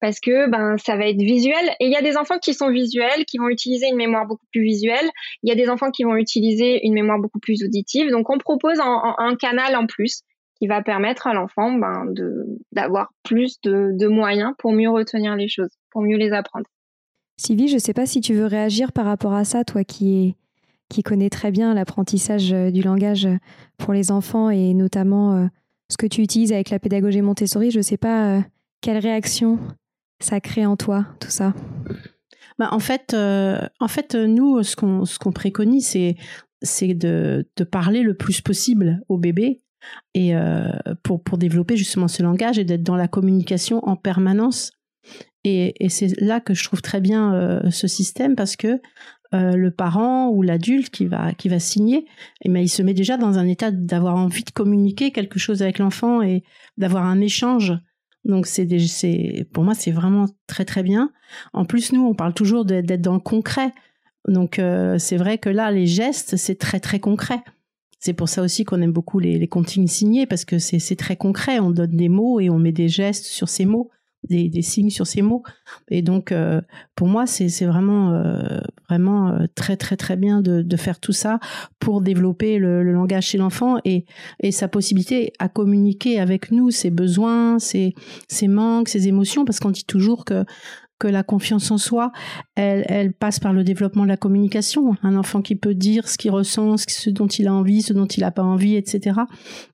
parce 0.00 0.20
que 0.20 0.48
ben 0.50 0.76
ça 0.78 0.96
va 0.96 1.06
être 1.06 1.20
visuel 1.20 1.70
et 1.80 1.86
il 1.86 1.90
y 1.90 1.96
a 1.96 2.02
des 2.02 2.16
enfants 2.16 2.38
qui 2.38 2.54
sont 2.54 2.70
visuels 2.70 3.24
qui 3.26 3.38
vont 3.38 3.48
utiliser 3.48 3.88
une 3.88 3.96
mémoire 3.96 4.26
beaucoup 4.26 4.46
plus 4.52 4.62
visuelle 4.62 5.08
il 5.42 5.48
y 5.48 5.52
a 5.52 5.56
des 5.56 5.68
enfants 5.68 5.90
qui 5.90 6.04
vont 6.04 6.16
utiliser 6.16 6.80
une 6.86 6.94
mémoire 6.94 7.18
beaucoup 7.18 7.40
plus 7.40 7.62
auditive 7.62 8.10
donc 8.10 8.30
on 8.30 8.38
propose 8.38 8.78
un, 8.80 9.36
canal 9.36 9.76
en 9.76 9.86
plus 9.86 10.22
qui 10.58 10.66
va 10.66 10.82
permettre 10.82 11.26
à 11.26 11.34
l'enfant 11.34 11.72
ben, 11.72 12.04
de 12.06 12.44
d'avoir 12.72 13.12
plus 13.22 13.60
de, 13.62 13.90
de 13.92 14.06
moyens 14.08 14.52
pour 14.58 14.72
mieux 14.72 14.90
retenir 14.90 15.36
les 15.36 15.48
choses 15.48 15.70
pour 15.90 16.02
mieux 16.02 16.16
les 16.16 16.32
apprendre. 16.32 16.66
Sylvie, 17.36 17.68
je 17.68 17.74
ne 17.74 17.78
sais 17.78 17.94
pas 17.94 18.06
si 18.06 18.20
tu 18.20 18.34
veux 18.34 18.46
réagir 18.46 18.92
par 18.92 19.06
rapport 19.06 19.32
à 19.32 19.44
ça, 19.44 19.64
toi 19.64 19.84
qui, 19.84 20.26
est, 20.26 20.34
qui 20.88 21.02
connais 21.02 21.30
très 21.30 21.50
bien 21.50 21.74
l'apprentissage 21.74 22.52
euh, 22.52 22.70
du 22.70 22.82
langage 22.82 23.28
pour 23.78 23.92
les 23.92 24.10
enfants 24.10 24.50
et 24.50 24.74
notamment 24.74 25.34
euh, 25.36 25.46
ce 25.88 25.96
que 25.96 26.06
tu 26.06 26.22
utilises 26.22 26.52
avec 26.52 26.70
la 26.70 26.78
pédagogie 26.78 27.22
Montessori. 27.22 27.70
Je 27.70 27.78
ne 27.78 27.82
sais 27.82 27.96
pas 27.96 28.36
euh, 28.36 28.40
quelle 28.80 28.98
réaction 28.98 29.58
ça 30.20 30.40
crée 30.40 30.66
en 30.66 30.76
toi, 30.76 31.06
tout 31.18 31.30
ça. 31.30 31.54
Bah, 32.58 32.68
en, 32.72 32.78
fait, 32.78 33.14
en 33.14 33.88
fait, 33.88 34.14
nous, 34.14 34.62
ce 34.62 34.76
qu'on 34.76 35.04
ce 35.04 35.18
préconise, 35.30 35.86
c'est 35.86 36.16
c'est 36.62 36.92
de, 36.92 37.48
de, 37.56 37.64
parler 37.64 38.02
le 38.02 38.14
plus 38.14 38.42
possible 38.42 39.00
au 39.08 39.16
bébé 39.16 39.62
et 40.12 40.34
pour, 41.02 41.22
pour 41.22 41.38
développer 41.38 41.74
justement 41.78 42.06
ce 42.06 42.22
langage 42.22 42.58
et 42.58 42.64
d'être 42.64 42.82
dans 42.82 42.96
la 42.96 43.08
communication 43.08 43.82
en 43.88 43.96
permanence 43.96 44.72
et, 45.44 45.88
c'est 45.88 46.20
là 46.20 46.40
que 46.40 46.54
je 46.54 46.64
trouve 46.64 46.82
très 46.82 47.00
bien 47.00 47.34
euh, 47.34 47.70
ce 47.70 47.86
système 47.86 48.36
parce 48.36 48.56
que 48.56 48.80
euh, 49.32 49.56
le 49.56 49.70
parent 49.70 50.28
ou 50.28 50.42
l'adulte 50.42 50.90
qui 50.90 51.06
va 51.06 51.32
qui 51.34 51.48
va 51.48 51.60
signer, 51.60 52.04
eh 52.42 52.48
ben, 52.48 52.60
il 52.60 52.68
se 52.68 52.82
met 52.82 52.94
déjà 52.94 53.16
dans 53.16 53.38
un 53.38 53.46
état 53.46 53.70
d'avoir 53.70 54.16
envie 54.16 54.44
de 54.44 54.50
communiquer 54.50 55.12
quelque 55.12 55.38
chose 55.38 55.62
avec 55.62 55.78
l'enfant 55.78 56.20
et 56.20 56.42
d'avoir 56.76 57.06
un 57.06 57.20
échange 57.20 57.72
Donc 58.24 58.46
c'est 58.46 59.46
pour 59.52 59.64
moi 59.64 59.74
c'est 59.74 59.90
vraiment 59.90 60.26
très 60.46 60.64
très 60.64 60.82
bien. 60.82 61.10
En 61.52 61.64
plus 61.64 61.92
nous 61.92 62.04
on 62.04 62.14
parle 62.14 62.34
toujours 62.34 62.64
d'être 62.64 63.00
dans 63.00 63.14
le 63.14 63.20
concret. 63.20 63.72
Donc 64.28 64.58
euh, 64.58 64.98
c'est 64.98 65.16
vrai 65.16 65.38
que 65.38 65.48
là 65.48 65.70
les 65.70 65.86
gestes 65.86 66.36
c'est 66.36 66.56
très 66.56 66.80
très 66.80 67.00
concret. 67.00 67.40
C'est 67.98 68.14
pour 68.14 68.28
ça 68.28 68.42
aussi 68.42 68.64
qu'on 68.64 68.80
aime 68.80 68.92
beaucoup 68.92 69.18
les, 69.18 69.38
les 69.38 69.48
comptines 69.48 69.86
signées 69.86 70.26
parce 70.26 70.44
que 70.44 70.58
c'est 70.58 70.96
très 70.96 71.16
concret. 71.16 71.60
On 71.60 71.70
donne 71.70 71.96
des 71.96 72.08
mots 72.08 72.40
et 72.40 72.48
on 72.48 72.58
met 72.58 72.72
des 72.72 72.88
gestes 72.88 73.26
sur 73.26 73.48
ces 73.48 73.66
mots 73.66 73.90
des, 74.28 74.62
signes 74.62 74.90
sur 74.90 75.06
ces 75.06 75.22
mots. 75.22 75.42
Et 75.90 76.02
donc, 76.02 76.32
euh, 76.32 76.60
pour 76.94 77.08
moi, 77.08 77.26
c'est 77.26 77.48
vraiment, 77.64 78.12
euh, 78.12 78.60
vraiment 78.88 79.28
euh, 79.28 79.46
très, 79.54 79.76
très, 79.76 79.96
très 79.96 80.16
bien 80.16 80.40
de, 80.40 80.62
de, 80.62 80.76
faire 80.76 81.00
tout 81.00 81.12
ça 81.12 81.40
pour 81.78 82.00
développer 82.00 82.58
le, 82.58 82.82
le 82.82 82.92
langage 82.92 83.28
chez 83.28 83.38
l'enfant 83.38 83.78
et, 83.84 84.04
et 84.40 84.52
sa 84.52 84.68
possibilité 84.68 85.32
à 85.38 85.48
communiquer 85.48 86.20
avec 86.20 86.52
nous, 86.52 86.70
ses 86.70 86.90
besoins, 86.90 87.58
ses, 87.58 87.94
ses 88.28 88.48
manques, 88.48 88.88
ses 88.88 89.08
émotions, 89.08 89.44
parce 89.44 89.60
qu'on 89.60 89.70
dit 89.70 89.84
toujours 89.84 90.24
que 90.24 90.44
que 91.00 91.08
la 91.08 91.24
confiance 91.24 91.70
en 91.70 91.78
soi, 91.78 92.12
elle, 92.54 92.84
elle, 92.86 93.12
passe 93.12 93.40
par 93.40 93.52
le 93.54 93.64
développement 93.64 94.04
de 94.04 94.08
la 94.08 94.18
communication. 94.18 94.94
Un 95.02 95.16
enfant 95.16 95.40
qui 95.40 95.56
peut 95.56 95.74
dire 95.74 96.06
ce 96.06 96.18
qu'il 96.18 96.30
ressent, 96.30 96.76
ce 96.76 97.10
dont 97.10 97.26
il 97.26 97.48
a 97.48 97.54
envie, 97.54 97.82
ce 97.82 97.94
dont 97.94 98.06
il 98.06 98.20
n'a 98.20 98.30
pas 98.30 98.42
envie, 98.42 98.76
etc. 98.76 99.20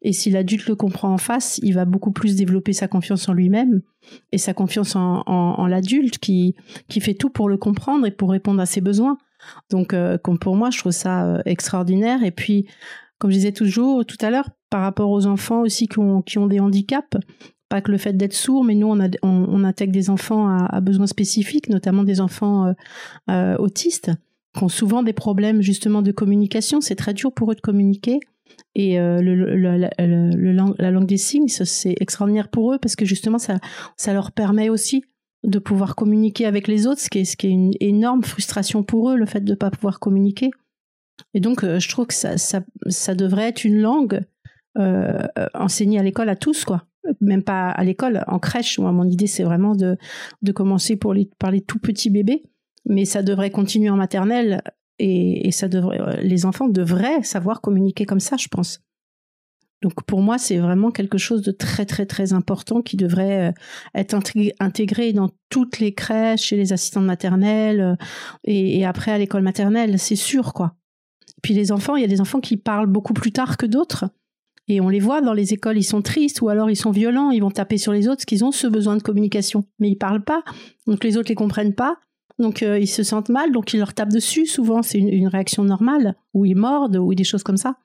Et 0.03 0.13
si 0.13 0.31
l'adulte 0.31 0.69
le 0.69 0.77
comprend 0.77 1.13
en 1.13 1.19
face, 1.19 1.59
il 1.63 1.75
va 1.75 1.85
beaucoup 1.85 2.13
plus 2.13 2.37
développer 2.37 2.73
sa 2.73 2.87
confiance 2.87 3.29
en 3.29 3.33
lui-même 3.33 3.83
et 4.33 4.39
sa 4.39 4.55
confiance 4.55 4.95
en, 4.97 5.67
l'adulte 5.67 6.19
qui, 6.19 6.55
qui 6.89 7.01
fait 7.01 7.15
tout 7.15 7.31
pour 7.31 7.49
le 7.49 7.57
comprendre 7.57 8.07
et 8.07 8.11
pour 8.11 8.31
répondre 8.31 8.61
à 8.61 8.67
ses 8.67 8.81
besoins. 8.81 9.19
Donc, 9.71 9.95
euh, 9.95 10.19
pour 10.41 10.57
moi, 10.57 10.71
je 10.71 10.79
trouve 10.79 10.93
ça 10.93 11.25
euh, 11.25 11.43
extraordinaire. 11.45 12.23
Et 12.25 12.31
puis, 12.31 12.67
comme 13.19 13.31
je 13.31 13.37
disais 13.37 13.53
toujours 13.53 14.05
tout 14.05 14.17
à 14.21 14.31
l'heure, 14.31 14.51
par 14.71 14.83
rapport 14.83 15.11
aux 15.11 15.27
enfants 15.27 15.61
aussi 15.61 15.87
qui 15.87 15.99
ont, 15.99 16.23
qui 16.23 16.39
ont 16.39 16.47
des 16.47 16.61
handicaps, 16.61 17.17
pas 17.69 17.81
que 17.81 17.91
le 17.91 17.99
fait 17.99 18.13
d'être 18.13 18.33
sourd, 18.33 18.65
mais 18.65 18.75
nous, 18.75 18.89
on, 18.89 19.01
a, 19.01 19.09
on, 19.23 19.65
intègre 19.65 19.93
des 19.93 20.11
enfants 20.11 20.49
à, 20.49 20.81
besoins 20.81 21.07
spécifiques, 21.07 21.69
notamment 21.69 22.05
des 22.05 22.21
enfants 22.21 22.73
euh, 23.31 23.57
autistes, 23.59 24.13
qui 24.57 24.65
ont 24.65 24.69
souvent 24.69 25.03
des 25.03 25.13
problèmes 25.13 25.63
justement 25.63 26.03
de 26.03 26.13
communication. 26.13 26.81
C'est 26.81 26.95
très 26.95 27.15
dur 27.15 27.33
pour 27.33 27.51
eux 27.51 27.55
de 27.55 27.61
communiquer. 27.61 28.21
Et 28.79 29.01
euh, 29.01 29.23
la 30.79 30.91
langue 30.91 31.07
des 31.07 31.17
signes, 31.17 31.49
c'est 31.49 31.95
extraordinaire 31.99 32.49
pour 32.49 32.75
eux 32.75 32.79
parce 32.79 32.95
que 32.95 33.07
justement, 33.07 33.39
ça, 33.39 33.59
ça 33.97 34.13
leur 34.13 34.33
permet 34.33 34.69
aussi 34.69 35.03
de 35.45 35.59
pouvoir 35.59 35.97
communiquer 35.97 36.45
avec 36.45 36.69
les 36.69 36.87
autres, 36.87 37.01
ce 37.01 37.09
qui 37.09 37.19
est, 37.21 37.45
une 37.45 37.73
énorme 37.81 38.23
frustration 38.23 38.83
pour 38.83 39.11
eux, 39.11 39.17
le 39.17 39.25
fait 39.25 39.41
de 39.41 39.53
ne 39.53 39.57
pas 39.57 39.71
pouvoir 39.71 39.99
communiquer. 39.99 40.51
Et 41.33 41.41
donc, 41.41 41.65
je 41.65 41.89
trouve 41.89 42.07
que 42.07 42.15
ça, 42.15 42.37
ça, 42.37 43.15
devrait 43.15 43.49
être 43.49 43.65
une 43.65 43.81
langue 43.81 44.21
enseignée 45.55 45.99
à 45.99 46.03
l'école 46.03 46.29
à 46.29 46.37
tous, 46.37 46.67
quoi 46.67 46.87
même 47.21 47.43
pas 47.43 47.71
à 47.71 47.85
l'école, 47.85 48.25
en 48.27 48.39
crèche. 48.39 48.79
Moi, 48.79 48.93
mon 48.93 49.09
idée, 49.09 49.27
c'est 49.27 49.45
vraiment 49.45 49.75
de, 49.75 49.97
commencer 50.55 50.97
pour 50.97 51.15
par 51.39 51.51
les 51.51 51.61
tout 51.61 51.79
petits 51.79 52.11
bébés, 52.11 52.43
mais 52.85 53.05
ça 53.05 53.23
devrait 53.23 53.51
continuer 53.51 53.91
en 53.91 53.97
maternelle 53.97 54.63
et, 54.99 55.51
ça 55.53 55.69
devrait, 55.69 56.23
les 56.23 56.47
enfants 56.47 56.69
devraient 56.69 57.23
savoir 57.23 57.61
communiquer 57.61 58.07
comme 58.07 58.21
ça, 58.21 58.37
je 58.37 58.49
pense. 58.49 58.81
Donc 59.83 60.05
pour 60.07 60.23
moi, 60.23 60.39
c'est 60.39 60.57
vraiment 60.57 60.91
quelque 60.91 61.19
chose 61.19 61.43
de 61.43 61.51
très 61.53 61.85
très 61.85 62.07
très 62.07 62.33
important 62.33 62.81
qui 62.81 62.97
devrait 62.97 63.49
euh, 63.49 63.53
être 63.95 64.17
intégré 64.59 65.13
dans 65.13 65.31
toutes 65.51 65.81
les 65.81 65.93
crèches 65.93 66.53
et 66.53 66.57
les 66.57 66.73
assistantes 66.73 67.05
maternelles 67.05 67.81
euh, 67.81 67.95
et, 68.45 68.79
et 68.79 68.87
après 68.87 69.13
à 69.13 69.19
l'école 69.19 69.43
maternelle, 69.43 69.99
c'est 69.99 70.17
sûr 70.17 70.55
quoi. 70.55 70.77
Puis 71.43 71.53
les 71.53 71.73
enfants, 71.73 71.97
il 71.97 72.03
y 72.03 72.05
a 72.05 72.09
des 72.09 72.23
enfants 72.23 72.41
qui 72.41 72.57
parlent 72.57 72.87
beaucoup 72.87 73.13
plus 73.13 73.33
tard 73.33 73.59
que 73.59 73.67
d'autres. 73.67 74.07
Et 74.69 74.81
on 74.81 74.89
les 74.89 74.99
voit 74.99 75.21
dans 75.21 75.33
les 75.33 75.53
écoles, 75.53 75.79
ils 75.79 75.85
sont 75.85 76.03
tristes 76.03 76.41
ou 76.41 76.49
alors 76.49 76.71
ils 76.71 76.77
sont 76.77 76.91
violents, 76.91 77.31
ils 77.31 77.41
vont 77.41 77.51
taper 77.51 77.79
sur 77.79 77.93
les 77.93 78.09
autres 78.09 78.17
parce 78.17 78.25
qu'ils 78.25 78.45
ont 78.45 78.51
ce 78.51 78.67
besoin 78.67 78.97
de 78.97 79.03
communication. 79.03 79.65
Mais 79.79 79.91
ils 79.91 79.97
parlent 79.97 80.25
pas, 80.25 80.43
donc 80.87 81.05
les 81.05 81.17
autres 81.17 81.29
les 81.29 81.37
comprennent 81.37 81.75
pas. 81.75 81.99
Donc 82.39 82.63
euh, 82.63 82.79
ils 82.79 82.87
se 82.87 83.03
sentent 83.03 83.29
mal, 83.29 83.53
donc 83.53 83.73
ils 83.73 83.79
leur 83.79 83.95
tapent 83.95 84.13
dessus. 84.13 84.47
Souvent, 84.47 84.83
c'est 84.83 84.99
une, 84.99 85.29
réaction 85.29 85.65
normale, 85.65 86.15
ou 86.35 86.45
ils 86.45 86.57
mordent, 86.57 86.97
ou 86.97 87.15
des 87.15 87.25
choses 87.25 87.43
comme 87.43 87.57
ça. 87.57 87.77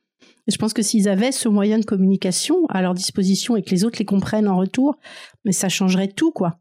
Et 0.47 0.51
je 0.51 0.57
pense 0.57 0.73
que 0.73 0.81
s'ils 0.81 1.07
avaient 1.07 1.31
ce 1.31 1.49
moyen 1.49 1.79
de 1.79 1.85
communication 1.85 2.65
à 2.67 2.81
leur 2.81 2.93
disposition 2.93 3.55
et 3.55 3.63
que 3.63 3.71
les 3.71 3.83
autres 3.85 3.99
les 3.99 4.05
comprennent 4.05 4.47
en 4.47 4.57
retour, 4.57 4.97
mais 5.45 5.51
ça 5.51 5.69
changerait 5.69 6.09
tout, 6.09 6.31
quoi. 6.31 6.59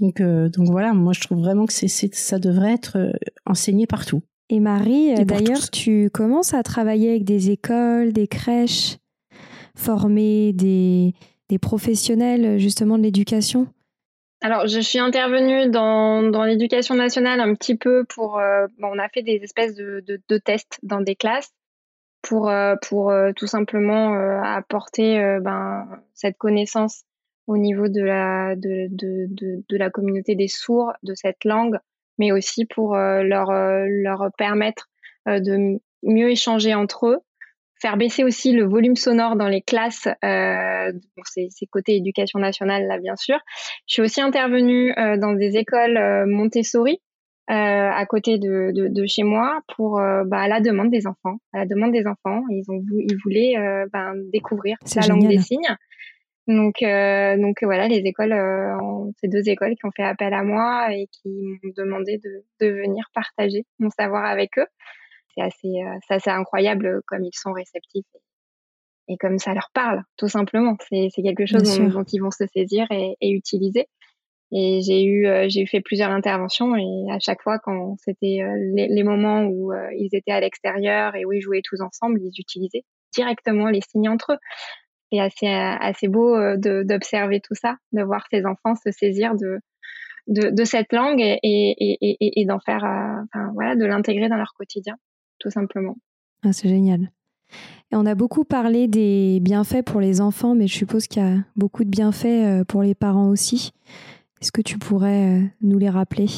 Donc, 0.00 0.20
euh, 0.20 0.48
donc 0.48 0.68
voilà, 0.68 0.94
moi 0.94 1.12
je 1.12 1.20
trouve 1.20 1.38
vraiment 1.38 1.66
que 1.66 1.72
c'est, 1.72 1.88
ça 1.88 2.38
devrait 2.38 2.72
être 2.72 2.98
euh, 2.98 3.12
enseigné 3.46 3.86
partout. 3.86 4.22
Et 4.48 4.60
Marie, 4.60 5.14
d'ailleurs, 5.24 5.70
tu 5.70 6.10
commences 6.10 6.54
à 6.54 6.62
travailler 6.62 7.10
avec 7.10 7.24
des 7.24 7.50
écoles, 7.50 8.12
des 8.12 8.26
crèches 8.26 8.96
former 9.80 10.52
des, 10.52 11.14
des 11.48 11.58
professionnels 11.58 12.58
justement 12.58 12.98
de 12.98 13.02
l'éducation? 13.02 13.66
Alors, 14.42 14.66
je 14.66 14.80
suis 14.80 14.98
intervenue 14.98 15.68
dans, 15.68 16.22
dans 16.22 16.44
l'éducation 16.44 16.94
nationale 16.94 17.40
un 17.40 17.54
petit 17.54 17.76
peu 17.76 18.04
pour. 18.04 18.38
Euh, 18.38 18.66
bon, 18.78 18.88
on 18.94 18.98
a 18.98 19.08
fait 19.10 19.22
des 19.22 19.36
espèces 19.42 19.74
de, 19.74 20.02
de, 20.06 20.38
tests 20.38 20.78
dans 20.82 21.02
des 21.02 21.14
classes 21.14 21.50
pour, 22.22 22.48
euh, 22.48 22.74
pour 22.80 23.10
euh, 23.10 23.32
tout 23.36 23.46
simplement 23.46 24.14
apporter 24.42 25.38
ben, 25.42 25.86
cette 26.14 26.38
connaissance 26.38 27.02
au 27.46 27.58
niveau 27.58 27.88
de 27.88 28.00
la, 28.00 28.56
de, 28.56 28.88
de, 28.90 29.26
de, 29.28 29.62
de, 29.68 29.76
la 29.76 29.90
communauté 29.90 30.36
des 30.36 30.48
sourds, 30.48 30.92
de 31.02 31.14
cette 31.14 31.44
langue, 31.44 31.78
mais 32.18 32.32
aussi 32.32 32.64
pour 32.64 32.94
leur, 32.94 33.50
leur 33.52 34.30
permettre 34.38 34.88
de 35.26 35.80
mieux 36.02 36.30
échanger 36.30 36.74
entre 36.74 37.08
eux 37.08 37.18
faire 37.80 37.96
baisser 37.96 38.24
aussi 38.24 38.52
le 38.52 38.64
volume 38.64 38.96
sonore 38.96 39.36
dans 39.36 39.48
les 39.48 39.62
classes. 39.62 40.06
Euh, 40.24 40.92
c'est, 41.24 41.48
côté 41.70 41.96
éducation 41.96 42.38
nationale 42.38 42.86
là 42.86 42.98
bien 42.98 43.16
sûr. 43.16 43.38
Je 43.86 43.94
suis 43.94 44.02
aussi 44.02 44.20
intervenue 44.20 44.92
euh, 44.98 45.16
dans 45.16 45.32
des 45.32 45.56
écoles 45.56 45.96
euh, 45.96 46.24
Montessori 46.26 47.00
euh, 47.50 47.54
à 47.54 48.06
côté 48.06 48.38
de, 48.38 48.70
de, 48.72 48.88
de, 48.88 49.06
chez 49.06 49.24
moi 49.24 49.60
pour 49.74 49.96
bah, 49.96 50.38
à 50.38 50.48
la 50.48 50.60
demande 50.60 50.90
des 50.90 51.06
enfants. 51.06 51.38
À 51.52 51.58
la 51.58 51.66
demande 51.66 51.92
des 51.92 52.06
enfants, 52.06 52.42
ils 52.50 52.64
ont 52.68 52.80
ils 52.92 53.16
voulaient 53.24 53.54
ben, 53.92 54.14
découvrir 54.32 54.76
la 54.94 55.06
langue 55.08 55.26
des 55.26 55.38
signes. 55.38 55.76
Donc 56.46 56.76
donc 56.80 57.56
voilà, 57.62 57.88
les 57.88 58.02
écoles, 58.04 58.36
ces 59.20 59.26
deux 59.26 59.48
écoles 59.48 59.74
qui 59.74 59.84
ont 59.84 59.90
fait 59.96 60.04
appel 60.04 60.32
à 60.32 60.44
moi 60.44 60.92
et 60.92 61.08
qui 61.10 61.28
m'ont 61.28 61.72
demandé 61.76 62.18
de, 62.18 62.44
de 62.64 62.70
venir 62.70 63.04
partager 63.14 63.64
mon 63.80 63.90
savoir 63.90 64.26
avec 64.26 64.56
eux 64.58 64.66
c'est 65.34 65.42
assez, 65.42 65.82
euh, 65.82 65.98
assez 66.08 66.30
incroyable 66.30 67.02
comme 67.06 67.24
ils 67.24 67.34
sont 67.34 67.52
réceptifs 67.52 68.06
et, 69.08 69.16
comme 69.16 69.38
ça 69.38 69.54
leur 69.54 69.70
parle, 69.74 70.02
tout 70.16 70.28
simplement. 70.28 70.76
C'est 70.88 71.10
quelque 71.22 71.46
chose 71.46 71.62
dont, 71.78 72.04
ils 72.04 72.20
vont 72.20 72.30
se 72.30 72.46
saisir 72.46 72.86
et, 72.90 73.16
utiliser. 73.30 73.86
Et 74.52 74.80
j'ai 74.82 75.04
eu, 75.04 75.26
euh, 75.26 75.46
j'ai 75.48 75.66
fait 75.66 75.80
plusieurs 75.80 76.10
interventions 76.10 76.76
et 76.76 77.12
à 77.12 77.18
chaque 77.20 77.42
fois, 77.42 77.58
quand 77.58 77.96
c'était 77.98 78.40
euh, 78.42 78.56
les, 78.74 79.02
moments 79.04 79.44
où 79.44 79.72
ils 79.96 80.10
étaient 80.12 80.32
à 80.32 80.40
l'extérieur 80.40 81.14
et 81.16 81.24
où 81.24 81.32
ils 81.32 81.40
jouaient 81.40 81.62
tous 81.64 81.80
ensemble, 81.80 82.20
ils 82.20 82.40
utilisaient 82.40 82.84
directement 83.12 83.68
les 83.68 83.80
signes 83.80 84.08
entre 84.08 84.32
eux. 84.32 84.38
C'est 85.12 85.18
assez, 85.18 85.48
assez 85.48 86.06
beau 86.06 86.36
d'observer 86.56 87.40
tout 87.40 87.54
ça, 87.54 87.76
de 87.92 88.02
voir 88.02 88.26
ces 88.30 88.46
enfants 88.46 88.76
se 88.76 88.92
saisir 88.92 89.34
de, 89.34 89.58
de, 90.28 90.64
cette 90.64 90.92
langue 90.92 91.20
et, 91.20 91.38
et, 91.42 92.40
et 92.40 92.44
d'en 92.44 92.60
faire, 92.60 92.84
enfin, 92.84 93.50
voilà, 93.54 93.74
de 93.74 93.84
l'intégrer 93.84 94.28
dans 94.28 94.36
leur 94.36 94.52
quotidien 94.54 94.96
tout 95.40 95.50
simplement. 95.50 95.96
Ah, 96.44 96.52
c'est 96.52 96.68
génial. 96.68 97.10
Et 97.92 97.96
on 97.96 98.06
a 98.06 98.14
beaucoup 98.14 98.44
parlé 98.44 98.86
des 98.86 99.40
bienfaits 99.40 99.82
pour 99.84 100.00
les 100.00 100.20
enfants, 100.20 100.54
mais 100.54 100.68
je 100.68 100.76
suppose 100.76 101.08
qu'il 101.08 101.22
y 101.22 101.26
a 101.26 101.38
beaucoup 101.56 101.82
de 101.82 101.90
bienfaits 101.90 102.24
euh, 102.26 102.64
pour 102.64 102.82
les 102.82 102.94
parents 102.94 103.28
aussi. 103.28 103.72
Est-ce 104.40 104.52
que 104.52 104.62
tu 104.62 104.78
pourrais 104.78 105.38
euh, 105.38 105.42
nous 105.60 105.78
les 105.78 105.90
rappeler? 105.90 106.28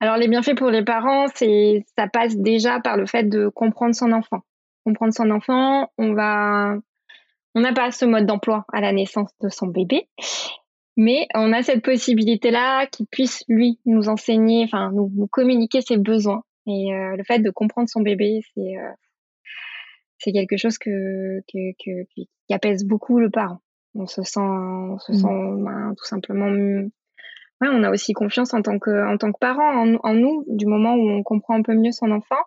Alors 0.00 0.16
les 0.16 0.28
bienfaits 0.28 0.56
pour 0.56 0.70
les 0.70 0.84
parents, 0.84 1.26
c'est 1.34 1.84
ça 1.96 2.08
passe 2.08 2.36
déjà 2.36 2.80
par 2.80 2.96
le 2.96 3.06
fait 3.06 3.24
de 3.24 3.48
comprendre 3.48 3.94
son 3.94 4.12
enfant. 4.12 4.40
Comprendre 4.84 5.12
son 5.12 5.30
enfant, 5.30 5.90
on 5.98 6.14
va 6.14 6.76
on 7.54 7.60
n'a 7.60 7.72
pas 7.72 7.90
ce 7.90 8.04
mode 8.04 8.26
d'emploi 8.26 8.64
à 8.72 8.80
la 8.80 8.92
naissance 8.92 9.30
de 9.40 9.48
son 9.48 9.66
bébé, 9.66 10.08
mais 10.96 11.26
on 11.34 11.52
a 11.52 11.62
cette 11.62 11.82
possibilité 11.82 12.50
là 12.50 12.86
qu'il 12.86 13.06
puisse 13.06 13.44
lui 13.48 13.80
nous 13.86 14.08
enseigner, 14.08 14.64
enfin 14.64 14.92
nous 14.92 15.26
communiquer 15.26 15.80
ses 15.80 15.96
besoins 15.96 16.44
et 16.68 16.94
euh, 16.94 17.16
le 17.16 17.24
fait 17.24 17.40
de 17.40 17.50
comprendre 17.50 17.88
son 17.88 18.02
bébé, 18.02 18.40
c'est 18.54 18.76
euh, 18.76 18.92
c'est 20.18 20.32
quelque 20.32 20.56
chose 20.56 20.78
que, 20.78 21.40
que, 21.52 21.72
que, 21.82 22.04
qui 22.14 22.28
apaise 22.50 22.84
beaucoup 22.84 23.18
le 23.18 23.30
parent. 23.30 23.60
On 23.94 24.06
se 24.06 24.22
sent, 24.22 24.40
on 24.40 24.98
se 24.98 25.12
mmh. 25.12 25.14
sent 25.14 25.62
ben, 25.64 25.94
tout 25.96 26.04
simplement. 26.04 26.50
Ouais, 27.60 27.68
on 27.72 27.82
a 27.82 27.90
aussi 27.90 28.12
confiance 28.12 28.54
en 28.54 28.62
tant 28.62 28.78
que, 28.78 29.12
en 29.12 29.16
tant 29.16 29.32
que 29.32 29.38
parent 29.38 29.82
en, 29.82 29.96
en, 30.02 30.14
nous, 30.14 30.44
du 30.48 30.66
moment 30.66 30.94
où 30.94 31.08
on 31.08 31.22
comprend 31.22 31.54
un 31.54 31.62
peu 31.62 31.74
mieux 31.74 31.92
son 31.92 32.10
enfant. 32.10 32.42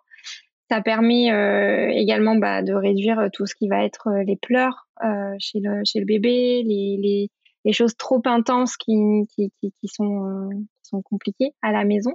Ça 0.70 0.80
permet 0.80 1.30
euh, 1.32 1.88
également 1.88 2.36
bah, 2.36 2.62
de 2.62 2.72
réduire 2.72 3.28
tout 3.32 3.44
ce 3.44 3.54
qui 3.54 3.68
va 3.68 3.84
être 3.84 4.08
les 4.24 4.36
pleurs 4.36 4.86
euh, 5.04 5.34
chez, 5.38 5.60
le, 5.60 5.82
chez 5.84 5.98
le 6.00 6.06
bébé, 6.06 6.62
les, 6.64 6.96
les, 6.98 7.30
les 7.64 7.72
choses 7.72 7.94
trop 7.96 8.22
intenses 8.24 8.76
qui, 8.76 8.94
qui, 9.34 9.52
qui, 9.60 9.72
qui 9.78 9.88
sont, 9.88 10.48
qui 10.82 10.88
sont 10.88 11.02
compliquées 11.02 11.52
à 11.60 11.72
la 11.72 11.84
maison. 11.84 12.12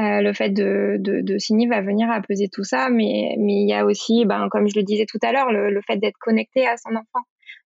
Euh, 0.00 0.22
le 0.22 0.32
fait 0.32 0.50
de, 0.50 0.96
de, 0.98 1.20
de, 1.20 1.38
signer 1.38 1.66
va 1.66 1.82
venir 1.82 2.10
à 2.10 2.22
peser 2.22 2.48
tout 2.48 2.64
ça, 2.64 2.88
mais 2.88 3.34
mais 3.38 3.54
il 3.62 3.68
y 3.68 3.74
a 3.74 3.84
aussi, 3.84 4.24
ben, 4.24 4.48
comme 4.48 4.66
je 4.68 4.78
le 4.78 4.82
disais 4.82 5.04
tout 5.04 5.18
à 5.22 5.32
l'heure, 5.32 5.52
le, 5.52 5.70
le 5.70 5.80
fait 5.82 5.98
d'être 5.98 6.16
connecté 6.18 6.66
à 6.66 6.76
son 6.78 6.90
enfant, 6.90 7.24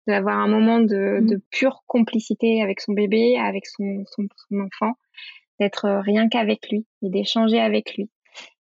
d'avoir 0.06 0.38
un 0.38 0.48
moment 0.48 0.80
de, 0.80 1.20
mmh. 1.22 1.26
de, 1.26 1.42
pure 1.50 1.84
complicité 1.88 2.62
avec 2.62 2.82
son 2.82 2.94
bébé, 2.94 3.38
avec 3.38 3.66
son, 3.66 4.04
son, 4.06 4.24
son 4.36 4.60
enfant, 4.60 4.94
d'être 5.60 5.90
rien 6.06 6.30
qu'avec 6.30 6.70
lui 6.70 6.86
et 7.02 7.10
d'échanger 7.10 7.60
avec 7.60 7.96
lui. 7.96 8.12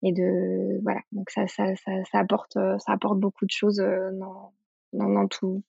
Et 0.04 0.12
de 0.12 0.82
voilà, 0.84 1.00
donc 1.14 1.30
ça, 1.30 1.48
ça, 1.48 1.76
ça, 1.78 1.92
ça 2.12 2.20
apporte, 2.20 2.54
ça 2.54 2.92
apporte 2.92 3.20
beaucoup 3.20 3.46
de 3.46 3.52
choses 3.52 3.78
dans, 3.78 4.54
dans, 4.92 5.10
dans 5.10 5.28
tout, 5.28 5.64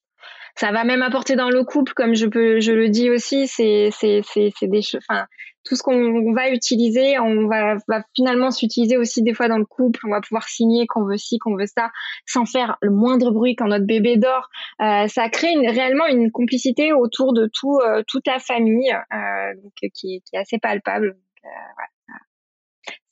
ça 0.55 0.71
va 0.71 0.83
même 0.83 1.01
apporter 1.01 1.35
dans 1.35 1.49
le 1.49 1.63
couple, 1.63 1.93
comme 1.93 2.15
je 2.15 2.27
peux, 2.27 2.59
je 2.59 2.71
le 2.71 2.89
dis 2.89 3.09
aussi, 3.09 3.47
c'est 3.47 3.89
c'est 3.91 4.21
c'est 4.23 4.67
des 4.67 4.81
enfin 4.97 5.25
tout 5.65 5.75
ce 5.75 5.83
qu'on 5.83 6.31
va 6.33 6.51
utiliser, 6.51 7.19
on 7.19 7.47
va, 7.47 7.75
va 7.87 8.03
finalement 8.15 8.51
s'utiliser 8.51 8.97
aussi 8.97 9.23
des 9.23 9.33
fois 9.33 9.47
dans 9.47 9.57
le 9.57 9.65
couple. 9.65 9.99
On 10.05 10.11
va 10.11 10.21
pouvoir 10.21 10.47
signer 10.47 10.85
qu'on 10.85 11.05
veut 11.05 11.17
ci, 11.17 11.39
qu'on 11.39 11.55
veut 11.55 11.65
ça, 11.65 11.89
sans 12.27 12.45
faire 12.45 12.77
le 12.81 12.91
moindre 12.91 13.31
bruit 13.31 13.55
quand 13.55 13.67
notre 13.67 13.85
bébé 13.85 14.15
dort. 14.17 14.49
Euh, 14.79 15.07
ça 15.07 15.27
crée 15.29 15.55
réellement 15.67 16.05
une 16.05 16.31
complicité 16.31 16.93
autour 16.93 17.33
de 17.33 17.49
tout 17.51 17.79
euh, 17.79 18.03
toute 18.07 18.27
la 18.27 18.37
famille, 18.39 18.91
euh, 18.91 19.61
donc 19.61 19.73
qui, 19.93 20.21
est 20.31 20.37
assez 20.37 20.59
palpable. 20.59 21.17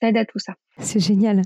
Ça 0.02 0.10
aide 0.10 0.18
à 0.18 0.26
tout 0.26 0.40
ça. 0.40 0.54
C'est 0.78 1.00
génial. 1.00 1.42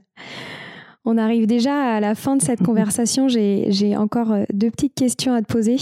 On 1.09 1.17
arrive 1.17 1.47
déjà 1.47 1.95
à 1.95 2.01
la 2.01 2.15
fin 2.15 2.35
de 2.35 2.41
cette 2.41 2.61
conversation. 2.65 3.29
J'ai 3.29 3.95
encore 3.95 4.33
euh, 4.33 4.43
deux 4.51 4.69
petites 4.69 4.93
questions 4.93 5.33
à 5.33 5.41
te 5.41 5.47
poser. 5.47 5.77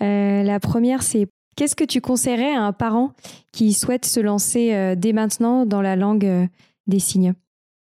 Euh, 0.00 0.42
la 0.42 0.58
première, 0.58 1.02
c'est 1.02 1.26
qu'est-ce 1.54 1.76
que 1.76 1.84
tu 1.84 2.00
conseillerais 2.00 2.54
à 2.54 2.62
un 2.62 2.72
parent 2.72 3.12
qui 3.52 3.74
souhaite 3.74 4.06
se 4.06 4.20
lancer 4.20 4.72
euh, 4.72 4.94
dès 4.94 5.12
maintenant 5.12 5.66
dans 5.66 5.82
la 5.82 5.96
langue 5.96 6.48
des 6.86 6.98
signes? 6.98 7.34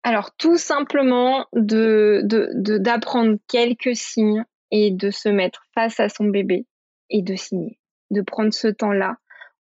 Alors, 0.04 0.34
tout 0.38 0.56
simplement 0.56 1.44
d'apprendre 1.52 3.32
de, 3.32 3.38
quelques 3.46 3.94
signes 3.94 4.42
et 4.70 4.90
de 4.90 5.10
se 5.10 5.28
mettre 5.28 5.66
face 5.74 6.00
à 6.00 6.08
son 6.08 6.24
bébé 6.24 6.64
et 7.10 7.20
de 7.20 7.36
signer, 7.36 7.78
de 8.10 8.22
prendre 8.22 8.54
ce 8.54 8.68
temps-là 8.68 9.18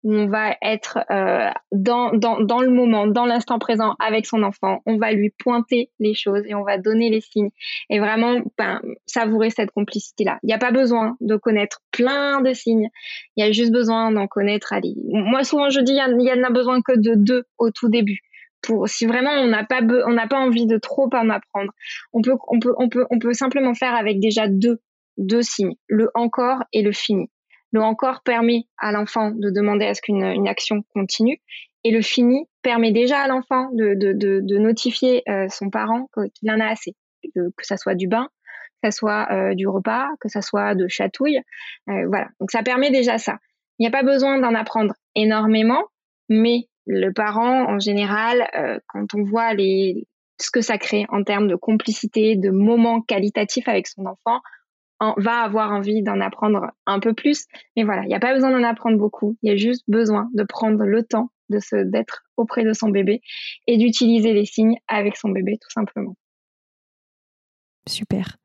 on 0.04 0.28
va 0.28 0.56
être 0.62 1.00
euh, 1.12 1.52
dans, 1.72 2.12
dans, 2.14 2.40
dans 2.40 2.62
le 2.62 2.70
moment, 2.70 3.08
dans 3.08 3.26
l'instant 3.26 3.60
présent 3.60 3.96
avec 4.00 4.26
son 4.26 4.44
enfant. 4.44 4.80
On 4.86 4.98
va 4.98 5.12
lui 5.12 5.32
pointer 5.32 5.92
les 6.00 6.14
choses 6.14 6.44
et 6.48 6.56
on 6.56 6.64
va 6.64 6.78
donner 6.78 7.10
les 7.10 7.22
signes 7.22 7.50
et 7.90 8.00
vraiment 8.00 8.40
ben, 8.58 8.82
savourer 9.06 9.50
cette 9.50 9.72
complicité-là. 9.72 10.40
Il 10.44 10.48
n'y 10.48 10.54
a 10.54 10.58
pas 10.58 10.72
besoin 10.72 11.18
de 11.20 11.36
connaître 11.36 11.82
plein 11.92 12.42
de 12.42 12.54
signes. 12.54 12.90
Il 13.36 13.44
y 13.44 13.48
a 13.48 13.52
juste 13.52 13.72
besoin 13.72 14.12
d'en 14.12 14.28
connaître. 14.28 14.72
Allez, 14.72 14.96
moi 15.12 15.44
souvent 15.44 15.70
je 15.70 15.82
dis 15.82 15.94
il 15.94 15.98
y, 15.98 16.32
en 16.32 16.44
a 16.44 16.50
besoin 16.50 16.82
que 16.82 16.94
de 16.98 17.16
deux 17.16 17.44
au 17.58 17.72
tout 17.72 17.90
début. 17.90 18.20
Pour, 18.62 18.90
si 18.90 19.06
vraiment 19.06 19.32
on 19.32 19.48
n'a 19.48 19.64
pas 19.64 19.82
on 19.82 20.14
n'a 20.14 20.28
pas 20.28 20.40
envie 20.40 20.66
de 20.66 20.78
trop 20.78 21.10
en 21.14 21.30
apprendre, 21.30 21.72
on 22.14 22.22
peut 22.22 22.36
on 22.48 22.60
peut 22.60 22.74
on 22.78 22.90
peut 22.90 23.06
on 23.10 23.20
peut 23.20 23.34
simplement 23.34 23.74
faire 23.74 23.96
avec 23.96 24.20
déjà 24.20 24.48
deux 24.48 24.80
deux 25.18 25.42
signes, 25.42 25.76
le 25.88 26.10
encore 26.14 26.64
et 26.72 26.82
le 26.82 26.92
fini. 26.92 27.30
Le 27.72 27.82
encore 27.82 28.22
permet 28.24 28.66
à 28.78 28.92
l'enfant 28.92 29.32
de 29.32 29.50
demander 29.50 29.86
à 29.86 29.94
ce 29.94 30.02
qu'une 30.02 30.24
une 30.24 30.48
action 30.48 30.84
continue. 30.94 31.40
Et 31.84 31.92
le 31.92 32.02
fini 32.02 32.46
permet 32.62 32.92
déjà 32.92 33.20
à 33.20 33.28
l'enfant 33.28 33.70
de, 33.72 33.94
de, 33.94 34.12
de, 34.14 34.42
de, 34.44 34.58
notifier 34.58 35.24
euh, 35.30 35.48
son 35.50 35.70
parent 35.70 36.10
qu'il 36.36 36.52
en 36.52 36.60
a 36.60 36.66
assez, 36.66 36.96
que, 37.34 37.52
ça 37.62 37.78
soit 37.78 37.96
du 37.96 38.08
bain, 38.08 38.28
que 38.82 38.90
ça 38.90 38.92
soit 38.92 39.28
euh, 39.32 39.56
du 39.56 39.68
repas, 39.68 40.10
que 40.20 40.28
ça 40.28 40.42
soit 40.42 40.76
de 40.76 40.88
chatouille. 40.88 41.42
Euh, 41.90 42.08
voilà. 42.08 42.28
Donc 42.40 42.52
ça 42.52 42.64
permet 42.64 42.92
déjà 42.92 43.18
ça. 43.18 43.38
Il 43.78 43.84
n'y 43.84 43.88
a 43.88 43.92
pas 43.92 44.04
besoin 44.04 44.40
d'en 44.40 44.56
apprendre 44.56 44.94
énormément, 45.16 45.86
mais 46.28 46.68
le 46.86 47.12
parent, 47.12 47.70
en 47.70 47.80
général, 47.80 48.50
quand 48.88 49.14
on 49.14 49.24
voit 49.24 49.54
les, 49.54 50.06
ce 50.42 50.52
que 50.52 50.62
ça 50.62 50.78
crée 50.78 51.06
en 51.10 51.24
termes 51.24 51.48
de 51.48 51.56
complicité, 51.56 52.36
de 52.36 52.50
moments 52.50 53.02
qualitatifs 53.02 53.68
avec 53.68 53.88
son 53.88 54.06
enfant, 54.06 54.42
va 55.18 55.42
avoir 55.42 55.72
envie 55.72 56.02
d'en 56.02 56.20
apprendre 56.20 56.72
un 56.86 57.00
peu 57.00 57.14
plus. 57.14 57.46
Mais 57.76 57.84
voilà, 57.84 58.04
il 58.04 58.08
n'y 58.08 58.16
a 58.16 58.20
pas 58.20 58.34
besoin 58.34 58.52
d'en 58.52 58.64
apprendre 58.64 58.98
beaucoup. 58.98 59.38
Il 59.42 59.50
y 59.50 59.54
a 59.54 59.58
juste 59.58 59.84
besoin 59.88 60.30
de 60.34 60.44
prendre 60.44 60.84
le 60.84 61.04
temps 61.04 61.32
de 61.50 61.60
se 61.60 61.76
d'être 61.78 62.26
auprès 62.38 62.64
de 62.64 62.74
son 62.74 62.90
bébé 62.90 63.22
et 63.68 63.78
d'utiliser 63.78 64.34
les 64.34 64.46
signes 64.46 64.78
avec 64.88 65.18
son 65.18 65.30
bébé 65.30 65.58
tout 65.60 65.72
simplement. 65.72 66.16
Super. 67.88 68.38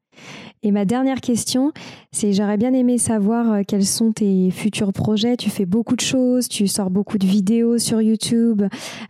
Et 0.62 0.70
ma 0.70 0.86
dernière 0.86 1.20
question, 1.20 1.72
c'est 2.10 2.32
j'aurais 2.32 2.56
bien 2.56 2.72
aimé 2.72 2.96
savoir 2.96 3.52
euh, 3.52 3.62
quels 3.66 3.84
sont 3.84 4.12
tes 4.12 4.50
futurs 4.50 4.94
projets. 4.94 5.36
Tu 5.36 5.50
fais 5.50 5.66
beaucoup 5.66 5.96
de 5.96 6.00
choses, 6.00 6.48
tu 6.48 6.66
sors 6.68 6.88
beaucoup 6.88 7.18
de 7.18 7.26
vidéos 7.26 7.76
sur 7.76 8.00
YouTube. 8.00 8.62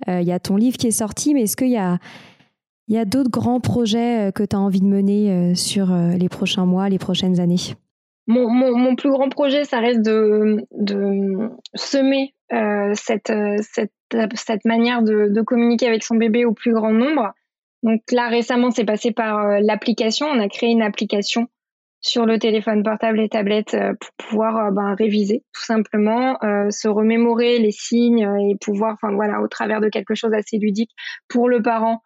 Euh, 0.09 0.21
il 0.21 0.27
y 0.27 0.33
a 0.33 0.41
ton 0.41 0.57
livre 0.57 0.77
qui 0.77 0.89
est 0.89 0.99
sorti, 0.99 1.33
mais 1.33 1.43
est-ce 1.43 1.57
qu'il 1.57 1.71
y 1.71 1.77
a 1.77 1.99
il 2.89 2.95
y 2.95 2.99
a 2.99 3.05
d'autres 3.05 3.31
grands 3.31 3.61
projets 3.61 4.29
euh, 4.29 4.31
que 4.31 4.43
tu 4.43 4.57
as 4.57 4.61
envie 4.61 4.81
de 4.81 4.87
mener 4.87 5.31
euh, 5.31 5.55
sur 5.55 5.93
euh, 5.93 6.11
les 6.11 6.29
prochains 6.29 6.67
mois, 6.67 6.89
les 6.89 6.99
prochaines 6.99 7.41
années? 7.41 7.57
Mon, 8.27 8.97
plus 8.97 9.11
grand 9.11 9.29
projet, 9.29 9.65
ça 9.65 9.81
reste 9.81 10.01
de, 10.01 10.67
semer 11.75 12.33
cette, 12.95 13.29
manière 14.65 15.03
de, 15.03 15.29
de, 15.29 15.43
communiquer 15.43 15.89
avec 15.89 16.03
son 16.03 16.17
bébé 16.17 16.47
au 16.47 16.55
plus 16.55 16.73
grand 16.73 16.93
nombre. 16.93 17.35
Donc 17.83 18.01
là, 18.13 18.29
récemment, 18.29 18.71
c'est 18.71 18.87
passé 18.87 19.13
par 19.13 19.61
l'application. 19.61 20.27
On 20.27 20.41
a 20.41 20.49
créé 20.49 20.71
une 20.71 20.81
application 20.81 21.49
sur 22.01 22.25
le 22.25 22.39
téléphone 22.39 22.83
portable 22.83 23.21
et 23.21 23.29
tablette 23.29 23.77
pour 24.01 24.11
pouvoir 24.17 24.73
ben, 24.73 24.95
réviser, 24.95 25.43
tout 25.53 25.65
simplement, 25.65 26.39
se 26.71 26.89
remémorer 26.89 27.59
les 27.59 27.73
signes 27.73 28.27
et 28.41 28.57
pouvoir, 28.59 28.95
enfin 28.95 29.15
voilà, 29.15 29.43
au 29.43 29.49
travers 29.49 29.83
de 29.83 29.91
quelque 29.91 30.15
chose 30.15 30.33
assez 30.33 30.57
ludique 30.57 30.93
pour 31.29 31.51
le 31.51 31.61
parent, 31.61 32.01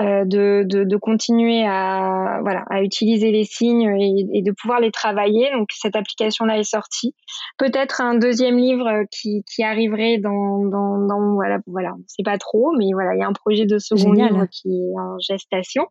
euh, 0.00 0.24
de, 0.24 0.64
de, 0.64 0.84
de, 0.84 0.96
continuer 0.96 1.64
à 1.66 2.38
voilà 2.42 2.64
à 2.70 2.82
utiliser 2.82 3.32
les 3.32 3.44
signes 3.44 3.82
et, 4.00 4.26
et, 4.32 4.42
de 4.42 4.52
pouvoir 4.52 4.78
les 4.78 4.92
travailler. 4.92 5.50
Donc 5.52 5.70
cette 5.72 5.96
application 5.96 6.44
là 6.44 6.56
est 6.58 6.62
sortie. 6.62 7.14
Peut-être 7.58 8.00
un 8.00 8.14
deuxième 8.14 8.58
livre 8.58 9.04
qui, 9.10 9.42
qui 9.52 9.64
arriverait 9.64 10.18
dans, 10.18 10.64
dans, 10.66 10.98
dans 11.06 11.34
voilà 11.34 11.58
voilà 11.66 11.94
c'est 12.06 12.24
pas 12.24 12.38
trop 12.38 12.72
mais 12.78 12.86
voilà 12.92 13.14
il 13.14 13.18
y 13.18 13.22
a 13.22 13.26
un 13.26 13.32
projet 13.32 13.66
de 13.66 13.78
second 13.78 14.12
livre 14.12 14.46
qui 14.52 14.68
est 14.68 14.98
en 15.00 15.18
gestation 15.18 15.86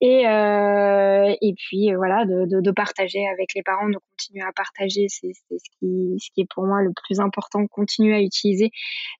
et 0.00 0.26
euh, 0.28 1.34
et 1.40 1.54
puis 1.56 1.92
euh, 1.92 1.96
voilà 1.96 2.24
de, 2.24 2.46
de, 2.46 2.60
de, 2.60 2.70
partager 2.70 3.26
avec 3.26 3.54
les 3.54 3.62
parents 3.62 3.88
de 3.88 3.98
continuer 4.16 4.44
à 4.44 4.52
partager 4.52 5.06
c'est 5.08 5.32
ce 5.32 5.70
qui 5.78 6.16
ce 6.20 6.30
qui 6.32 6.42
est 6.42 6.48
pour 6.54 6.66
moi 6.66 6.82
le 6.82 6.92
plus 6.92 7.18
important 7.18 7.66
continuer 7.66 8.14
à 8.14 8.20
utiliser 8.20 8.70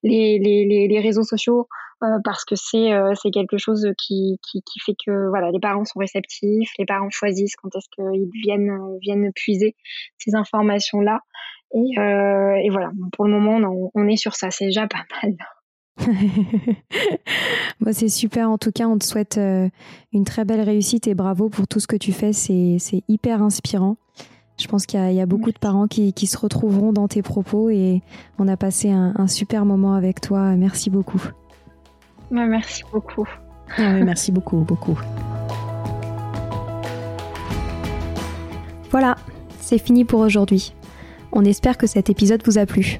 les 0.03 0.39
les, 0.39 0.65
les, 0.65 0.87
les 0.87 0.99
réseaux 0.99 1.23
sociaux 1.23 1.67
euh, 2.01 2.19
parce 2.23 2.45
que 2.45 2.55
c'est 2.55 2.93
euh, 2.93 3.13
c'est 3.21 3.29
quelque 3.29 3.57
chose 3.57 3.85
qui, 3.97 4.39
qui, 4.41 4.61
qui 4.61 4.79
fait 4.79 4.95
que 5.05 5.27
voilà 5.27 5.51
les 5.51 5.59
parents 5.59 5.83
sont 5.83 5.99
réceptifs 5.99 6.71
les 6.77 6.85
parents 6.85 7.09
choisissent 7.09 7.57
quand 7.57 7.75
est-ce 7.75 7.89
qu'ils 7.89 8.29
viennent 8.41 8.97
viennent 9.01 9.33
puiser 9.33 9.75
ces 10.17 10.33
informations 10.33 11.01
là 11.01 11.19
et, 11.73 11.99
euh, 11.99 12.55
et 12.55 12.69
voilà 12.69 12.91
pour 13.11 13.25
le 13.25 13.31
moment 13.31 13.91
on 13.93 14.07
est 14.07 14.15
sur 14.15 14.35
ça 14.35 14.49
c'est 14.49 14.65
déjà 14.67 14.87
pas 14.87 15.03
mal 15.21 15.35
bon, 17.81 17.91
c'est 17.91 18.09
super. 18.09 18.49
En 18.49 18.57
tout 18.57 18.71
cas, 18.71 18.87
on 18.87 18.97
te 18.97 19.05
souhaite 19.05 19.37
euh, 19.37 19.69
une 20.13 20.23
très 20.23 20.45
belle 20.45 20.61
réussite 20.61 21.07
et 21.07 21.15
bravo 21.15 21.49
pour 21.49 21.67
tout 21.67 21.79
ce 21.79 21.87
que 21.87 21.95
tu 21.95 22.11
fais. 22.11 22.33
C'est 22.33 23.03
hyper 23.07 23.41
inspirant. 23.41 23.97
Je 24.57 24.67
pense 24.67 24.85
qu'il 24.85 24.99
y, 24.99 25.15
y, 25.15 25.21
a 25.21 25.25
beaucoup 25.25 25.51
de 25.51 25.57
parents 25.57 25.87
qui, 25.87 26.11
qui, 26.11 26.27
se 26.27 26.37
retrouveront 26.37 26.91
dans 26.91 27.07
tes 27.07 27.21
propos 27.21 27.69
et 27.69 28.01
on 28.39 28.47
a 28.49 28.57
passé 28.57 28.91
un, 28.91 29.13
un 29.15 29.27
super 29.27 29.63
moment 29.63 29.93
avec 29.93 30.19
toi. 30.19 30.55
Merci 30.57 30.89
beaucoup. 30.89 31.21
merci 32.29 32.83
beaucoup. 32.91 33.27
Ah 33.77 33.93
merci 33.93 34.31
beaucoup, 34.31 34.57
beaucoup. 34.57 34.99
Voilà, 38.91 39.15
c'est 39.59 39.77
fini 39.77 40.03
pour 40.03 40.19
aujourd'hui. 40.19 40.73
On 41.31 41.45
espère 41.45 41.77
que 41.77 41.87
cet 41.87 42.09
épisode 42.09 42.41
vous 42.43 42.57
a 42.57 42.65
plu. 42.65 42.99